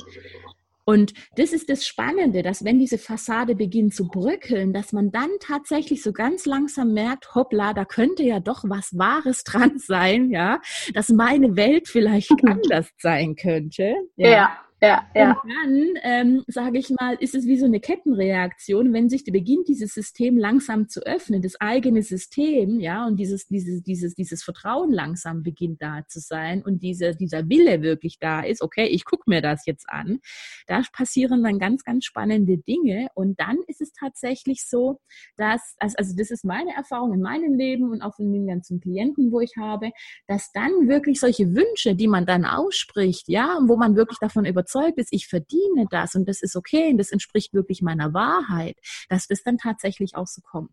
Und 0.85 1.13
das 1.35 1.51
ist 1.51 1.69
das 1.69 1.85
Spannende, 1.85 2.43
dass 2.43 2.63
wenn 2.63 2.79
diese 2.79 2.99
Fassade 2.99 3.55
beginnt 3.55 3.95
zu 3.95 4.07
bröckeln, 4.07 4.71
dass 4.71 4.93
man 4.93 5.11
dann 5.11 5.29
tatsächlich 5.39 6.03
so 6.03 6.13
ganz 6.13 6.45
langsam 6.45 6.93
merkt, 6.93 7.33
hoppla, 7.33 7.73
da 7.73 7.85
könnte 7.85 8.23
ja 8.23 8.39
doch 8.39 8.63
was 8.67 8.95
Wahres 8.97 9.43
dran 9.43 9.79
sein, 9.79 10.29
ja, 10.29 10.61
dass 10.93 11.09
meine 11.09 11.55
Welt 11.55 11.87
vielleicht 11.87 12.31
anders 12.45 12.89
sein 12.97 13.35
könnte. 13.35 13.95
Ja. 14.15 14.29
ja. 14.29 14.64
Ja, 14.81 15.07
ja. 15.15 15.31
Und 15.31 15.37
dann, 15.49 15.93
ähm, 16.03 16.43
sage 16.47 16.77
ich 16.79 16.89
mal, 16.89 17.15
ist 17.15 17.33
es 17.33 17.45
wie 17.47 17.57
so 17.57 17.65
eine 17.65 17.79
Kettenreaktion, 17.79 18.91
wenn 18.91 19.07
sich 19.09 19.23
beginnt, 19.23 19.69
dieses 19.69 19.93
System 19.93 20.37
langsam 20.37 20.89
zu 20.89 20.99
öffnen, 21.05 21.41
das 21.41 21.59
eigene 21.61 22.03
System, 22.03 22.81
ja, 22.81 23.07
und 23.07 23.15
dieses, 23.15 23.47
dieses, 23.47 23.81
dieses, 23.83 24.15
dieses 24.15 24.43
Vertrauen 24.43 24.91
langsam 24.91 25.43
beginnt 25.43 25.81
da 25.81 26.01
zu 26.07 26.19
sein 26.19 26.61
und 26.61 26.83
diese, 26.83 27.15
dieser 27.15 27.47
Wille 27.47 27.81
wirklich 27.83 28.19
da 28.19 28.41
ist, 28.41 28.61
okay, 28.61 28.85
ich 28.87 29.05
gucke 29.05 29.23
mir 29.27 29.41
das 29.41 29.65
jetzt 29.65 29.89
an, 29.89 30.19
da 30.67 30.81
passieren 30.91 31.41
dann 31.41 31.57
ganz, 31.57 31.85
ganz 31.85 32.03
spannende 32.03 32.57
Dinge 32.57 33.07
und 33.15 33.39
dann 33.39 33.57
ist 33.67 33.79
es 33.79 33.93
tatsächlich 33.93 34.67
so, 34.67 34.99
dass, 35.37 35.75
also, 35.79 35.95
also 35.97 36.15
das 36.17 36.31
ist 36.31 36.43
meine 36.43 36.75
Erfahrung 36.75 37.13
in 37.13 37.21
meinem 37.21 37.53
Leben 37.53 37.89
und 37.91 38.01
auch 38.01 38.15
von 38.15 38.31
den 38.31 38.45
ganzen 38.45 38.81
Klienten, 38.81 39.31
wo 39.31 39.39
ich 39.39 39.55
habe, 39.57 39.91
dass 40.27 40.51
dann 40.51 40.89
wirklich 40.89 41.21
solche 41.21 41.55
Wünsche, 41.55 41.95
die 41.95 42.09
man 42.09 42.25
dann 42.25 42.43
ausspricht, 42.43 43.29
ja, 43.29 43.57
wo 43.65 43.77
man 43.77 43.95
wirklich 43.95 44.19
davon 44.19 44.43
überzeugt 44.45 44.64
überzeugt 44.65 44.97
ist, 44.97 45.09
ich 45.11 45.27
verdiene 45.27 45.85
das 45.89 46.15
und 46.15 46.27
das 46.27 46.41
ist 46.41 46.55
okay 46.55 46.89
und 46.89 46.97
das 46.97 47.11
entspricht 47.11 47.53
wirklich 47.53 47.81
meiner 47.81 48.13
Wahrheit, 48.13 48.77
dass 49.09 49.27
das 49.27 49.43
dann 49.43 49.57
tatsächlich 49.57 50.15
auch 50.15 50.27
so 50.27 50.41
kommt. 50.41 50.71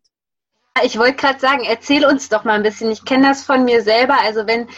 Ich 0.85 0.99
wollte 0.99 1.17
gerade 1.17 1.39
sagen, 1.39 1.65
erzähl 1.65 2.07
uns 2.07 2.31
doch 2.31 2.45
mal 2.45 2.55
ein 2.55 2.63
bisschen. 2.63 2.91
Ich 2.91 3.05
kenne 3.05 3.29
das 3.29 3.45
von 3.45 3.65
mir 3.65 3.83
selber. 3.83 4.19
Also 4.23 4.47
wenn 4.47 4.69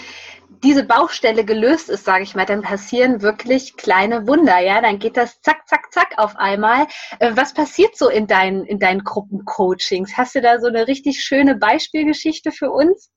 diese 0.65 0.85
Baustelle 0.85 1.45
gelöst 1.45 1.89
ist, 1.89 2.05
sage 2.05 2.25
ich 2.25 2.35
mal, 2.35 2.47
dann 2.47 2.63
passieren 2.63 3.23
wirklich 3.23 3.77
kleine 3.77 4.27
Wunder. 4.27 4.59
Ja, 4.59 4.81
dann 4.81 4.99
geht 4.99 5.17
das 5.17 5.41
zack, 5.41 5.69
zack, 5.69 5.93
zack 5.93 6.15
auf 6.17 6.35
einmal. 6.37 6.87
Äh, 7.21 7.33
was 7.37 7.55
passiert 7.55 7.97
so 7.97 8.09
in 8.09 8.27
deinen 8.27 8.65
in 8.65 8.81
deinen 8.81 9.05
Gruppencoachings? 9.05 10.17
Hast 10.17 10.35
du 10.35 10.41
da 10.41 10.59
so 10.59 10.67
eine 10.67 10.89
richtig 10.89 11.23
schöne 11.23 11.55
Beispielgeschichte 11.55 12.51
für 12.51 12.71
uns? 12.71 13.11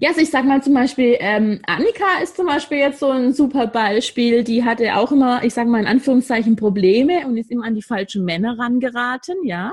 Ja, 0.00 0.10
also 0.10 0.20
ich 0.20 0.30
sag 0.30 0.44
mal 0.44 0.62
zum 0.62 0.74
Beispiel, 0.74 1.16
ähm, 1.20 1.60
Annika 1.66 2.20
ist 2.22 2.36
zum 2.36 2.46
Beispiel 2.46 2.78
jetzt 2.78 3.00
so 3.00 3.10
ein 3.10 3.32
super 3.32 3.66
Beispiel. 3.66 4.44
Die 4.44 4.64
hatte 4.64 4.96
auch 4.96 5.12
immer, 5.12 5.44
ich 5.44 5.54
sag 5.54 5.66
mal 5.66 5.80
in 5.80 5.86
Anführungszeichen, 5.86 6.56
Probleme 6.56 7.26
und 7.26 7.36
ist 7.36 7.50
immer 7.50 7.64
an 7.64 7.74
die 7.74 7.82
falschen 7.82 8.24
Männer 8.24 8.58
rangeraten, 8.58 9.36
ja. 9.44 9.72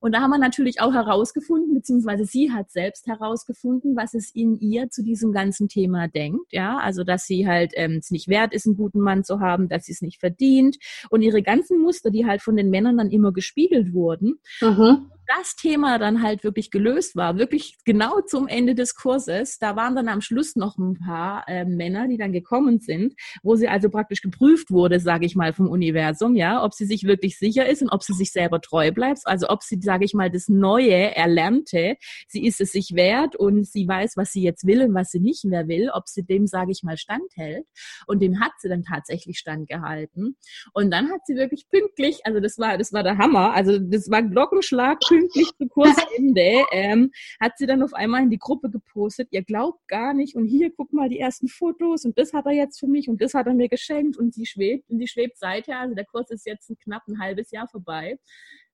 Und 0.00 0.14
da 0.14 0.20
haben 0.20 0.30
wir 0.30 0.38
natürlich 0.38 0.80
auch 0.80 0.92
herausgefunden, 0.92 1.74
beziehungsweise 1.74 2.24
sie 2.24 2.52
hat 2.52 2.70
selbst 2.70 3.06
herausgefunden, 3.06 3.96
was 3.96 4.14
es 4.14 4.30
in 4.34 4.58
ihr 4.58 4.90
zu 4.90 5.02
diesem 5.02 5.32
ganzen 5.32 5.68
Thema 5.68 6.08
denkt. 6.08 6.52
Ja, 6.52 6.78
also 6.78 7.04
dass 7.04 7.26
sie 7.26 7.46
halt 7.46 7.72
ähm, 7.74 7.98
es 7.98 8.10
nicht 8.10 8.28
wert 8.28 8.54
ist, 8.54 8.66
einen 8.66 8.76
guten 8.76 9.00
Mann 9.00 9.24
zu 9.24 9.40
haben, 9.40 9.68
dass 9.68 9.84
sie 9.84 9.92
es 9.92 10.02
nicht 10.02 10.20
verdient 10.20 10.76
und 11.10 11.22
ihre 11.22 11.42
ganzen 11.42 11.80
Muster, 11.80 12.10
die 12.10 12.26
halt 12.26 12.42
von 12.42 12.56
den 12.56 12.70
Männern 12.70 12.98
dann 12.98 13.10
immer 13.10 13.32
gespiegelt 13.32 13.92
wurden. 13.92 14.40
Mhm 14.60 15.10
das 15.38 15.54
Thema 15.54 15.98
dann 15.98 16.22
halt 16.22 16.42
wirklich 16.42 16.70
gelöst 16.70 17.14
war, 17.14 17.36
wirklich 17.36 17.76
genau 17.84 18.20
zum 18.20 18.48
Ende 18.48 18.74
des 18.74 18.96
Kurses, 18.96 19.58
da 19.58 19.76
waren 19.76 19.94
dann 19.94 20.08
am 20.08 20.20
Schluss 20.20 20.56
noch 20.56 20.76
ein 20.76 20.98
paar 20.98 21.44
äh, 21.46 21.64
Männer, 21.64 22.08
die 22.08 22.16
dann 22.16 22.32
gekommen 22.32 22.80
sind, 22.80 23.14
wo 23.42 23.54
sie 23.54 23.68
also 23.68 23.90
praktisch 23.90 24.22
geprüft 24.22 24.70
wurde, 24.70 24.98
sage 24.98 25.26
ich 25.26 25.36
mal, 25.36 25.52
vom 25.52 25.68
Universum, 25.68 26.34
ja, 26.34 26.64
ob 26.64 26.74
sie 26.74 26.84
sich 26.84 27.04
wirklich 27.04 27.38
sicher 27.38 27.68
ist 27.68 27.82
und 27.82 27.90
ob 27.90 28.02
sie 28.02 28.12
sich 28.12 28.32
selber 28.32 28.60
treu 28.60 28.90
bleibt, 28.90 29.20
also 29.24 29.48
ob 29.50 29.62
sie, 29.62 29.78
sage 29.80 30.04
ich 30.04 30.14
mal, 30.14 30.30
das 30.30 30.48
Neue 30.48 31.14
erlernte, 31.14 31.96
sie 32.28 32.46
ist 32.46 32.60
es 32.60 32.72
sich 32.72 32.94
wert 32.94 33.36
und 33.36 33.66
sie 33.66 33.86
weiß, 33.86 34.16
was 34.16 34.32
sie 34.32 34.42
jetzt 34.42 34.66
will 34.66 34.82
und 34.82 34.94
was 34.94 35.10
sie 35.10 35.20
nicht 35.20 35.44
mehr 35.44 35.68
will, 35.68 35.90
ob 35.92 36.08
sie 36.08 36.22
dem, 36.22 36.46
sage 36.46 36.72
ich 36.72 36.82
mal, 36.82 36.96
standhält. 36.96 37.66
Und 38.06 38.20
dem 38.22 38.40
hat 38.40 38.52
sie 38.58 38.68
dann 38.68 38.82
tatsächlich 38.82 39.38
standgehalten. 39.38 40.36
Und 40.72 40.90
dann 40.90 41.10
hat 41.10 41.26
sie 41.26 41.36
wirklich 41.36 41.68
pünktlich, 41.68 42.20
also 42.24 42.40
das 42.40 42.58
war, 42.58 42.78
das 42.78 42.92
war 42.92 43.02
der 43.02 43.18
Hammer, 43.18 43.52
also 43.54 43.78
das 43.78 44.10
war 44.10 44.22
Glockenschlag 44.22 45.00
pünktlich 45.00 45.50
zu 45.56 45.66
Kursende, 45.68 46.64
ähm, 46.72 47.10
hat 47.40 47.58
sie 47.58 47.66
dann 47.66 47.82
auf 47.82 47.94
einmal 47.94 48.22
in 48.22 48.30
die 48.30 48.38
Gruppe 48.38 48.70
gepostet, 48.70 49.28
ihr 49.30 49.42
glaubt 49.42 49.86
gar 49.88 50.14
nicht 50.14 50.34
und 50.36 50.46
hier, 50.46 50.70
guck 50.70 50.92
mal 50.92 51.08
die 51.08 51.18
ersten 51.18 51.48
Fotos 51.48 52.04
und 52.04 52.18
das 52.18 52.32
hat 52.32 52.46
er 52.46 52.52
jetzt 52.52 52.78
für 52.78 52.86
mich 52.86 53.08
und 53.08 53.20
das 53.20 53.34
hat 53.34 53.46
er 53.46 53.54
mir 53.54 53.68
geschenkt 53.68 54.16
und 54.16 54.34
sie 54.34 54.46
schwebt 54.46 54.88
und 54.90 54.98
die 54.98 55.08
schwebt 55.08 55.38
seither, 55.38 55.80
also 55.80 55.94
der 55.94 56.04
Kurs 56.04 56.30
ist 56.30 56.46
jetzt 56.46 56.70
ein 56.70 56.78
knapp 56.78 57.02
ein 57.08 57.20
halbes 57.20 57.50
Jahr 57.50 57.68
vorbei. 57.68 58.18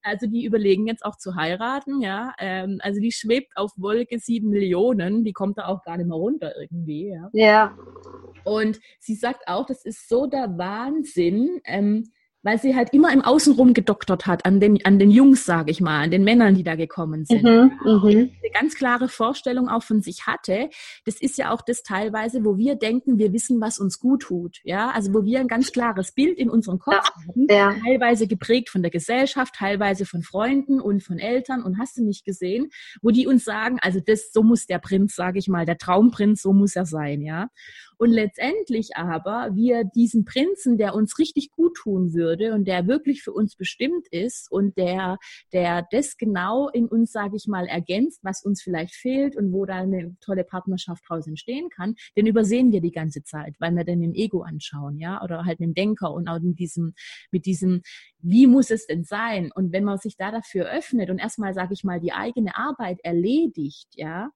Also 0.06 0.28
die 0.28 0.44
überlegen 0.44 0.86
jetzt 0.86 1.04
auch 1.04 1.16
zu 1.16 1.34
heiraten, 1.34 2.00
ja. 2.00 2.32
Ähm, 2.38 2.78
also 2.80 3.00
die 3.00 3.10
schwebt 3.10 3.56
auf 3.56 3.72
Wolke 3.76 4.20
sieben 4.20 4.50
Millionen, 4.50 5.24
die 5.24 5.32
kommt 5.32 5.58
da 5.58 5.66
auch 5.66 5.82
gar 5.82 5.96
nicht 5.96 6.06
mehr 6.06 6.16
runter 6.16 6.52
irgendwie, 6.56 7.08
ja. 7.08 7.28
Ja. 7.32 7.76
Und 8.44 8.78
sie 9.00 9.16
sagt 9.16 9.48
auch, 9.48 9.66
das 9.66 9.84
ist 9.84 10.08
so 10.08 10.26
der 10.26 10.56
Wahnsinn, 10.58 11.60
ähm, 11.64 12.12
weil 12.46 12.60
sie 12.60 12.76
halt 12.76 12.92
immer 12.92 13.12
im 13.12 13.22
Außenrum 13.22 13.74
gedoktert 13.74 14.26
hat, 14.26 14.46
an 14.46 14.60
den, 14.60 14.78
an 14.86 15.00
den 15.00 15.10
Jungs, 15.10 15.44
sage 15.44 15.72
ich 15.72 15.80
mal, 15.80 16.04
an 16.04 16.12
den 16.12 16.22
Männern, 16.22 16.54
die 16.54 16.62
da 16.62 16.76
gekommen 16.76 17.24
sind. 17.24 17.42
Mhm, 17.42 17.72
mhm. 17.84 18.06
eine 18.06 18.52
ganz 18.54 18.76
klare 18.76 19.08
Vorstellung 19.08 19.68
auch 19.68 19.82
von 19.82 20.00
sich 20.00 20.28
hatte. 20.28 20.70
Das 21.04 21.20
ist 21.20 21.38
ja 21.38 21.50
auch 21.50 21.60
das 21.60 21.82
teilweise, 21.82 22.44
wo 22.44 22.56
wir 22.56 22.76
denken, 22.76 23.18
wir 23.18 23.32
wissen, 23.32 23.60
was 23.60 23.80
uns 23.80 23.98
gut 23.98 24.22
tut. 24.22 24.60
Ja, 24.62 24.90
also 24.90 25.12
wo 25.12 25.24
wir 25.24 25.40
ein 25.40 25.48
ganz 25.48 25.72
klares 25.72 26.12
Bild 26.12 26.38
in 26.38 26.48
unserem 26.48 26.78
Kopf 26.78 26.94
ja, 26.94 27.26
haben, 27.26 27.46
ja. 27.50 27.74
teilweise 27.84 28.28
geprägt 28.28 28.70
von 28.70 28.82
der 28.82 28.92
Gesellschaft, 28.92 29.56
teilweise 29.56 30.06
von 30.06 30.22
Freunden 30.22 30.80
und 30.80 31.02
von 31.02 31.18
Eltern 31.18 31.64
und 31.64 31.80
hast 31.80 31.96
du 31.96 32.04
nicht 32.04 32.24
gesehen, 32.24 32.68
wo 33.02 33.10
die 33.10 33.26
uns 33.26 33.44
sagen, 33.44 33.78
also 33.82 33.98
das, 33.98 34.32
so 34.32 34.44
muss 34.44 34.66
der 34.66 34.78
Prinz, 34.78 35.16
sage 35.16 35.40
ich 35.40 35.48
mal, 35.48 35.66
der 35.66 35.78
Traumprinz, 35.78 36.42
so 36.42 36.52
muss 36.52 36.76
er 36.76 36.86
sein, 36.86 37.22
ja. 37.22 37.48
Und 37.98 38.10
letztendlich 38.10 38.96
aber 38.96 39.50
wir 39.54 39.84
diesen 39.84 40.24
Prinzen, 40.24 40.76
der 40.76 40.94
uns 40.94 41.18
richtig 41.18 41.50
gut 41.50 41.76
tun 41.76 42.12
würde 42.12 42.52
und 42.52 42.66
der 42.66 42.86
wirklich 42.86 43.22
für 43.22 43.32
uns 43.32 43.56
bestimmt 43.56 44.06
ist 44.10 44.50
und 44.50 44.76
der, 44.76 45.18
der 45.52 45.86
das 45.90 46.16
genau 46.16 46.68
in 46.68 46.86
uns, 46.86 47.12
sage 47.12 47.36
ich 47.36 47.46
mal, 47.46 47.66
ergänzt, 47.66 48.20
was 48.22 48.44
uns 48.44 48.62
vielleicht 48.62 48.94
fehlt 48.94 49.36
und 49.36 49.52
wo 49.52 49.64
da 49.64 49.76
eine 49.76 50.16
tolle 50.20 50.44
Partnerschaft 50.44 51.04
draus 51.08 51.26
entstehen 51.26 51.70
kann, 51.70 51.94
den 52.16 52.26
übersehen 52.26 52.70
wir 52.72 52.80
die 52.80 52.92
ganze 52.92 53.22
Zeit, 53.22 53.54
weil 53.60 53.74
wir 53.74 53.84
dann 53.84 54.02
im 54.02 54.14
Ego 54.14 54.42
anschauen, 54.42 54.98
ja, 54.98 55.22
oder 55.22 55.44
halt 55.44 55.60
dem 55.60 55.74
Denker 55.74 56.12
und 56.12 56.28
auch 56.28 56.40
mit 56.40 56.58
diesem, 56.58 56.94
mit 57.30 57.46
diesem, 57.46 57.82
wie 58.20 58.46
muss 58.46 58.70
es 58.70 58.86
denn 58.86 59.04
sein? 59.04 59.50
Und 59.54 59.72
wenn 59.72 59.84
man 59.84 59.98
sich 59.98 60.16
da 60.16 60.30
dafür 60.30 60.66
öffnet 60.70 61.08
und 61.10 61.18
erstmal, 61.18 61.54
sage 61.54 61.72
ich 61.72 61.84
mal, 61.84 62.00
die 62.00 62.12
eigene 62.12 62.56
Arbeit 62.56 63.00
erledigt, 63.02 63.88
ja, 63.94 64.30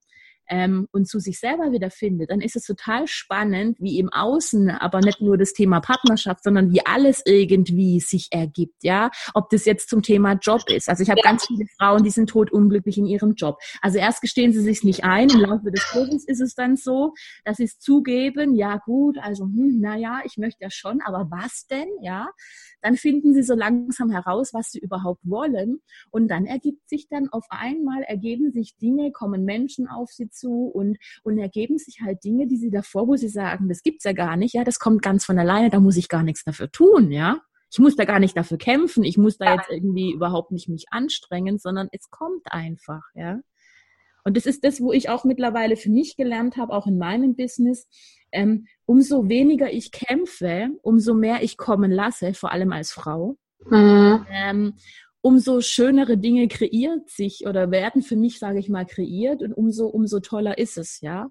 ähm, 0.50 0.88
und 0.90 1.08
zu 1.08 1.20
sich 1.20 1.38
selber 1.38 1.72
wieder 1.72 1.90
findet, 1.90 2.30
dann 2.30 2.40
ist 2.40 2.56
es 2.56 2.64
total 2.64 3.06
spannend, 3.06 3.78
wie 3.80 3.98
im 3.98 4.10
Außen, 4.12 4.68
aber 4.68 5.00
nicht 5.00 5.20
nur 5.20 5.38
das 5.38 5.52
Thema 5.52 5.80
Partnerschaft, 5.80 6.42
sondern 6.42 6.72
wie 6.72 6.84
alles 6.84 7.22
irgendwie 7.24 8.00
sich 8.00 8.28
ergibt, 8.32 8.82
ja. 8.82 9.10
Ob 9.32 9.48
das 9.50 9.64
jetzt 9.64 9.88
zum 9.88 10.02
Thema 10.02 10.32
Job 10.32 10.62
ist. 10.68 10.88
Also 10.88 11.04
ich 11.04 11.10
habe 11.10 11.20
ganz 11.22 11.46
viele 11.46 11.66
Frauen, 11.78 12.02
die 12.02 12.10
sind 12.10 12.28
totunglücklich 12.28 12.98
in 12.98 13.06
ihrem 13.06 13.34
Job. 13.34 13.58
Also 13.80 13.98
erst 13.98 14.20
gestehen 14.20 14.52
sie 14.52 14.60
sich 14.60 14.82
nicht 14.82 15.04
ein, 15.04 15.30
im 15.30 15.40
Laufe 15.40 15.70
des 15.70 15.94
Lebens 15.94 16.26
ist 16.26 16.40
es 16.40 16.54
dann 16.54 16.76
so, 16.76 17.14
dass 17.44 17.58
sie 17.58 17.64
es 17.64 17.78
zugeben, 17.78 18.54
ja 18.56 18.78
gut, 18.78 19.18
also 19.18 19.44
hm, 19.44 19.78
naja, 19.80 20.20
ich 20.24 20.36
möchte 20.36 20.64
ja 20.64 20.70
schon, 20.70 21.00
aber 21.00 21.30
was 21.30 21.66
denn, 21.68 21.88
ja? 22.02 22.28
Dann 22.82 22.96
finden 22.96 23.34
sie 23.34 23.42
so 23.42 23.54
langsam 23.54 24.10
heraus, 24.10 24.54
was 24.54 24.70
sie 24.72 24.78
überhaupt 24.78 25.20
wollen 25.22 25.80
und 26.10 26.28
dann 26.28 26.46
ergibt 26.46 26.88
sich 26.88 27.08
dann 27.08 27.28
auf 27.28 27.44
einmal, 27.50 28.02
ergeben 28.02 28.50
sich 28.50 28.76
Dinge, 28.78 29.12
kommen 29.12 29.44
Menschen 29.44 29.86
auf 29.86 30.10
sie 30.10 30.30
zu 30.30 30.39
und, 30.48 30.98
und 31.22 31.38
ergeben 31.38 31.78
sich 31.78 32.00
halt 32.04 32.24
Dinge, 32.24 32.46
die 32.46 32.56
sie 32.56 32.70
davor, 32.70 33.08
wo 33.08 33.16
sie 33.16 33.28
sagen, 33.28 33.68
das 33.68 33.82
gibt's 33.82 34.04
ja 34.04 34.12
gar 34.12 34.36
nicht, 34.36 34.54
ja, 34.54 34.64
das 34.64 34.78
kommt 34.78 35.02
ganz 35.02 35.24
von 35.24 35.38
alleine, 35.38 35.70
da 35.70 35.80
muss 35.80 35.96
ich 35.96 36.08
gar 36.08 36.22
nichts 36.22 36.44
dafür 36.44 36.70
tun, 36.70 37.10
ja. 37.10 37.40
Ich 37.72 37.78
muss 37.78 37.94
da 37.94 38.04
gar 38.04 38.18
nicht 38.18 38.36
dafür 38.36 38.58
kämpfen, 38.58 39.04
ich 39.04 39.16
muss 39.16 39.38
da 39.38 39.54
jetzt 39.54 39.70
irgendwie 39.70 40.12
überhaupt 40.12 40.50
nicht 40.50 40.68
mich 40.68 40.86
anstrengen, 40.90 41.58
sondern 41.58 41.88
es 41.92 42.10
kommt 42.10 42.52
einfach, 42.52 43.02
ja. 43.14 43.40
Und 44.24 44.36
das 44.36 44.46
ist 44.46 44.64
das, 44.64 44.80
wo 44.80 44.92
ich 44.92 45.08
auch 45.08 45.24
mittlerweile 45.24 45.76
für 45.76 45.90
mich 45.90 46.16
gelernt 46.16 46.56
habe, 46.56 46.72
auch 46.72 46.86
in 46.86 46.98
meinem 46.98 47.36
Business. 47.36 47.88
Ähm, 48.32 48.66
umso 48.84 49.28
weniger 49.28 49.72
ich 49.72 49.92
kämpfe, 49.92 50.68
umso 50.82 51.14
mehr 51.14 51.42
ich 51.42 51.56
kommen 51.56 51.90
lasse, 51.90 52.34
vor 52.34 52.52
allem 52.52 52.72
als 52.72 52.92
Frau. 52.92 53.36
Mhm. 53.66 54.26
Ähm, 54.30 54.74
umso 55.22 55.60
schönere 55.60 56.18
Dinge 56.18 56.48
kreiert 56.48 57.08
sich 57.10 57.46
oder 57.46 57.70
werden 57.70 58.02
für 58.02 58.16
mich, 58.16 58.38
sage 58.38 58.58
ich 58.58 58.68
mal, 58.68 58.86
kreiert 58.86 59.42
und 59.42 59.52
umso, 59.52 59.86
umso 59.86 60.20
toller 60.20 60.58
ist 60.58 60.78
es, 60.78 61.00
ja. 61.00 61.30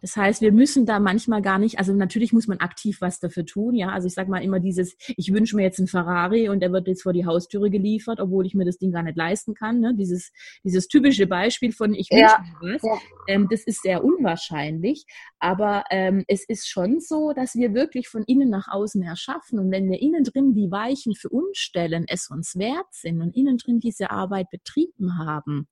Das 0.00 0.16
heißt, 0.16 0.42
wir 0.42 0.52
müssen 0.52 0.84
da 0.84 1.00
manchmal 1.00 1.40
gar 1.42 1.58
nicht, 1.58 1.78
also 1.78 1.92
natürlich 1.92 2.32
muss 2.32 2.46
man 2.46 2.58
aktiv 2.58 3.00
was 3.00 3.18
dafür 3.18 3.46
tun, 3.46 3.74
ja. 3.74 3.88
Also 3.88 4.06
ich 4.06 4.14
sage 4.14 4.30
mal 4.30 4.42
immer 4.42 4.60
dieses, 4.60 4.96
ich 5.16 5.32
wünsche 5.32 5.56
mir 5.56 5.62
jetzt 5.62 5.78
einen 5.78 5.88
Ferrari 5.88 6.48
und 6.48 6.60
der 6.60 6.72
wird 6.72 6.86
jetzt 6.86 7.02
vor 7.02 7.12
die 7.12 7.24
Haustüre 7.24 7.70
geliefert, 7.70 8.20
obwohl 8.20 8.46
ich 8.46 8.54
mir 8.54 8.64
das 8.64 8.78
Ding 8.78 8.92
gar 8.92 9.02
nicht 9.02 9.16
leisten 9.16 9.54
kann. 9.54 9.80
Ne? 9.80 9.94
Dieses, 9.96 10.32
dieses 10.64 10.88
typische 10.88 11.26
Beispiel 11.26 11.72
von 11.72 11.94
ich 11.94 12.10
wünsche 12.10 12.22
ja. 12.24 12.44
mir 12.62 12.74
was, 12.74 12.82
ja. 12.82 12.98
ähm, 13.28 13.48
das 13.50 13.62
ist 13.64 13.82
sehr 13.82 14.04
unwahrscheinlich. 14.04 15.06
Aber 15.38 15.84
ähm, 15.90 16.24
es 16.28 16.44
ist 16.46 16.68
schon 16.68 17.00
so, 17.00 17.32
dass 17.32 17.54
wir 17.54 17.74
wirklich 17.74 18.08
von 18.08 18.22
innen 18.24 18.50
nach 18.50 18.68
außen 18.68 19.02
erschaffen. 19.02 19.58
Und 19.58 19.70
wenn 19.70 19.90
wir 19.90 20.00
innen 20.00 20.24
drin 20.24 20.54
die 20.54 20.70
Weichen 20.70 21.14
für 21.14 21.30
uns 21.30 21.58
stellen, 21.58 22.04
es 22.08 22.28
uns 22.30 22.56
wert 22.56 22.86
sind 22.90 23.20
und 23.22 23.34
innen 23.34 23.56
drin 23.58 23.80
diese 23.80 24.10
Arbeit 24.10 24.50
betrieben 24.50 25.18
haben, 25.18 25.68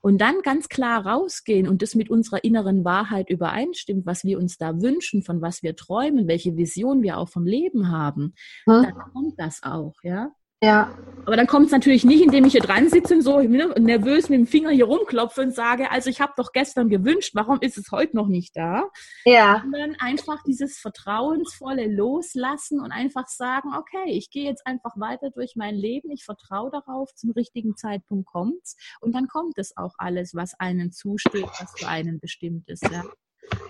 und 0.00 0.20
dann 0.20 0.40
ganz 0.42 0.68
klar 0.68 1.06
rausgehen 1.06 1.68
und 1.68 1.82
das 1.82 1.94
mit 1.94 2.10
unserer 2.10 2.42
inneren 2.44 2.84
Wahrheit 2.84 3.30
übereinstimmt, 3.30 4.06
was 4.06 4.24
wir 4.24 4.38
uns 4.38 4.56
da 4.56 4.80
wünschen, 4.80 5.22
von 5.22 5.40
was 5.42 5.62
wir 5.62 5.76
träumen, 5.76 6.26
welche 6.26 6.56
Vision 6.56 7.02
wir 7.02 7.18
auch 7.18 7.28
vom 7.28 7.46
Leben 7.46 7.90
haben, 7.90 8.34
hm. 8.64 8.82
dann 8.82 8.94
kommt 9.12 9.38
das 9.38 9.62
auch, 9.62 9.94
ja. 10.02 10.32
Ja. 10.62 10.94
Aber 11.26 11.36
dann 11.36 11.46
kommt 11.46 11.66
es 11.66 11.72
natürlich 11.72 12.04
nicht, 12.04 12.24
indem 12.24 12.44
ich 12.44 12.52
hier 12.52 12.62
dran 12.62 12.88
sitze 12.88 13.14
und 13.14 13.22
so 13.22 13.40
ne, 13.40 13.68
nervös 13.78 14.28
mit 14.28 14.38
dem 14.40 14.46
Finger 14.46 14.70
hier 14.70 14.86
rumklopfe 14.86 15.42
und 15.42 15.54
sage, 15.54 15.90
also 15.90 16.10
ich 16.10 16.20
habe 16.20 16.32
doch 16.36 16.50
gestern 16.52 16.88
gewünscht, 16.88 17.32
warum 17.34 17.60
ist 17.60 17.78
es 17.78 17.92
heute 17.92 18.16
noch 18.16 18.26
nicht 18.26 18.56
da? 18.56 18.88
Ja. 19.24 19.60
Sondern 19.62 19.96
einfach 20.00 20.42
dieses 20.42 20.78
vertrauensvolle 20.78 21.86
Loslassen 21.86 22.80
und 22.80 22.90
einfach 22.90 23.28
sagen, 23.28 23.70
okay, 23.78 24.10
ich 24.10 24.30
gehe 24.30 24.44
jetzt 24.44 24.66
einfach 24.66 24.96
weiter 24.96 25.30
durch 25.30 25.54
mein 25.56 25.74
Leben, 25.74 26.10
ich 26.10 26.24
vertraue 26.24 26.70
darauf, 26.70 27.14
zum 27.14 27.30
richtigen 27.32 27.76
Zeitpunkt 27.76 28.26
kommt's 28.26 28.76
und 29.00 29.14
dann 29.14 29.28
kommt 29.28 29.58
es 29.58 29.76
auch 29.76 29.94
alles, 29.98 30.34
was 30.34 30.58
einen 30.58 30.90
zusteht, 30.90 31.48
was 31.60 31.74
für 31.76 31.86
einen 31.86 32.18
bestimmt 32.18 32.68
ist. 32.68 32.90
Ja. 32.90 33.04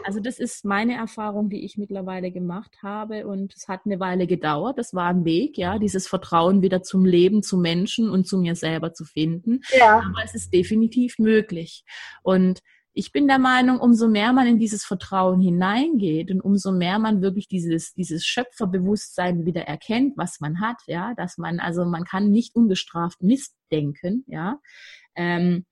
Also 0.04 0.20
das 0.20 0.38
ist 0.38 0.64
meine 0.64 0.94
Erfahrung, 0.96 1.50
die 1.50 1.64
ich 1.64 1.76
mittlerweile 1.76 2.30
gemacht 2.30 2.78
habe 2.83 3.26
und 3.26 3.54
es 3.54 3.68
hat 3.68 3.83
eine 3.85 4.00
Weile 4.00 4.26
gedauert. 4.26 4.78
Das 4.78 4.94
war 4.94 5.09
ein 5.09 5.24
Weg, 5.24 5.56
ja, 5.59 5.78
dieses 5.78 6.09
Vertrauen 6.09 6.62
wieder 6.62 6.83
zum 6.83 7.04
Leben, 7.04 7.42
zu 7.42 7.59
Menschen 7.59 8.11
und 8.11 8.26
zu 8.26 8.38
mir 8.38 8.56
selber 8.56 8.92
zu 8.92 9.04
finden. 9.04 9.61
Ja. 9.76 9.98
Aber 9.98 10.24
es 10.24 10.35
ist 10.35 10.52
definitiv 10.52 11.18
möglich. 11.18 11.85
Und 12.22 12.61
ich 12.92 13.12
bin 13.12 13.28
der 13.28 13.38
Meinung, 13.38 13.78
umso 13.78 14.09
mehr 14.09 14.33
man 14.33 14.46
in 14.46 14.59
dieses 14.59 14.85
Vertrauen 14.85 15.40
hineingeht 15.40 16.30
und 16.30 16.40
umso 16.40 16.72
mehr 16.72 16.98
man 16.98 17.22
wirklich 17.22 17.46
dieses, 17.46 17.94
dieses 17.94 18.26
Schöpferbewusstsein 18.26 19.46
wieder 19.46 19.62
erkennt, 19.62 20.16
was 20.16 20.40
man 20.40 20.61
hat, 20.61 20.78
ja, 20.87 21.14
dass 21.14 21.38
man, 21.38 21.61
also 21.61 21.85
man 21.85 22.04
kann 22.04 22.30
nicht 22.30 22.56
ungestraft 22.56 23.22
Mist 23.22 23.54
denken, 23.70 24.24
ja, 24.26 24.59
ähm, 25.14 25.66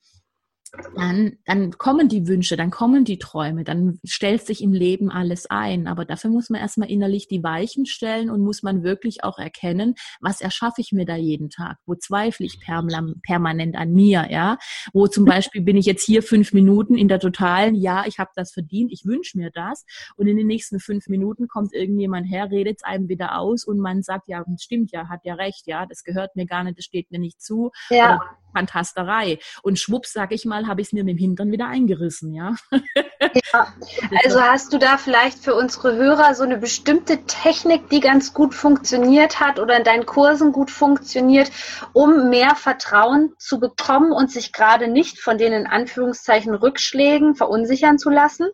dann, 0.97 1.39
dann 1.45 1.73
kommen 1.79 2.09
die 2.09 2.27
Wünsche, 2.27 2.57
dann 2.57 2.71
kommen 2.71 3.05
die 3.05 3.19
Träume, 3.19 3.65
dann 3.65 3.99
stellt 4.05 4.47
sich 4.47 4.63
im 4.63 4.73
Leben 4.73 5.11
alles 5.11 5.47
ein. 5.51 5.87
Aber 5.87 6.05
dafür 6.05 6.31
muss 6.31 6.51
man 6.51 6.61
erstmal 6.61 6.91
innerlich 6.91 7.29
die 7.29 7.43
Weichen 7.43 7.87
stellen 7.87 8.31
und 8.31 8.41
muss 8.41 8.63
man 8.63 8.83
wirklich 8.83 9.25
auch 9.25 9.39
erkennen, 9.39 9.95
was 10.21 10.41
erschaffe 10.41 10.81
ich 10.81 10.93
mir 10.93 11.05
da 11.05 11.17
jeden 11.17 11.51
Tag? 11.51 11.79
Wo 11.87 11.95
zweifle 11.95 12.47
ich 12.47 12.59
permanent 12.61 13.77
an 13.77 13.93
mir, 13.93 14.29
ja? 14.31 14.59
Wo 14.93 15.07
zum 15.07 15.25
Beispiel 15.39 15.63
bin 15.63 15.77
ich 15.77 15.87
jetzt 15.87 16.05
hier 16.05 16.23
fünf 16.23 16.53
Minuten 16.53 16.97
in 16.97 17.09
der 17.09 17.21
totalen, 17.21 17.75
ja, 17.75 18.05
ich 18.07 18.19
habe 18.19 18.31
das 18.35 18.53
verdient, 18.53 18.93
ich 18.93 19.05
wünsche 19.05 19.39
mir 19.39 19.51
das. 19.51 19.85
Und 20.17 20.27
in 20.27 20.37
den 20.37 20.47
nächsten 20.47 20.81
fünf 20.81 21.09
Minuten 21.09 21.49
kommt 21.49 21.73
irgendjemand 21.73 22.31
her, 22.31 22.51
redet 22.51 22.79
es 22.79 22.85
einem 22.85 23.09
wieder 23.09 23.39
aus 23.39 23.65
und 23.65 23.79
man 23.79 24.03
sagt, 24.03 24.29
ja, 24.29 24.45
stimmt 24.59 24.93
ja, 24.93 25.09
hat 25.09 25.25
ja 25.25 25.35
recht, 25.35 25.67
ja, 25.67 25.87
das 25.87 26.05
gehört 26.05 26.37
mir 26.37 26.47
gar 26.47 26.65
nicht, 26.65 26.79
das 26.79 26.85
steht 26.85 27.11
mir 27.11 27.19
nicht 27.19 27.41
zu. 27.41 27.71
Ja. 27.91 28.21
Fantasterei. 28.53 29.39
Und 29.63 29.79
schwupps, 29.79 30.13
sag 30.13 30.33
ich 30.33 30.45
mal, 30.45 30.58
habe 30.66 30.81
ich 30.81 30.88
es 30.88 30.92
mir 30.92 31.05
mit 31.05 31.16
dem 31.16 31.18
Hintern 31.18 31.53
wieder 31.53 31.66
eingerissen, 31.66 32.35
ja. 32.35 32.55
ja. 32.71 33.75
Also 34.25 34.40
hast 34.40 34.73
du 34.73 34.79
da 34.79 34.97
vielleicht 34.97 35.38
für 35.38 35.55
unsere 35.55 35.94
Hörer 35.94 36.35
so 36.35 36.42
eine 36.42 36.59
bestimmte 36.59 37.25
Technik, 37.25 37.88
die 37.90 38.01
ganz 38.01 38.33
gut 38.33 38.55
funktioniert 38.55 39.40
hat 39.40 39.59
oder 39.59 39.77
in 39.77 39.85
deinen 39.85 40.07
Kursen 40.07 40.53
gut 40.53 40.71
funktioniert, 40.71 41.51
um 41.92 42.29
mehr 42.29 42.55
Vertrauen 42.57 43.35
zu 43.38 43.61
bekommen 43.61 44.12
und 44.12 44.31
sich 44.31 44.53
gerade 44.53 44.88
nicht 44.88 45.21
von 45.21 45.38
den 45.38 45.53
in 45.53 45.66
Anführungszeichen 45.66 46.55
Rückschlägen 46.55 47.35
verunsichern 47.35 47.99
zu 47.99 48.11
lassen? 48.11 48.49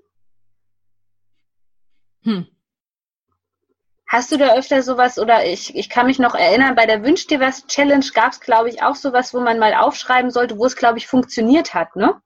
Hm. 2.22 2.46
Hast 4.14 4.30
du 4.30 4.36
da 4.36 4.54
öfter 4.54 4.80
sowas 4.80 5.18
oder 5.18 5.44
ich, 5.44 5.74
ich 5.74 5.88
kann 5.88 6.06
mich 6.06 6.20
noch 6.20 6.36
erinnern, 6.36 6.76
bei 6.76 6.86
der 6.86 7.02
Wünsch 7.02 7.26
dir 7.26 7.40
was 7.40 7.66
Challenge 7.66 8.06
gab 8.14 8.30
es, 8.30 8.38
glaube 8.38 8.68
ich, 8.68 8.80
auch 8.80 8.94
sowas, 8.94 9.34
wo 9.34 9.40
man 9.40 9.58
mal 9.58 9.74
aufschreiben 9.74 10.30
sollte, 10.30 10.56
wo 10.56 10.66
es, 10.66 10.76
glaube 10.76 10.98
ich, 10.98 11.08
funktioniert 11.08 11.74
hat, 11.74 11.96
ne? 11.96 12.20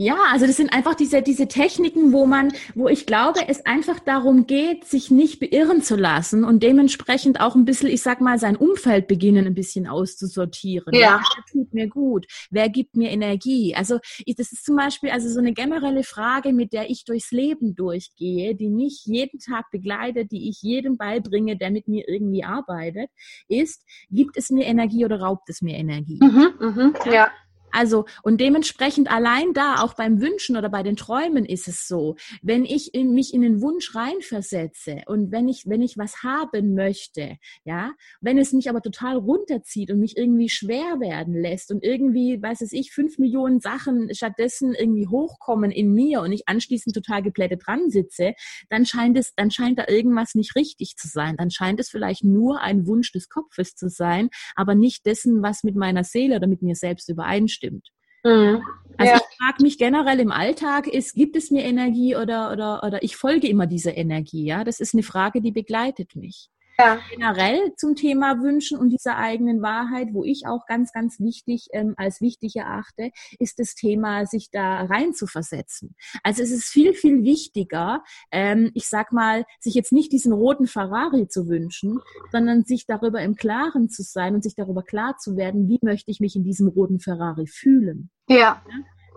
Ja, 0.00 0.16
also 0.30 0.46
das 0.46 0.56
sind 0.56 0.72
einfach 0.72 0.94
diese, 0.94 1.22
diese 1.22 1.48
Techniken, 1.48 2.12
wo 2.12 2.24
man, 2.24 2.52
wo 2.76 2.86
ich 2.86 3.04
glaube, 3.04 3.40
es 3.48 3.66
einfach 3.66 3.98
darum 3.98 4.46
geht, 4.46 4.84
sich 4.84 5.10
nicht 5.10 5.40
beirren 5.40 5.82
zu 5.82 5.96
lassen 5.96 6.44
und 6.44 6.62
dementsprechend 6.62 7.40
auch 7.40 7.56
ein 7.56 7.64
bisschen, 7.64 7.88
ich 7.88 8.00
sag 8.00 8.20
mal, 8.20 8.38
sein 8.38 8.54
Umfeld 8.54 9.08
beginnen, 9.08 9.48
ein 9.48 9.54
bisschen 9.54 9.88
auszusortieren. 9.88 10.94
Ja. 10.94 11.00
ja 11.00 11.20
wer 11.34 11.44
tut 11.50 11.74
mir 11.74 11.88
gut? 11.88 12.26
Wer 12.48 12.68
gibt 12.68 12.94
mir 12.94 13.10
Energie? 13.10 13.74
Also 13.74 13.98
ich, 14.24 14.36
das 14.36 14.52
ist 14.52 14.64
zum 14.64 14.76
Beispiel 14.76 15.10
also 15.10 15.28
so 15.28 15.40
eine 15.40 15.52
generelle 15.52 16.04
Frage, 16.04 16.52
mit 16.52 16.72
der 16.72 16.88
ich 16.88 17.04
durchs 17.04 17.32
Leben 17.32 17.74
durchgehe, 17.74 18.54
die 18.54 18.70
mich 18.70 19.02
jeden 19.04 19.40
Tag 19.40 19.68
begleitet, 19.72 20.30
die 20.30 20.48
ich 20.48 20.62
jedem 20.62 20.96
beibringe, 20.96 21.56
der 21.56 21.72
mit 21.72 21.88
mir 21.88 22.08
irgendwie 22.08 22.44
arbeitet, 22.44 23.10
ist, 23.48 23.84
gibt 24.12 24.36
es 24.36 24.50
mir 24.50 24.64
Energie 24.66 25.04
oder 25.04 25.20
raubt 25.20 25.50
es 25.50 25.60
mir 25.60 25.76
Energie? 25.76 26.20
Mhm, 26.22 26.52
mh, 26.60 27.12
ja. 27.12 27.32
Also, 27.70 28.06
und 28.22 28.40
dementsprechend 28.40 29.10
allein 29.10 29.52
da, 29.52 29.82
auch 29.82 29.94
beim 29.94 30.20
Wünschen 30.20 30.56
oder 30.56 30.68
bei 30.68 30.82
den 30.82 30.96
Träumen 30.96 31.44
ist 31.44 31.68
es 31.68 31.86
so, 31.86 32.16
wenn 32.42 32.64
ich 32.64 32.94
in 32.94 33.12
mich 33.12 33.34
in 33.34 33.42
den 33.42 33.60
Wunsch 33.60 33.94
reinversetze 33.94 35.02
und 35.06 35.30
wenn 35.32 35.48
ich, 35.48 35.64
wenn 35.66 35.82
ich 35.82 35.98
was 35.98 36.22
haben 36.22 36.74
möchte, 36.74 37.36
ja, 37.64 37.92
wenn 38.20 38.38
es 38.38 38.52
mich 38.52 38.68
aber 38.68 38.80
total 38.80 39.16
runterzieht 39.16 39.90
und 39.90 40.00
mich 40.00 40.16
irgendwie 40.16 40.48
schwer 40.48 41.00
werden 41.00 41.34
lässt 41.34 41.70
und 41.70 41.84
irgendwie, 41.84 42.40
weiß 42.40 42.62
es 42.62 42.72
ich, 42.72 42.92
fünf 42.92 43.18
Millionen 43.18 43.60
Sachen 43.60 44.14
stattdessen 44.14 44.74
irgendwie 44.74 45.06
hochkommen 45.06 45.70
in 45.70 45.92
mir 45.92 46.22
und 46.22 46.32
ich 46.32 46.48
anschließend 46.48 46.94
total 46.94 47.22
geplättet 47.22 47.62
dran 47.66 47.90
sitze, 47.90 48.34
dann 48.70 48.86
scheint 48.86 49.18
es, 49.18 49.34
dann 49.34 49.50
scheint 49.50 49.78
da 49.78 49.84
irgendwas 49.88 50.34
nicht 50.34 50.56
richtig 50.56 50.96
zu 50.96 51.06
sein. 51.06 51.36
Dann 51.36 51.50
scheint 51.50 51.80
es 51.80 51.90
vielleicht 51.90 52.24
nur 52.24 52.60
ein 52.60 52.86
Wunsch 52.86 53.12
des 53.12 53.28
Kopfes 53.28 53.74
zu 53.74 53.88
sein, 53.88 54.30
aber 54.56 54.74
nicht 54.74 55.04
dessen, 55.06 55.42
was 55.42 55.64
mit 55.64 55.76
meiner 55.76 56.04
Seele 56.04 56.36
oder 56.36 56.46
mit 56.46 56.62
mir 56.62 56.74
selbst 56.74 57.08
übereinstimmt 57.08 57.57
stimmt. 57.58 57.88
Mhm. 58.24 58.62
Also 58.96 59.12
ja. 59.12 59.18
ich 59.18 59.36
frage 59.36 59.62
mich 59.62 59.78
generell 59.78 60.18
im 60.18 60.32
Alltag, 60.32 60.88
ist, 60.88 61.14
gibt 61.14 61.36
es 61.36 61.50
mir 61.50 61.62
Energie 61.62 62.16
oder, 62.16 62.50
oder, 62.50 62.82
oder 62.82 63.02
ich 63.02 63.16
folge 63.16 63.46
immer 63.48 63.66
dieser 63.66 63.96
Energie? 63.96 64.44
Ja, 64.44 64.64
das 64.64 64.80
ist 64.80 64.94
eine 64.94 65.04
Frage, 65.04 65.40
die 65.40 65.52
begleitet 65.52 66.16
mich. 66.16 66.48
Ja. 66.78 67.00
Generell 67.10 67.74
zum 67.76 67.96
Thema 67.96 68.40
Wünschen 68.40 68.78
und 68.78 68.90
dieser 68.90 69.16
eigenen 69.16 69.62
Wahrheit, 69.62 70.08
wo 70.12 70.22
ich 70.22 70.46
auch 70.46 70.64
ganz, 70.66 70.92
ganz 70.92 71.18
wichtig 71.18 71.66
ähm, 71.72 71.94
als 71.96 72.20
wichtig 72.20 72.54
erachte, 72.54 73.10
ist 73.40 73.58
das 73.58 73.74
Thema, 73.74 74.26
sich 74.26 74.50
da 74.52 74.82
rein 74.82 75.12
zu 75.12 75.26
versetzen. 75.26 75.96
Also 76.22 76.42
es 76.42 76.52
ist 76.52 76.66
viel, 76.66 76.94
viel 76.94 77.24
wichtiger, 77.24 78.04
ähm, 78.30 78.70
ich 78.74 78.88
sag 78.88 79.12
mal, 79.12 79.44
sich 79.58 79.74
jetzt 79.74 79.90
nicht 79.90 80.12
diesen 80.12 80.32
roten 80.32 80.68
Ferrari 80.68 81.26
zu 81.26 81.48
wünschen, 81.48 81.98
sondern 82.30 82.64
sich 82.64 82.86
darüber 82.86 83.20
im 83.22 83.34
Klaren 83.34 83.88
zu 83.88 84.04
sein 84.04 84.34
und 84.36 84.44
sich 84.44 84.54
darüber 84.54 84.84
klar 84.84 85.16
zu 85.18 85.36
werden, 85.36 85.68
wie 85.68 85.80
möchte 85.82 86.12
ich 86.12 86.20
mich 86.20 86.36
in 86.36 86.44
diesem 86.44 86.68
roten 86.68 87.00
Ferrari 87.00 87.48
fühlen. 87.48 88.10
Ja. 88.28 88.36
ja? 88.36 88.62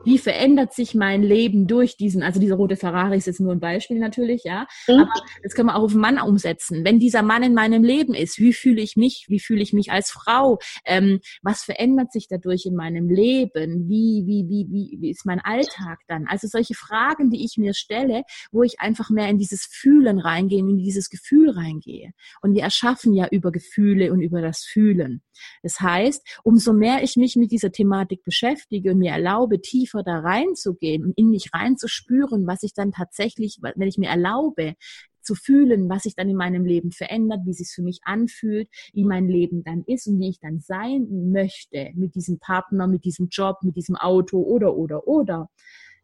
Wie 0.04 0.18
verändert 0.18 0.74
sich 0.74 0.96
mein 0.96 1.24
Leben 1.24 1.68
durch 1.68 1.98
diesen, 1.98 2.24
also 2.24 2.40
dieser 2.40 2.56
rote 2.56 2.76
Ferrari 2.76 3.18
ist 3.18 3.28
jetzt 3.28 3.40
nur 3.40 3.52
ein 3.52 3.60
Beispiel 3.60 4.00
natürlich, 4.00 4.44
ja, 4.44 4.68
mhm. 4.88 5.02
aber 5.02 5.12
das 5.44 5.54
können 5.54 5.68
wir 5.68 5.76
auch 5.76 5.84
auf 5.84 5.92
einen 5.92 6.02
Mann 6.02 6.20
umsetzen. 6.20 6.84
Wenn 6.84 7.00
dieser 7.00 7.22
Mann 7.22 7.44
in 7.44 7.54
meinem 7.54 7.84
Leben 7.84 8.14
ist, 8.14 8.40
wie 8.40 8.54
fühle 8.54 8.82
ich 8.82 8.96
mich, 8.96 9.26
wie 9.30 9.40
fühle 9.40 9.62
ich 9.62 9.74
mich 9.74 9.92
als 9.92 10.12
Frau, 10.12 10.60
ähm, 10.86 11.20
was 11.42 11.64
verändert 11.64 12.12
sich 12.12 12.28
dadurch 12.28 12.66
in 12.66 12.76
meinem 12.76 13.10
Leben, 13.10 13.88
wie, 13.88 14.24
wie, 14.26 14.48
wie, 14.48 14.68
wie, 14.72 14.98
wie 15.00 15.12
ist 15.12 15.26
mein 15.26 15.40
Alltag 15.40 16.00
dann? 16.08 16.26
Also 16.28 16.48
solche 16.48 16.74
Fragen, 16.74 17.30
die 17.30 17.44
ich 17.46 17.58
mir 17.58 17.74
stelle, 17.74 18.24
wo 18.52 18.64
ich 18.64 18.80
einfach 18.80 19.10
mehr 19.10 19.30
in 19.30 19.38
dieses 19.38 19.66
Fühlen 19.66 20.20
reingehe, 20.20 20.60
in 20.60 20.78
dieses 20.78 21.10
Gefühl 21.10 21.52
reingehe. 21.52 22.12
Und 22.42 22.56
wir 22.56 22.64
erschaffen 22.64 23.14
ja 23.14 23.28
über 23.30 23.52
Gefühle 23.52 24.12
und 24.12 24.22
über 24.22 24.42
das 24.42 24.64
Fühlen. 24.64 25.22
Das 25.64 25.80
heißt, 25.80 26.40
umso 26.44 26.74
mehr 26.74 27.04
ich 27.04 27.16
mich 27.16 27.36
mit 27.36 27.52
dieser 27.52 27.72
Thematik 27.72 28.24
beschäftige 28.24 28.92
und 28.92 29.00
mir 29.00 29.12
erlaube, 29.12 29.62
tief 29.62 29.91
tiefer 29.92 30.04
da 30.04 30.20
reinzugehen 30.20 31.14
in 31.16 31.30
mich 31.30 31.54
reinzuspüren, 31.54 32.48
was 32.48 32.64
ich 32.64 32.74
dann 32.74 32.92
tatsächlich, 32.92 33.60
wenn 33.62 33.88
ich 33.88 33.98
mir 33.98 34.10
erlaube, 34.10 34.76
zu 35.22 35.36
fühlen, 35.36 35.88
was 35.88 36.04
sich 36.04 36.16
dann 36.16 36.30
in 36.30 36.36
meinem 36.36 36.66
Leben 36.66 36.92
verändert, 36.92 37.42
wie 37.46 37.52
es 37.52 37.58
sich 37.58 37.70
für 37.70 37.84
mich 37.84 38.00
anfühlt, 38.04 38.68
wie 38.94 39.04
mein 39.04 39.28
Leben 39.28 39.64
dann 39.64 39.84
ist 39.86 40.08
und 40.08 40.20
wie 40.20 40.30
ich 40.30 40.40
dann 40.40 40.60
sein 40.60 41.32
möchte 41.32 41.92
mit 41.94 42.16
diesem 42.16 42.40
Partner, 42.40 42.88
mit 42.88 43.06
diesem 43.06 43.28
Job, 43.30 43.58
mit 43.62 43.76
diesem 43.76 43.96
Auto 43.96 44.42
oder, 44.42 44.76
oder, 44.76 45.08
oder, 45.08 45.50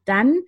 dann 0.06 0.40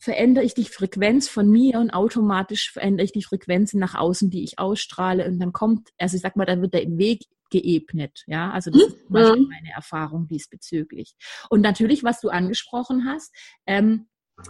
verändere 0.00 0.44
ich 0.44 0.54
die 0.54 0.64
Frequenz 0.64 1.28
von 1.28 1.48
mir 1.48 1.78
und 1.78 1.90
automatisch 1.90 2.72
verändere 2.72 3.04
ich 3.04 3.12
die 3.12 3.22
Frequenzen 3.22 3.78
nach 3.78 3.94
außen, 3.94 4.30
die 4.30 4.42
ich 4.42 4.58
ausstrahle 4.58 5.26
und 5.26 5.38
dann 5.38 5.52
kommt, 5.52 5.90
also 5.98 6.16
ich 6.16 6.22
sag 6.22 6.36
mal, 6.36 6.46
dann 6.46 6.62
wird 6.62 6.74
der 6.74 6.86
Weg 6.98 7.26
geebnet. 7.50 8.24
Ja, 8.26 8.50
also 8.50 8.70
das 8.70 8.82
ist 8.82 9.00
zum 9.00 9.12
Beispiel 9.12 9.42
mhm. 9.42 9.48
meine 9.48 9.74
Erfahrung 9.74 10.26
diesbezüglich. 10.26 11.16
Und 11.50 11.60
natürlich, 11.60 12.02
was 12.02 12.20
du 12.20 12.30
angesprochen 12.30 13.06
hast, 13.06 13.34
ähm, 13.66 14.06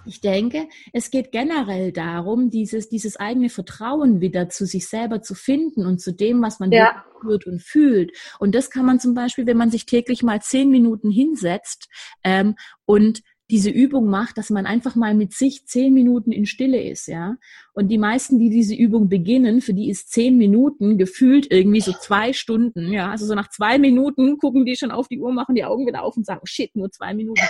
ich 0.06 0.20
denke, 0.20 0.68
es 0.92 1.10
geht 1.10 1.32
generell 1.32 1.90
darum, 1.90 2.48
dieses, 2.50 2.88
dieses 2.88 3.16
eigene 3.16 3.48
Vertrauen 3.48 4.20
wieder 4.20 4.48
zu 4.48 4.64
sich 4.64 4.86
selber 4.86 5.20
zu 5.20 5.34
finden 5.34 5.84
und 5.84 6.00
zu 6.00 6.12
dem, 6.12 6.40
was 6.42 6.60
man 6.60 6.70
ja. 6.70 7.04
spürt 7.18 7.46
und 7.46 7.60
fühlt. 7.60 8.12
Und 8.38 8.54
das 8.54 8.70
kann 8.70 8.86
man 8.86 9.00
zum 9.00 9.14
Beispiel, 9.14 9.46
wenn 9.46 9.56
man 9.56 9.72
sich 9.72 9.86
täglich 9.86 10.22
mal 10.22 10.40
zehn 10.40 10.70
Minuten 10.70 11.10
hinsetzt 11.10 11.88
ähm, 12.22 12.54
und 12.84 13.22
diese 13.50 13.70
Übung 13.70 14.06
macht, 14.06 14.38
dass 14.38 14.50
man 14.50 14.66
einfach 14.66 14.94
mal 14.94 15.14
mit 15.14 15.32
sich 15.32 15.66
zehn 15.66 15.92
Minuten 15.92 16.32
in 16.32 16.46
Stille 16.46 16.82
ist, 16.82 17.08
ja. 17.08 17.36
Und 17.72 17.88
die 17.88 17.98
meisten, 17.98 18.38
die 18.38 18.50
diese 18.50 18.74
Übung 18.74 19.08
beginnen, 19.08 19.60
für 19.60 19.74
die 19.74 19.90
ist 19.90 20.12
zehn 20.12 20.38
Minuten 20.38 20.98
gefühlt 20.98 21.50
irgendwie 21.50 21.80
so 21.80 21.92
zwei 21.92 22.32
Stunden, 22.32 22.92
ja. 22.92 23.10
Also 23.10 23.26
so 23.26 23.34
nach 23.34 23.50
zwei 23.50 23.78
Minuten 23.78 24.38
gucken 24.38 24.64
die 24.64 24.76
schon 24.76 24.90
auf 24.90 25.08
die 25.08 25.20
Uhr, 25.20 25.32
machen 25.32 25.54
die 25.54 25.64
Augen 25.64 25.86
wieder 25.86 26.02
auf 26.02 26.16
und 26.16 26.24
sagen, 26.26 26.42
shit, 26.44 26.74
nur 26.76 26.90
zwei 26.90 27.12
Minuten. 27.14 27.40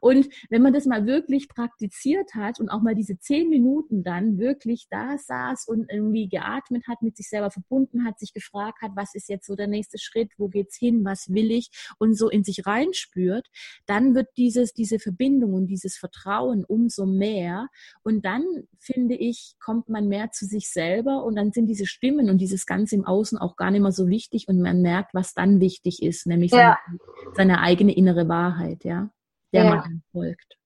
Und 0.00 0.28
wenn 0.48 0.62
man 0.62 0.72
das 0.72 0.86
mal 0.86 1.06
wirklich 1.06 1.48
praktiziert 1.48 2.34
hat 2.34 2.58
und 2.60 2.68
auch 2.70 2.82
mal 2.82 2.94
diese 2.94 3.18
zehn 3.18 3.48
Minuten 3.48 4.02
dann 4.02 4.38
wirklich 4.38 4.86
da 4.90 5.16
saß 5.18 5.66
und 5.68 5.90
irgendwie 5.90 6.28
geatmet 6.28 6.86
hat, 6.88 7.02
mit 7.02 7.16
sich 7.16 7.28
selber 7.28 7.50
verbunden 7.50 8.04
hat, 8.04 8.18
sich 8.18 8.32
gefragt 8.32 8.82
hat, 8.82 8.92
was 8.94 9.14
ist 9.14 9.28
jetzt 9.28 9.46
so 9.46 9.56
der 9.56 9.68
nächste 9.68 9.98
Schritt, 9.98 10.32
wo 10.38 10.48
geht's 10.48 10.76
hin, 10.76 11.04
was 11.04 11.32
will 11.32 11.50
ich 11.50 11.70
und 11.98 12.16
so 12.16 12.28
in 12.28 12.44
sich 12.44 12.66
reinspürt, 12.66 13.46
dann 13.86 14.14
wird 14.14 14.28
dieses, 14.36 14.72
diese 14.72 14.98
Verbindung 14.98 15.54
und 15.54 15.66
dieses 15.66 15.96
Vertrauen 15.96 16.64
umso 16.64 17.06
mehr. 17.06 17.68
Und 18.02 18.24
dann, 18.24 18.44
finde 18.78 19.14
ich, 19.14 19.54
kommt 19.62 19.88
man 19.88 20.08
mehr 20.08 20.30
zu 20.30 20.46
sich 20.46 20.70
selber 20.70 21.24
und 21.24 21.36
dann 21.36 21.52
sind 21.52 21.66
diese 21.66 21.86
Stimmen 21.86 22.30
und 22.30 22.38
dieses 22.38 22.66
Ganze 22.66 22.96
im 22.96 23.04
Außen 23.04 23.38
auch 23.38 23.56
gar 23.56 23.70
nicht 23.70 23.82
mehr 23.82 23.92
so 23.92 24.08
wichtig 24.08 24.48
und 24.48 24.60
man 24.60 24.82
merkt, 24.82 25.14
was 25.14 25.34
dann 25.34 25.60
wichtig 25.60 26.02
ist, 26.02 26.26
nämlich 26.26 26.52
ja. 26.52 26.78
seine, 26.86 26.98
seine 27.34 27.60
eigene 27.60 27.94
innere 27.94 28.28
Wahrheit, 28.28 28.84
ja 28.84 29.10
der 29.52 29.64
ja. 29.64 29.70
man 29.76 30.02
folgt. 30.12 30.56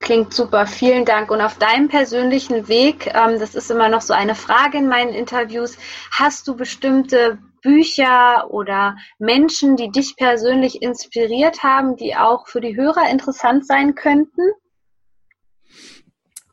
Klingt 0.00 0.34
super, 0.34 0.66
vielen 0.66 1.06
Dank. 1.06 1.30
Und 1.30 1.40
auf 1.40 1.56
deinem 1.56 1.88
persönlichen 1.88 2.68
Weg, 2.68 3.06
ähm, 3.14 3.38
das 3.38 3.54
ist 3.54 3.70
immer 3.70 3.88
noch 3.88 4.02
so 4.02 4.12
eine 4.12 4.34
Frage 4.34 4.78
in 4.78 4.86
meinen 4.86 5.14
Interviews, 5.14 5.78
hast 6.10 6.46
du 6.46 6.56
bestimmte 6.56 7.38
Bücher 7.62 8.50
oder 8.50 8.96
Menschen, 9.18 9.76
die 9.76 9.90
dich 9.90 10.16
persönlich 10.16 10.82
inspiriert 10.82 11.62
haben, 11.62 11.96
die 11.96 12.16
auch 12.16 12.46
für 12.48 12.60
die 12.60 12.76
Hörer 12.76 13.08
interessant 13.10 13.66
sein 13.66 13.94
könnten? 13.94 14.42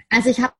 Also 0.09 0.29
ich 0.29 0.41
habe 0.41 0.53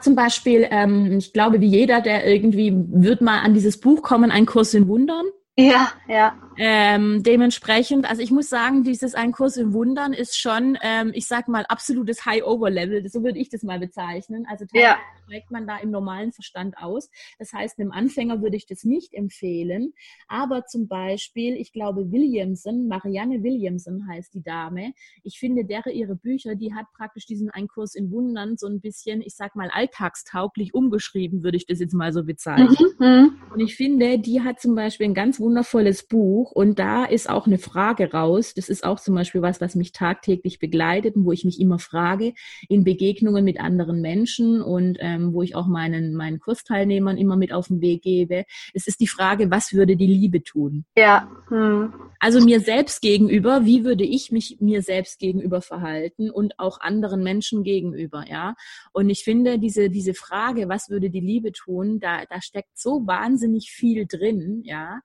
zum 0.00 0.14
Beispiel, 0.14 0.68
ähm, 0.70 1.18
ich 1.18 1.32
glaube, 1.32 1.60
wie 1.60 1.66
jeder, 1.66 2.00
der 2.00 2.26
irgendwie 2.26 2.72
wird 2.74 3.20
mal 3.20 3.40
an 3.40 3.54
dieses 3.54 3.80
Buch 3.80 4.02
kommen, 4.02 4.30
ein 4.30 4.46
Kurs 4.46 4.74
in 4.74 4.86
Wundern. 4.86 5.24
Ja, 5.56 5.92
ja. 6.08 6.34
Ähm, 6.56 7.22
dementsprechend, 7.22 8.08
also 8.08 8.22
ich 8.22 8.30
muss 8.30 8.48
sagen, 8.48 8.84
dieses 8.84 9.14
Ein 9.14 9.32
Kurs 9.32 9.58
im 9.58 9.74
Wundern 9.74 10.14
ist 10.14 10.38
schon, 10.38 10.78
ähm, 10.80 11.10
ich 11.14 11.26
sag 11.26 11.46
mal, 11.46 11.66
absolutes 11.68 12.24
High-Over-Level, 12.24 13.06
so 13.08 13.22
würde 13.22 13.38
ich 13.38 13.50
das 13.50 13.62
mal 13.62 13.78
bezeichnen. 13.78 14.46
Also 14.48 14.64
ja. 14.72 14.96
Trägt 15.32 15.50
man 15.50 15.66
da 15.66 15.78
im 15.78 15.90
normalen 15.90 16.32
Verstand 16.32 16.76
aus. 16.76 17.08
Das 17.38 17.52
heißt, 17.54 17.78
einem 17.78 17.90
Anfänger 17.90 18.42
würde 18.42 18.56
ich 18.56 18.66
das 18.66 18.84
nicht 18.84 19.14
empfehlen. 19.14 19.94
Aber 20.28 20.66
zum 20.66 20.88
Beispiel, 20.88 21.56
ich 21.56 21.72
glaube, 21.72 22.12
Williamson, 22.12 22.86
Marianne 22.86 23.42
Williamson 23.42 24.06
heißt 24.06 24.34
die 24.34 24.42
Dame. 24.42 24.92
Ich 25.22 25.38
finde, 25.38 25.64
deren 25.64 25.94
ihre 25.94 26.16
Bücher, 26.16 26.54
die 26.54 26.74
hat 26.74 26.86
praktisch 26.94 27.24
diesen 27.24 27.48
Ein 27.48 27.66
Kurs 27.66 27.94
in 27.94 28.10
Wundern 28.10 28.58
so 28.58 28.66
ein 28.66 28.80
bisschen, 28.80 29.22
ich 29.22 29.34
sag 29.34 29.56
mal, 29.56 29.70
alltagstauglich 29.72 30.74
umgeschrieben, 30.74 31.42
würde 31.42 31.56
ich 31.56 31.66
das 31.66 31.80
jetzt 31.80 31.94
mal 31.94 32.12
so 32.12 32.24
bezeichnen. 32.24 32.76
Mhm. 32.98 33.06
mhm. 33.06 33.36
Und 33.54 33.60
ich 33.60 33.76
finde, 33.76 34.18
die 34.18 34.40
hat 34.42 34.60
zum 34.60 34.74
Beispiel 34.74 35.06
ein 35.06 35.14
ganz 35.14 35.38
wundervolles 35.40 36.06
Buch 36.08 36.52
und 36.52 36.78
da 36.78 37.04
ist 37.04 37.28
auch 37.28 37.46
eine 37.46 37.58
Frage 37.58 38.12
raus. 38.12 38.54
Das 38.54 38.68
ist 38.68 38.84
auch 38.84 39.00
zum 39.00 39.14
Beispiel 39.14 39.42
was, 39.42 39.60
was 39.60 39.74
mich 39.74 39.92
tagtäglich 39.92 40.58
begleitet 40.58 41.16
und 41.16 41.24
wo 41.24 41.32
ich 41.32 41.44
mich 41.44 41.60
immer 41.60 41.78
frage 41.78 42.34
in 42.68 42.84
Begegnungen 42.84 43.44
mit 43.44 43.60
anderen 43.60 44.00
Menschen 44.00 44.62
und 44.62 44.98
ähm, 45.00 45.21
wo 45.32 45.42
ich 45.42 45.54
auch 45.54 45.66
meinen, 45.66 46.14
meinen 46.14 46.40
Kursteilnehmern 46.40 47.16
immer 47.16 47.36
mit 47.36 47.52
auf 47.52 47.68
den 47.68 47.80
Weg 47.80 48.02
gebe. 48.02 48.44
Es 48.74 48.86
ist 48.86 49.00
die 49.00 49.06
Frage, 49.06 49.50
was 49.50 49.72
würde 49.72 49.96
die 49.96 50.06
Liebe 50.06 50.42
tun? 50.42 50.84
Ja. 50.96 51.30
Hm. 51.48 51.92
Also 52.18 52.40
mir 52.40 52.60
selbst 52.60 53.00
gegenüber, 53.00 53.64
wie 53.64 53.84
würde 53.84 54.04
ich 54.04 54.30
mich 54.32 54.58
mir 54.60 54.82
selbst 54.82 55.18
gegenüber 55.18 55.60
verhalten 55.60 56.30
und 56.30 56.58
auch 56.58 56.80
anderen 56.80 57.22
Menschen 57.22 57.62
gegenüber, 57.64 58.24
ja? 58.28 58.54
Und 58.92 59.10
ich 59.10 59.24
finde 59.24 59.58
diese, 59.58 59.90
diese 59.90 60.14
Frage, 60.14 60.68
was 60.68 60.88
würde 60.88 61.10
die 61.10 61.20
Liebe 61.20 61.52
tun, 61.52 62.00
da, 62.00 62.24
da 62.28 62.40
steckt 62.40 62.78
so 62.78 63.06
wahnsinnig 63.06 63.70
viel 63.70 64.06
drin, 64.06 64.62
ja, 64.64 65.00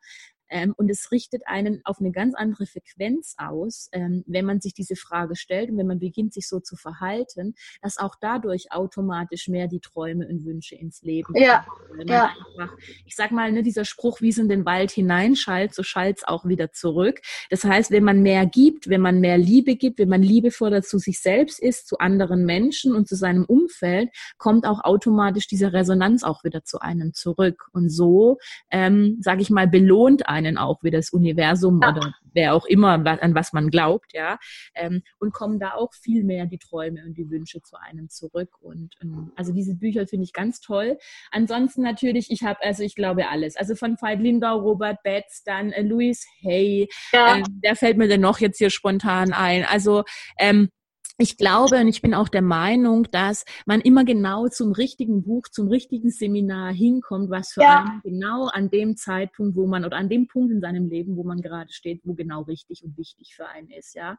ähm, 0.49 0.73
und 0.77 0.89
es 0.89 1.11
richtet 1.11 1.43
einen 1.45 1.81
auf 1.83 1.99
eine 1.99 2.11
ganz 2.11 2.35
andere 2.35 2.65
Frequenz 2.65 3.35
aus, 3.37 3.89
ähm, 3.91 4.23
wenn 4.27 4.45
man 4.45 4.61
sich 4.61 4.73
diese 4.73 4.95
Frage 4.95 5.35
stellt 5.35 5.69
und 5.69 5.77
wenn 5.77 5.87
man 5.87 5.99
beginnt, 5.99 6.33
sich 6.33 6.47
so 6.47 6.59
zu 6.59 6.75
verhalten, 6.75 7.55
dass 7.81 7.97
auch 7.97 8.15
dadurch 8.19 8.71
automatisch 8.71 9.47
mehr 9.47 9.67
die 9.67 9.79
Träume 9.79 10.27
und 10.27 10.45
Wünsche 10.45 10.75
ins 10.75 11.01
Leben 11.01 11.33
ja. 11.35 11.65
ja. 12.05 12.31
Einfach, 12.57 12.75
ich 13.05 13.15
sag 13.15 13.31
mal, 13.31 13.51
ne, 13.51 13.63
dieser 13.63 13.85
Spruch, 13.85 14.21
wie 14.21 14.29
es 14.29 14.37
in 14.37 14.49
den 14.49 14.65
Wald 14.65 14.91
hineinschallt, 14.91 15.73
so 15.73 15.83
schallt 15.83 16.19
es 16.19 16.27
auch 16.27 16.45
wieder 16.45 16.71
zurück. 16.71 17.21
Das 17.49 17.63
heißt, 17.63 17.91
wenn 17.91 18.03
man 18.03 18.21
mehr 18.21 18.45
gibt, 18.45 18.89
wenn 18.89 19.01
man 19.01 19.19
mehr 19.19 19.37
Liebe 19.37 19.75
gibt, 19.75 19.99
wenn 19.99 20.09
man 20.09 20.21
liebevoller 20.23 20.81
zu 20.81 20.97
sich 20.97 21.19
selbst 21.19 21.59
ist, 21.59 21.87
zu 21.87 21.97
anderen 21.99 22.45
Menschen 22.45 22.95
und 22.95 23.07
zu 23.07 23.15
seinem 23.15 23.45
Umfeld, 23.45 24.09
kommt 24.37 24.65
auch 24.65 24.83
automatisch 24.83 25.47
diese 25.47 25.73
Resonanz 25.73 26.23
auch 26.23 26.43
wieder 26.43 26.63
zu 26.63 26.79
einem 26.79 27.13
zurück. 27.13 27.67
Und 27.73 27.89
so, 27.89 28.37
ähm, 28.71 29.17
sage 29.21 29.41
ich 29.41 29.49
mal, 29.49 29.67
belohnt 29.67 30.27
einen 30.27 30.36
auch 30.57 30.83
wie 30.83 30.91
das 30.91 31.09
Universum 31.09 31.79
ja. 31.81 31.89
oder 31.89 32.13
wer 32.33 32.53
auch 32.53 32.65
immer, 32.65 33.03
an 33.05 33.33
was 33.33 33.51
man 33.51 33.69
glaubt, 33.69 34.13
ja, 34.13 34.37
ähm, 34.75 35.01
und 35.19 35.33
kommen 35.33 35.59
da 35.59 35.73
auch 35.73 35.93
viel 35.93 36.23
mehr 36.23 36.45
die 36.45 36.59
Träume 36.59 37.03
und 37.03 37.17
die 37.17 37.29
Wünsche 37.31 37.61
zu 37.63 37.77
einem 37.81 38.09
zurück. 38.09 38.51
Und 38.61 38.93
ähm, 39.01 39.31
also 39.35 39.51
diese 39.53 39.75
Bücher 39.75 40.05
finde 40.05 40.25
ich 40.25 40.33
ganz 40.33 40.61
toll. 40.61 40.97
Ansonsten 41.31 41.81
natürlich, 41.81 42.29
ich 42.29 42.43
habe, 42.43 42.61
also 42.61 42.83
ich 42.83 42.95
glaube 42.95 43.27
alles. 43.29 43.57
Also 43.57 43.75
von 43.75 43.97
Veit 43.99 44.19
Lindau, 44.19 44.59
Robert 44.59 45.01
Betz, 45.03 45.43
dann 45.43 45.71
äh, 45.71 45.81
Louis 45.81 46.25
Hay, 46.43 46.87
ja. 47.11 47.37
äh, 47.37 47.43
der 47.47 47.75
fällt 47.75 47.97
mir 47.97 48.07
denn 48.07 48.21
noch 48.21 48.39
jetzt 48.39 48.59
hier 48.59 48.69
spontan 48.69 49.33
ein. 49.33 49.65
Also 49.65 50.03
ähm, 50.37 50.69
ich 51.17 51.37
glaube 51.37 51.79
und 51.79 51.87
ich 51.87 52.01
bin 52.01 52.13
auch 52.13 52.29
der 52.29 52.41
Meinung, 52.41 53.07
dass 53.11 53.45
man 53.65 53.81
immer 53.81 54.05
genau 54.05 54.47
zum 54.47 54.71
richtigen 54.71 55.23
Buch, 55.23 55.47
zum 55.49 55.67
richtigen 55.67 56.11
Seminar 56.11 56.71
hinkommt, 56.71 57.29
was 57.29 57.53
für 57.53 57.61
ja. 57.61 57.85
einen 57.85 58.01
genau 58.03 58.47
an 58.47 58.69
dem 58.69 58.95
Zeitpunkt, 58.97 59.55
wo 59.55 59.65
man 59.65 59.83
oder 59.83 59.97
an 59.97 60.09
dem 60.09 60.27
Punkt 60.27 60.51
in 60.51 60.61
seinem 60.61 60.89
Leben, 60.89 61.15
wo 61.15 61.23
man 61.23 61.41
gerade 61.41 61.71
steht, 61.71 62.01
wo 62.03 62.13
genau 62.13 62.43
richtig 62.43 62.83
und 62.83 62.97
wichtig 62.97 63.33
für 63.35 63.47
einen 63.47 63.69
ist, 63.69 63.95
ja. 63.95 64.17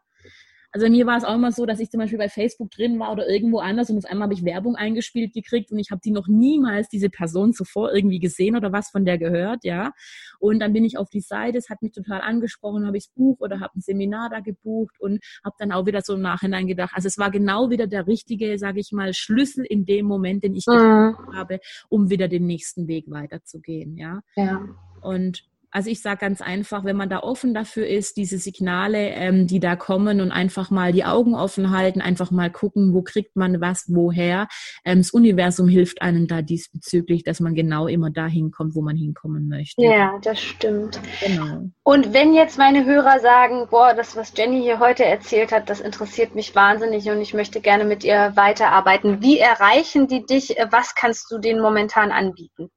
Also 0.71 0.89
mir 0.89 1.07
war 1.07 1.17
es 1.17 1.25
auch 1.25 1.35
immer 1.35 1.51
so, 1.51 1.65
dass 1.65 1.81
ich 1.81 1.91
zum 1.91 1.99
Beispiel 1.99 2.19
bei 2.19 2.29
Facebook 2.29 2.71
drin 2.71 2.99
war 2.99 3.13
oder 3.13 3.27
irgendwo 3.27 3.59
anders 3.59 3.89
und 3.89 3.99
auf 3.99 4.05
einmal 4.05 4.27
habe 4.27 4.35
ich 4.35 4.45
Werbung 4.45 4.77
eingespielt 4.77 5.33
gekriegt 5.33 5.73
und 5.73 5.79
ich 5.79 5.91
habe 5.91 6.01
die 6.05 6.11
noch 6.11 6.29
niemals 6.29 6.89
diese 6.89 7.09
Person 7.09 7.55
zuvor 7.55 7.95
irgendwie 7.95 8.19
gesehen 8.19 8.55
oder 8.55 8.71
was 8.71 8.91
von 8.91 9.07
der 9.07 9.17
gehört, 9.17 9.65
ja. 9.65 9.93
Und 10.39 10.61
dann 10.61 10.75
bin 10.75 10.85
ich 10.85 10.99
auf 10.99 11.09
die 11.09 11.23
Seite, 11.23 11.57
es 11.57 11.71
hat 11.71 11.81
mich 11.81 11.93
total 11.93 12.21
angesprochen, 12.21 12.87
habe 12.87 12.99
ich 12.99 13.07
das 13.07 13.15
Buch 13.15 13.41
oder 13.41 13.61
habe 13.61 13.79
ein 13.79 13.81
Seminar 13.81 14.29
da 14.29 14.41
gebucht 14.41 14.97
und 15.01 15.21
habe 15.43 15.57
dann 15.59 15.73
auch 15.73 15.87
wieder 15.87 16.03
so 16.03 16.15
im 16.15 16.21
Nachhinein 16.21 16.67
gedacht, 16.67 16.93
also 16.95 17.09
es 17.09 17.17
war 17.17 17.31
genau 17.31 17.71
wieder 17.71 17.87
der 17.87 18.07
richtige, 18.07 18.59
sage 18.59 18.81
ich 18.81 18.93
mal, 18.93 19.15
Schlüssel 19.15 19.65
in 19.65 19.87
dem 19.87 20.05
Moment, 20.05 20.45
den 20.45 20.55
ich 20.55 20.67
mhm. 20.67 21.17
habe, 21.35 21.61
um 21.89 22.11
wieder 22.11 22.29
den 22.29 22.47
nächsten 22.47 22.89
Weg 22.89 23.07
weiterzugehen, 23.09 23.97
ja. 23.97 24.21
Ja. 24.37 24.61
Und 25.01 25.48
Also 25.71 25.91
ich 25.91 26.01
sage 26.01 26.19
ganz 26.19 26.41
einfach, 26.41 26.85
wenn 26.85 26.97
man 26.97 27.11
da 27.11 27.21
offen 27.21 27.53
dafür 27.53 27.87
ist, 27.87 28.17
diese 28.17 28.39
Signale, 28.39 29.11
ähm, 29.11 29.47
die 29.47 29.61
da 29.61 29.77
kommen 29.77 30.21
und 30.21 30.33
einfach 30.33 30.71
mal 30.71 30.93
die 30.93 31.05
Augen 31.05 31.35
offen 31.35 31.71
halten, 31.71 32.01
einfach 32.01 32.31
mal 32.31 32.51
gucken, 32.51 32.95
wo 32.95 33.03
kriegt 33.03 33.37
man 33.37 33.61
was, 33.61 33.85
woher. 33.89 34.49
Ähm, 34.85 34.99
das 34.99 35.11
Universum 35.11 35.69
hilft 35.69 36.01
einem 36.01 36.27
da 36.27 36.41
diesbezüglich, 36.41 37.23
dass 37.23 37.41
man 37.41 37.55
genau 37.55 37.87
immer 37.87 38.11
dahin 38.11 38.51
kommt, 38.51 38.75
wo 38.75 38.81
man 38.81 38.97
hinkommen 38.97 39.49
möchte. 39.49 39.83
Ja, 39.83 40.19
das 40.23 40.41
stimmt. 40.41 41.01
Genau. 41.21 41.71
Und 41.83 42.15
wenn 42.15 42.33
jetzt 42.33 42.57
meine 42.57 42.87
Hörer 42.87 43.21
sagen, 43.21 43.67
boah, 43.71 43.93
das, 43.95 44.17
was 44.17 44.33
Jenny 44.37 44.63
hier 44.63 44.79
heute 44.79 45.05
erzählt 45.05 45.53
hat, 45.53 45.69
das 45.69 45.81
interessiert 45.81 46.35
mich 46.35 46.55
wahnsinnig 46.55 47.11
und 47.11 47.21
ich 47.21 47.35
möchte 47.35 47.61
gerne 47.61 47.85
mit 47.85 48.05
ihr 48.05 48.33
weiterarbeiten, 48.37 49.21
wie 49.21 49.39
erreichen 49.39 50.09
die 50.09 50.25
dich? 50.25 50.57
Was 50.71 50.95
kannst 50.95 51.31
du 51.31 51.39
denen 51.39 51.61
momentan 51.61 52.11
anbieten? 52.11 52.71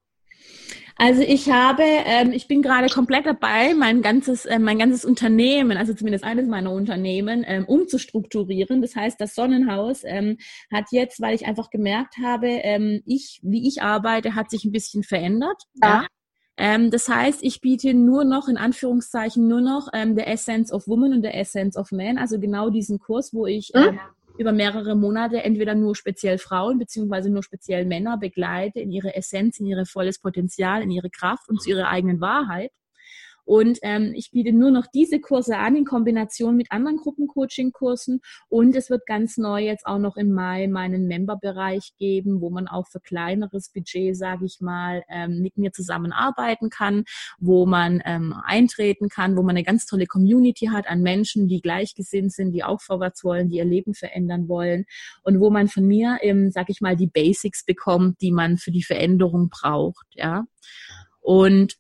Also 1.02 1.24
ich 1.24 1.50
habe, 1.50 1.82
ähm, 1.82 2.32
ich 2.32 2.48
bin 2.48 2.62
gerade 2.62 2.88
komplett 2.88 3.26
dabei, 3.26 3.74
mein 3.74 4.04
ganzes, 4.04 4.46
äh, 4.46 4.60
mein 4.60 4.78
ganzes 4.78 5.04
Unternehmen, 5.04 5.76
also 5.76 5.96
zumindest 5.96 6.24
eines 6.24 6.48
meiner 6.48 6.72
Unternehmen, 6.72 7.44
ähm, 7.48 7.66
umzustrukturieren. 7.66 8.84
Das 8.84 8.96
heißt, 8.96 9.20
das 9.20 9.34
Sonnenhaus 9.34 10.04
ähm, 10.04 10.38
hat 10.72 10.86
jetzt, 10.92 11.20
weil 11.20 11.34
ich 11.34 11.48
einfach 11.48 11.72
gemerkt 11.72 12.18
habe, 12.24 12.50
ähm, 12.50 13.02
ich, 13.08 13.40
wie 13.42 13.68
ich 13.68 13.82
arbeite, 13.82 14.36
hat 14.36 14.52
sich 14.52 14.64
ein 14.64 14.72
bisschen 14.72 15.02
verändert. 15.02 15.64
Ja. 15.82 16.02
ja. 16.02 16.08
Ähm, 16.58 16.92
das 16.92 17.10
heißt, 17.10 17.42
ich 17.42 17.62
biete 17.62 17.96
nur 17.96 18.24
noch, 18.24 18.48
in 18.48 18.58
Anführungszeichen, 18.58 19.48
nur 19.48 19.62
noch 19.62 19.88
ähm, 19.94 20.16
The 20.16 20.22
Essence 20.22 20.72
of 20.72 20.88
Woman 20.88 21.14
und 21.14 21.24
The 21.24 21.34
Essence 21.34 21.78
of 21.78 21.92
Man, 21.92 22.20
also 22.20 22.40
genau 22.40 22.70
diesen 22.70 23.00
Kurs, 23.00 23.34
wo 23.34 23.48
ich 23.48 23.72
mhm 23.74 24.00
über 24.42 24.52
mehrere 24.52 24.96
Monate 24.96 25.44
entweder 25.44 25.76
nur 25.76 25.96
speziell 25.96 26.38
Frauen 26.38 26.80
beziehungsweise 26.80 27.30
nur 27.30 27.44
speziell 27.44 27.86
Männer 27.86 28.18
begleite 28.18 28.80
in 28.80 28.92
ihre 28.92 29.16
Essenz, 29.16 29.60
in 29.60 29.68
ihre 29.68 29.86
volles 29.86 30.20
Potenzial, 30.20 30.82
in 30.82 30.92
ihre 30.92 31.10
Kraft 31.10 31.48
und 31.48 31.62
zu 31.62 31.70
ihrer 31.70 31.88
eigenen 31.88 32.20
Wahrheit. 32.20 32.72
Und 33.46 33.80
ähm, 33.82 34.14
ich 34.16 34.32
biete 34.32 34.54
nur 34.54 34.72
noch 34.72 34.88
diese 34.88 35.20
Kurse 35.20 35.58
an 35.58 35.76
in 35.76 35.86
Kombination 35.86 36.56
mit 36.56 36.72
anderen 36.72 36.98
Gruppencoaching-Kursen. 36.98 38.22
Und 38.50 38.76
es 38.76 38.90
wird 38.90 39.06
ganz 39.06 39.38
neu 39.38 39.64
jetzt 39.64 39.86
auch 39.86 39.98
noch 39.98 40.18
im 40.18 40.32
Mai 40.32 40.68
meinen 40.68 41.08
Member-Bereich 41.08 41.94
geben, 41.98 42.42
wo 42.42 42.50
man 42.50 42.68
auch 42.68 42.88
für 42.88 43.00
kleineres 43.00 43.70
Budget, 43.70 44.16
sage 44.16 44.46
ich 44.46 44.62
mal, 44.62 45.04
ähm, 45.10 45.42
mit 45.42 45.58
mir 45.58 45.72
zusammenarbeiten 45.72 46.70
kann, 46.70 47.04
wo 47.40 47.66
man 47.66 48.02
ähm, 48.06 48.34
eintreten 48.46 49.10
kann, 49.10 49.36
wo 49.36 49.42
man 49.42 49.56
eine 49.56 49.64
ganz 49.64 49.86
tolle 49.86 50.06
Community 50.06 50.68
hat 50.68 50.88
an 50.88 51.02
Menschen, 51.02 51.48
die 51.48 51.62
gleichgesinnt 51.62 52.34
sind, 52.34 52.52
die 52.52 52.64
auch 52.64 52.82
vorwärts 52.82 53.24
wollen, 53.24 53.50
die 53.50 53.58
ihr 53.58 53.66
Leben 53.66 53.94
verändern 53.94 54.48
wollen 54.48 54.86
und 55.24 55.40
wo 55.40 55.50
man 55.50 55.68
von 55.68 55.86
mir, 55.86 56.20
ähm, 56.22 56.52
sage 56.52 56.72
ich 56.72 56.82
mal, 56.82 56.96
die 56.96 57.08
Basics 57.08 57.66
bekommt, 57.66 58.22
die 58.22 58.32
man 58.32 58.58
für 58.58 58.72
die 58.72 58.84
Veränderung 58.84 59.50
braucht. 59.50 60.06
Ja. 60.14 60.46
Und 61.20 61.76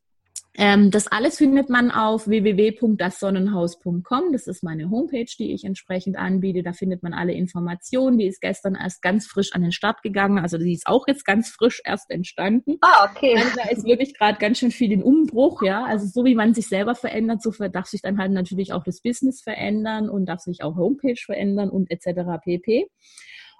ähm, 0.57 0.91
das 0.91 1.07
alles 1.07 1.37
findet 1.37 1.69
man 1.69 1.91
auf 1.91 2.27
www.dassonnenhaus.com. 2.27 4.33
Das 4.33 4.47
ist 4.47 4.63
meine 4.63 4.89
Homepage, 4.89 5.31
die 5.39 5.53
ich 5.53 5.63
entsprechend 5.63 6.17
anbiete. 6.17 6.61
Da 6.61 6.73
findet 6.73 7.03
man 7.03 7.13
alle 7.13 7.31
Informationen. 7.31 8.17
Die 8.17 8.27
ist 8.27 8.41
gestern 8.41 8.75
erst 8.75 9.01
ganz 9.01 9.27
frisch 9.27 9.53
an 9.53 9.61
den 9.61 9.71
Start 9.71 10.03
gegangen. 10.03 10.39
Also 10.39 10.57
die 10.57 10.73
ist 10.73 10.87
auch 10.87 11.07
jetzt 11.07 11.23
ganz 11.23 11.47
frisch 11.49 11.81
erst 11.85 12.11
entstanden. 12.11 12.75
Ah, 12.81 13.09
okay. 13.09 13.37
Also 13.37 13.51
da 13.55 13.69
ist 13.69 13.85
wirklich 13.85 14.13
gerade 14.13 14.39
ganz 14.39 14.59
schön 14.59 14.71
viel 14.71 14.91
in 14.91 15.03
Umbruch, 15.03 15.63
ja. 15.63 15.85
Also 15.85 16.05
so 16.07 16.25
wie 16.25 16.35
man 16.35 16.53
sich 16.53 16.67
selber 16.67 16.95
verändert, 16.95 17.41
so 17.41 17.51
darf 17.51 17.87
sich 17.87 18.01
dann 18.01 18.17
halt 18.17 18.33
natürlich 18.33 18.73
auch 18.73 18.83
das 18.83 18.99
Business 19.01 19.41
verändern 19.41 20.09
und 20.09 20.25
darf 20.25 20.41
sich 20.41 20.63
auch 20.63 20.75
Homepage 20.75 21.21
verändern 21.23 21.69
und 21.69 21.89
etc. 21.89 22.43
pp. 22.43 22.89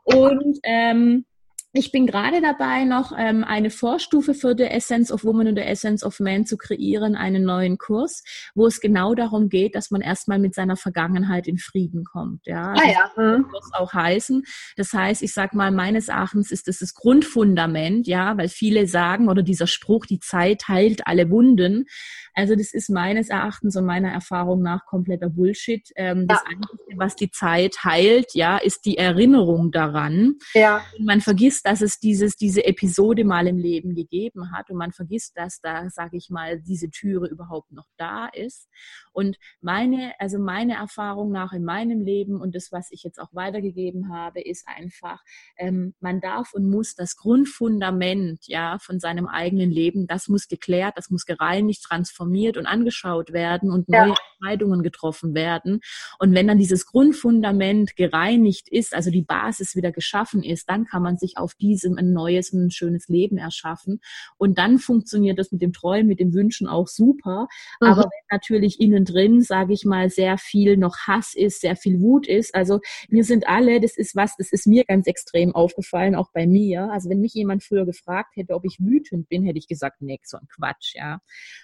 Und 0.03 0.59
ähm, 0.63 1.25
ich 1.73 1.91
bin 1.91 2.05
gerade 2.05 2.41
dabei, 2.41 2.83
noch 2.83 3.13
ähm, 3.17 3.43
eine 3.45 3.69
Vorstufe 3.69 4.33
für 4.33 4.55
The 4.57 4.65
Essence 4.65 5.11
of 5.11 5.23
Woman 5.23 5.47
und 5.47 5.55
The 5.55 5.63
Essence 5.63 6.03
of 6.03 6.19
Man 6.19 6.45
zu 6.45 6.57
kreieren, 6.57 7.15
einen 7.15 7.43
neuen 7.43 7.77
Kurs, 7.77 8.23
wo 8.55 8.67
es 8.67 8.81
genau 8.81 9.15
darum 9.15 9.47
geht, 9.47 9.75
dass 9.75 9.89
man 9.89 10.01
erstmal 10.01 10.37
mit 10.37 10.53
seiner 10.53 10.75
Vergangenheit 10.75 11.47
in 11.47 11.57
Frieden 11.57 12.03
kommt. 12.03 12.45
Ja, 12.45 12.73
ah, 12.73 12.87
ja. 12.87 13.11
Das 13.15 13.23
hm. 13.23 13.45
muss 13.49 13.69
auch 13.73 13.93
heißen. 13.93 14.43
Das 14.75 14.91
heißt, 14.91 15.21
ich 15.21 15.33
sag 15.33 15.53
mal, 15.53 15.71
meines 15.71 16.09
Erachtens 16.09 16.51
ist 16.51 16.67
das 16.67 16.79
das 16.79 16.93
Grundfundament, 16.93 18.05
ja, 18.05 18.37
weil 18.37 18.49
viele 18.49 18.87
sagen 18.87 19.29
oder 19.29 19.41
dieser 19.41 19.67
Spruch, 19.67 20.05
die 20.05 20.19
Zeit 20.19 20.67
heilt 20.67 21.07
alle 21.07 21.29
Wunden. 21.29 21.85
Also 22.33 22.55
das 22.55 22.73
ist 22.73 22.89
meines 22.89 23.29
Erachtens 23.29 23.75
und 23.75 23.85
meiner 23.85 24.09
Erfahrung 24.09 24.61
nach 24.61 24.85
kompletter 24.85 25.29
Bullshit. 25.29 25.87
Ähm, 25.95 26.27
ja. 26.29 26.35
Das 26.35 26.45
Einzige, 26.45 26.97
was 26.97 27.15
die 27.15 27.31
Zeit 27.31 27.83
heilt, 27.83 28.33
ja, 28.33 28.57
ist 28.57 28.85
die 28.85 28.97
Erinnerung 28.97 29.71
daran. 29.71 30.35
Ja. 30.53 30.81
Und 30.97 31.05
man 31.05 31.21
vergisst, 31.21 31.60
dass 31.65 31.81
es 31.81 31.99
dieses, 31.99 32.35
diese 32.35 32.65
Episode 32.65 33.23
mal 33.23 33.47
im 33.47 33.57
Leben 33.57 33.95
gegeben 33.95 34.51
hat 34.51 34.69
und 34.69 34.77
man 34.77 34.91
vergisst, 34.91 35.37
dass 35.37 35.61
da, 35.61 35.89
sage 35.89 36.17
ich 36.17 36.29
mal, 36.29 36.59
diese 36.59 36.89
Türe 36.89 37.27
überhaupt 37.27 37.71
noch 37.71 37.87
da 37.97 38.27
ist. 38.27 38.69
Und 39.11 39.37
meine, 39.61 40.13
also 40.19 40.39
meine 40.39 40.75
Erfahrung 40.75 41.31
nach 41.31 41.53
in 41.53 41.63
meinem 41.63 42.01
Leben 42.01 42.39
und 42.39 42.55
das, 42.55 42.71
was 42.71 42.91
ich 42.91 43.03
jetzt 43.03 43.19
auch 43.19 43.33
weitergegeben 43.33 44.13
habe, 44.13 44.41
ist 44.41 44.67
einfach, 44.67 45.21
ähm, 45.57 45.93
man 45.99 46.21
darf 46.21 46.53
und 46.53 46.69
muss 46.69 46.95
das 46.95 47.15
Grundfundament, 47.15 48.47
ja, 48.47 48.77
von 48.79 48.99
seinem 48.99 49.27
eigenen 49.27 49.71
Leben, 49.71 50.07
das 50.07 50.27
muss 50.27 50.47
geklärt, 50.47 50.93
das 50.97 51.09
muss 51.09 51.25
gereinigt, 51.25 51.83
transformiert 51.83 52.11
transformiert 52.11 52.57
und 52.57 52.65
angeschaut 52.65 53.33
werden 53.33 53.71
und 53.71 53.89
neue 53.89 54.09
ja. 54.09 54.15
Entscheidungen 54.39 54.83
getroffen 54.83 55.33
werden. 55.33 55.81
Und 56.19 56.33
wenn 56.33 56.47
dann 56.47 56.57
dieses 56.57 56.85
Grundfundament 56.85 57.95
gereinigt 57.95 58.67
ist, 58.69 58.93
also 58.93 59.11
die 59.11 59.21
Basis 59.21 59.75
wieder 59.75 59.91
geschaffen 59.91 60.43
ist, 60.43 60.69
dann 60.69 60.85
kann 60.85 61.03
man 61.03 61.17
sich 61.17 61.37
auf 61.37 61.50
diesem 61.55 61.97
ein 61.97 62.13
neues, 62.13 62.53
ein 62.53 62.71
schönes 62.71 63.07
Leben 63.07 63.37
erschaffen. 63.37 64.01
Und 64.37 64.57
dann 64.57 64.79
funktioniert 64.79 65.39
das 65.39 65.51
mit 65.51 65.61
dem 65.61 65.73
Träumen, 65.73 66.07
mit 66.07 66.19
dem 66.19 66.33
Wünschen 66.33 66.67
auch 66.67 66.87
super. 66.87 67.47
Mhm. 67.79 67.87
Aber 67.87 68.03
wenn 68.03 68.27
natürlich 68.37 68.79
innen 68.79 69.05
drin, 69.05 69.41
sage 69.41 69.73
ich 69.73 69.85
mal, 69.85 70.09
sehr 70.09 70.37
viel 70.37 70.77
noch 70.77 70.97
Hass 71.07 71.33
ist, 71.35 71.61
sehr 71.61 71.75
viel 71.75 71.99
Wut 71.99 72.27
ist, 72.27 72.55
also 72.55 72.79
wir 73.09 73.23
sind 73.23 73.47
alle, 73.47 73.79
das 73.79 73.97
ist 73.97 74.15
was, 74.15 74.35
das 74.37 74.51
ist 74.51 74.67
mir 74.67 74.83
ganz 74.85 75.07
extrem 75.07 75.53
aufgefallen, 75.53 76.15
auch 76.15 76.31
bei 76.33 76.47
mir. 76.47 76.91
Also 76.91 77.09
wenn 77.09 77.21
mich 77.21 77.33
jemand 77.33 77.63
früher 77.63 77.85
gefragt 77.85 78.35
hätte, 78.35 78.53
ob 78.53 78.65
ich 78.65 78.79
wütend 78.79 79.29
bin, 79.29 79.43
hätte 79.43 79.59
ich 79.59 79.67
gesagt, 79.67 80.01
nee, 80.01 80.19
so 80.23 80.37
ein 80.37 80.47
Quatsch, 80.47 80.95
ja. 80.95 81.19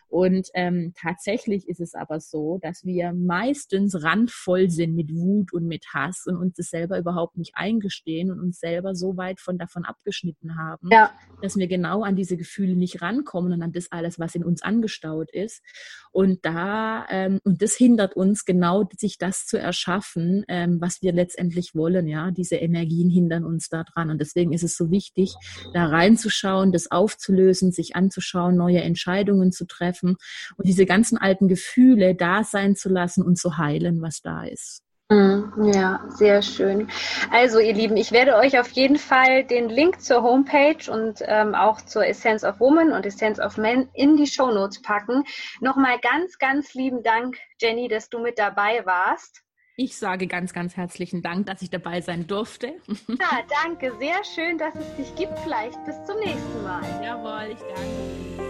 Und 0.09 0.49
ähm, 0.53 0.93
tatsächlich 0.99 1.67
ist 1.67 1.81
es 1.81 1.93
aber 1.93 2.19
so, 2.19 2.59
dass 2.61 2.85
wir 2.85 3.13
meistens 3.13 4.03
randvoll 4.03 4.69
sind 4.69 4.95
mit 4.95 5.13
Wut 5.13 5.53
und 5.53 5.67
mit 5.67 5.85
Hass 5.93 6.25
und 6.25 6.37
uns 6.37 6.55
das 6.55 6.69
selber 6.69 6.97
überhaupt 6.97 7.37
nicht 7.37 7.53
eingestehen 7.55 8.31
und 8.31 8.39
uns 8.39 8.59
selber 8.59 8.95
so 8.95 9.17
weit 9.17 9.39
von 9.39 9.57
davon 9.57 9.76
abgeschnitten 9.85 10.57
haben, 10.57 10.89
ja. 10.91 11.11
dass 11.41 11.57
wir 11.57 11.67
genau 11.67 12.03
an 12.03 12.15
diese 12.15 12.37
Gefühle 12.37 12.75
nicht 12.75 13.01
rankommen 13.01 13.53
und 13.53 13.61
an 13.61 13.71
das 13.71 13.91
alles, 13.91 14.19
was 14.19 14.35
in 14.35 14.43
uns 14.43 14.61
angestaut 14.61 15.31
ist. 15.31 15.61
Und 16.11 16.45
da 16.45 17.05
ähm, 17.09 17.39
und 17.43 17.61
das 17.61 17.75
hindert 17.75 18.15
uns 18.15 18.45
genau, 18.45 18.89
sich 18.97 19.17
das 19.17 19.45
zu 19.45 19.57
erschaffen, 19.59 20.43
ähm, 20.47 20.81
was 20.81 21.01
wir 21.01 21.13
letztendlich 21.13 21.75
wollen. 21.75 22.07
Ja, 22.07 22.31
diese 22.31 22.55
Energien 22.55 23.09
hindern 23.09 23.43
uns 23.43 23.69
daran 23.69 24.09
und 24.09 24.19
deswegen 24.19 24.53
ist 24.53 24.63
es 24.63 24.75
so 24.75 24.89
wichtig, 24.89 25.35
da 25.73 25.85
reinzuschauen, 25.85 26.71
das 26.71 26.89
aufzulösen, 26.89 27.71
sich 27.71 27.95
anzuschauen, 27.95 28.55
neue 28.55 28.81
Entscheidungen 28.81 29.51
zu 29.51 29.65
treffen 29.65 30.17
und 30.55 30.67
diese 30.67 30.85
ganzen 30.85 31.17
alten 31.17 31.47
Gefühle 31.47 32.15
da 32.15 32.43
sein 32.43 32.75
zu 32.75 32.89
lassen 32.89 33.21
und 33.23 33.37
zu 33.37 33.57
heilen, 33.57 34.01
was 34.01 34.21
da 34.21 34.43
ist. 34.43 34.86
Mm, 35.09 35.71
ja, 35.71 36.03
sehr 36.09 36.41
schön. 36.41 36.89
Also 37.31 37.59
ihr 37.59 37.73
Lieben, 37.73 37.95
ich 37.95 38.11
werde 38.11 38.35
euch 38.35 38.59
auf 38.59 38.69
jeden 38.71 38.97
Fall 38.97 39.45
den 39.45 39.69
Link 39.69 40.01
zur 40.01 40.21
Homepage 40.21 40.91
und 40.91 41.19
ähm, 41.21 41.55
auch 41.55 41.79
zur 41.79 42.05
Essence 42.05 42.43
of 42.43 42.59
Woman 42.59 42.91
und 42.91 43.05
Essence 43.05 43.39
of 43.39 43.57
Men 43.57 43.89
in 43.93 44.17
die 44.17 44.27
Show 44.27 44.51
Notes 44.51 44.81
packen. 44.81 45.23
Nochmal 45.61 45.97
ganz, 45.99 46.37
ganz 46.39 46.73
lieben 46.73 47.03
Dank, 47.03 47.37
Jenny, 47.61 47.87
dass 47.87 48.09
du 48.09 48.19
mit 48.19 48.37
dabei 48.37 48.85
warst. 48.85 49.43
Ich 49.77 49.95
sage 49.97 50.27
ganz, 50.27 50.53
ganz 50.53 50.75
herzlichen 50.75 51.21
Dank, 51.21 51.45
dass 51.45 51.61
ich 51.61 51.69
dabei 51.69 52.01
sein 52.01 52.27
durfte. 52.27 52.73
Ja, 53.07 53.43
danke. 53.63 53.93
Sehr 53.99 54.23
schön, 54.23 54.57
dass 54.57 54.73
es 54.75 54.95
dich 54.95 55.15
gibt. 55.15 55.37
Vielleicht 55.39 55.83
bis 55.85 55.95
zum 56.05 56.17
nächsten 56.19 56.63
Mal. 56.63 56.83
Jawohl, 57.03 57.51
ich 57.51 57.59
danke. 57.59 58.46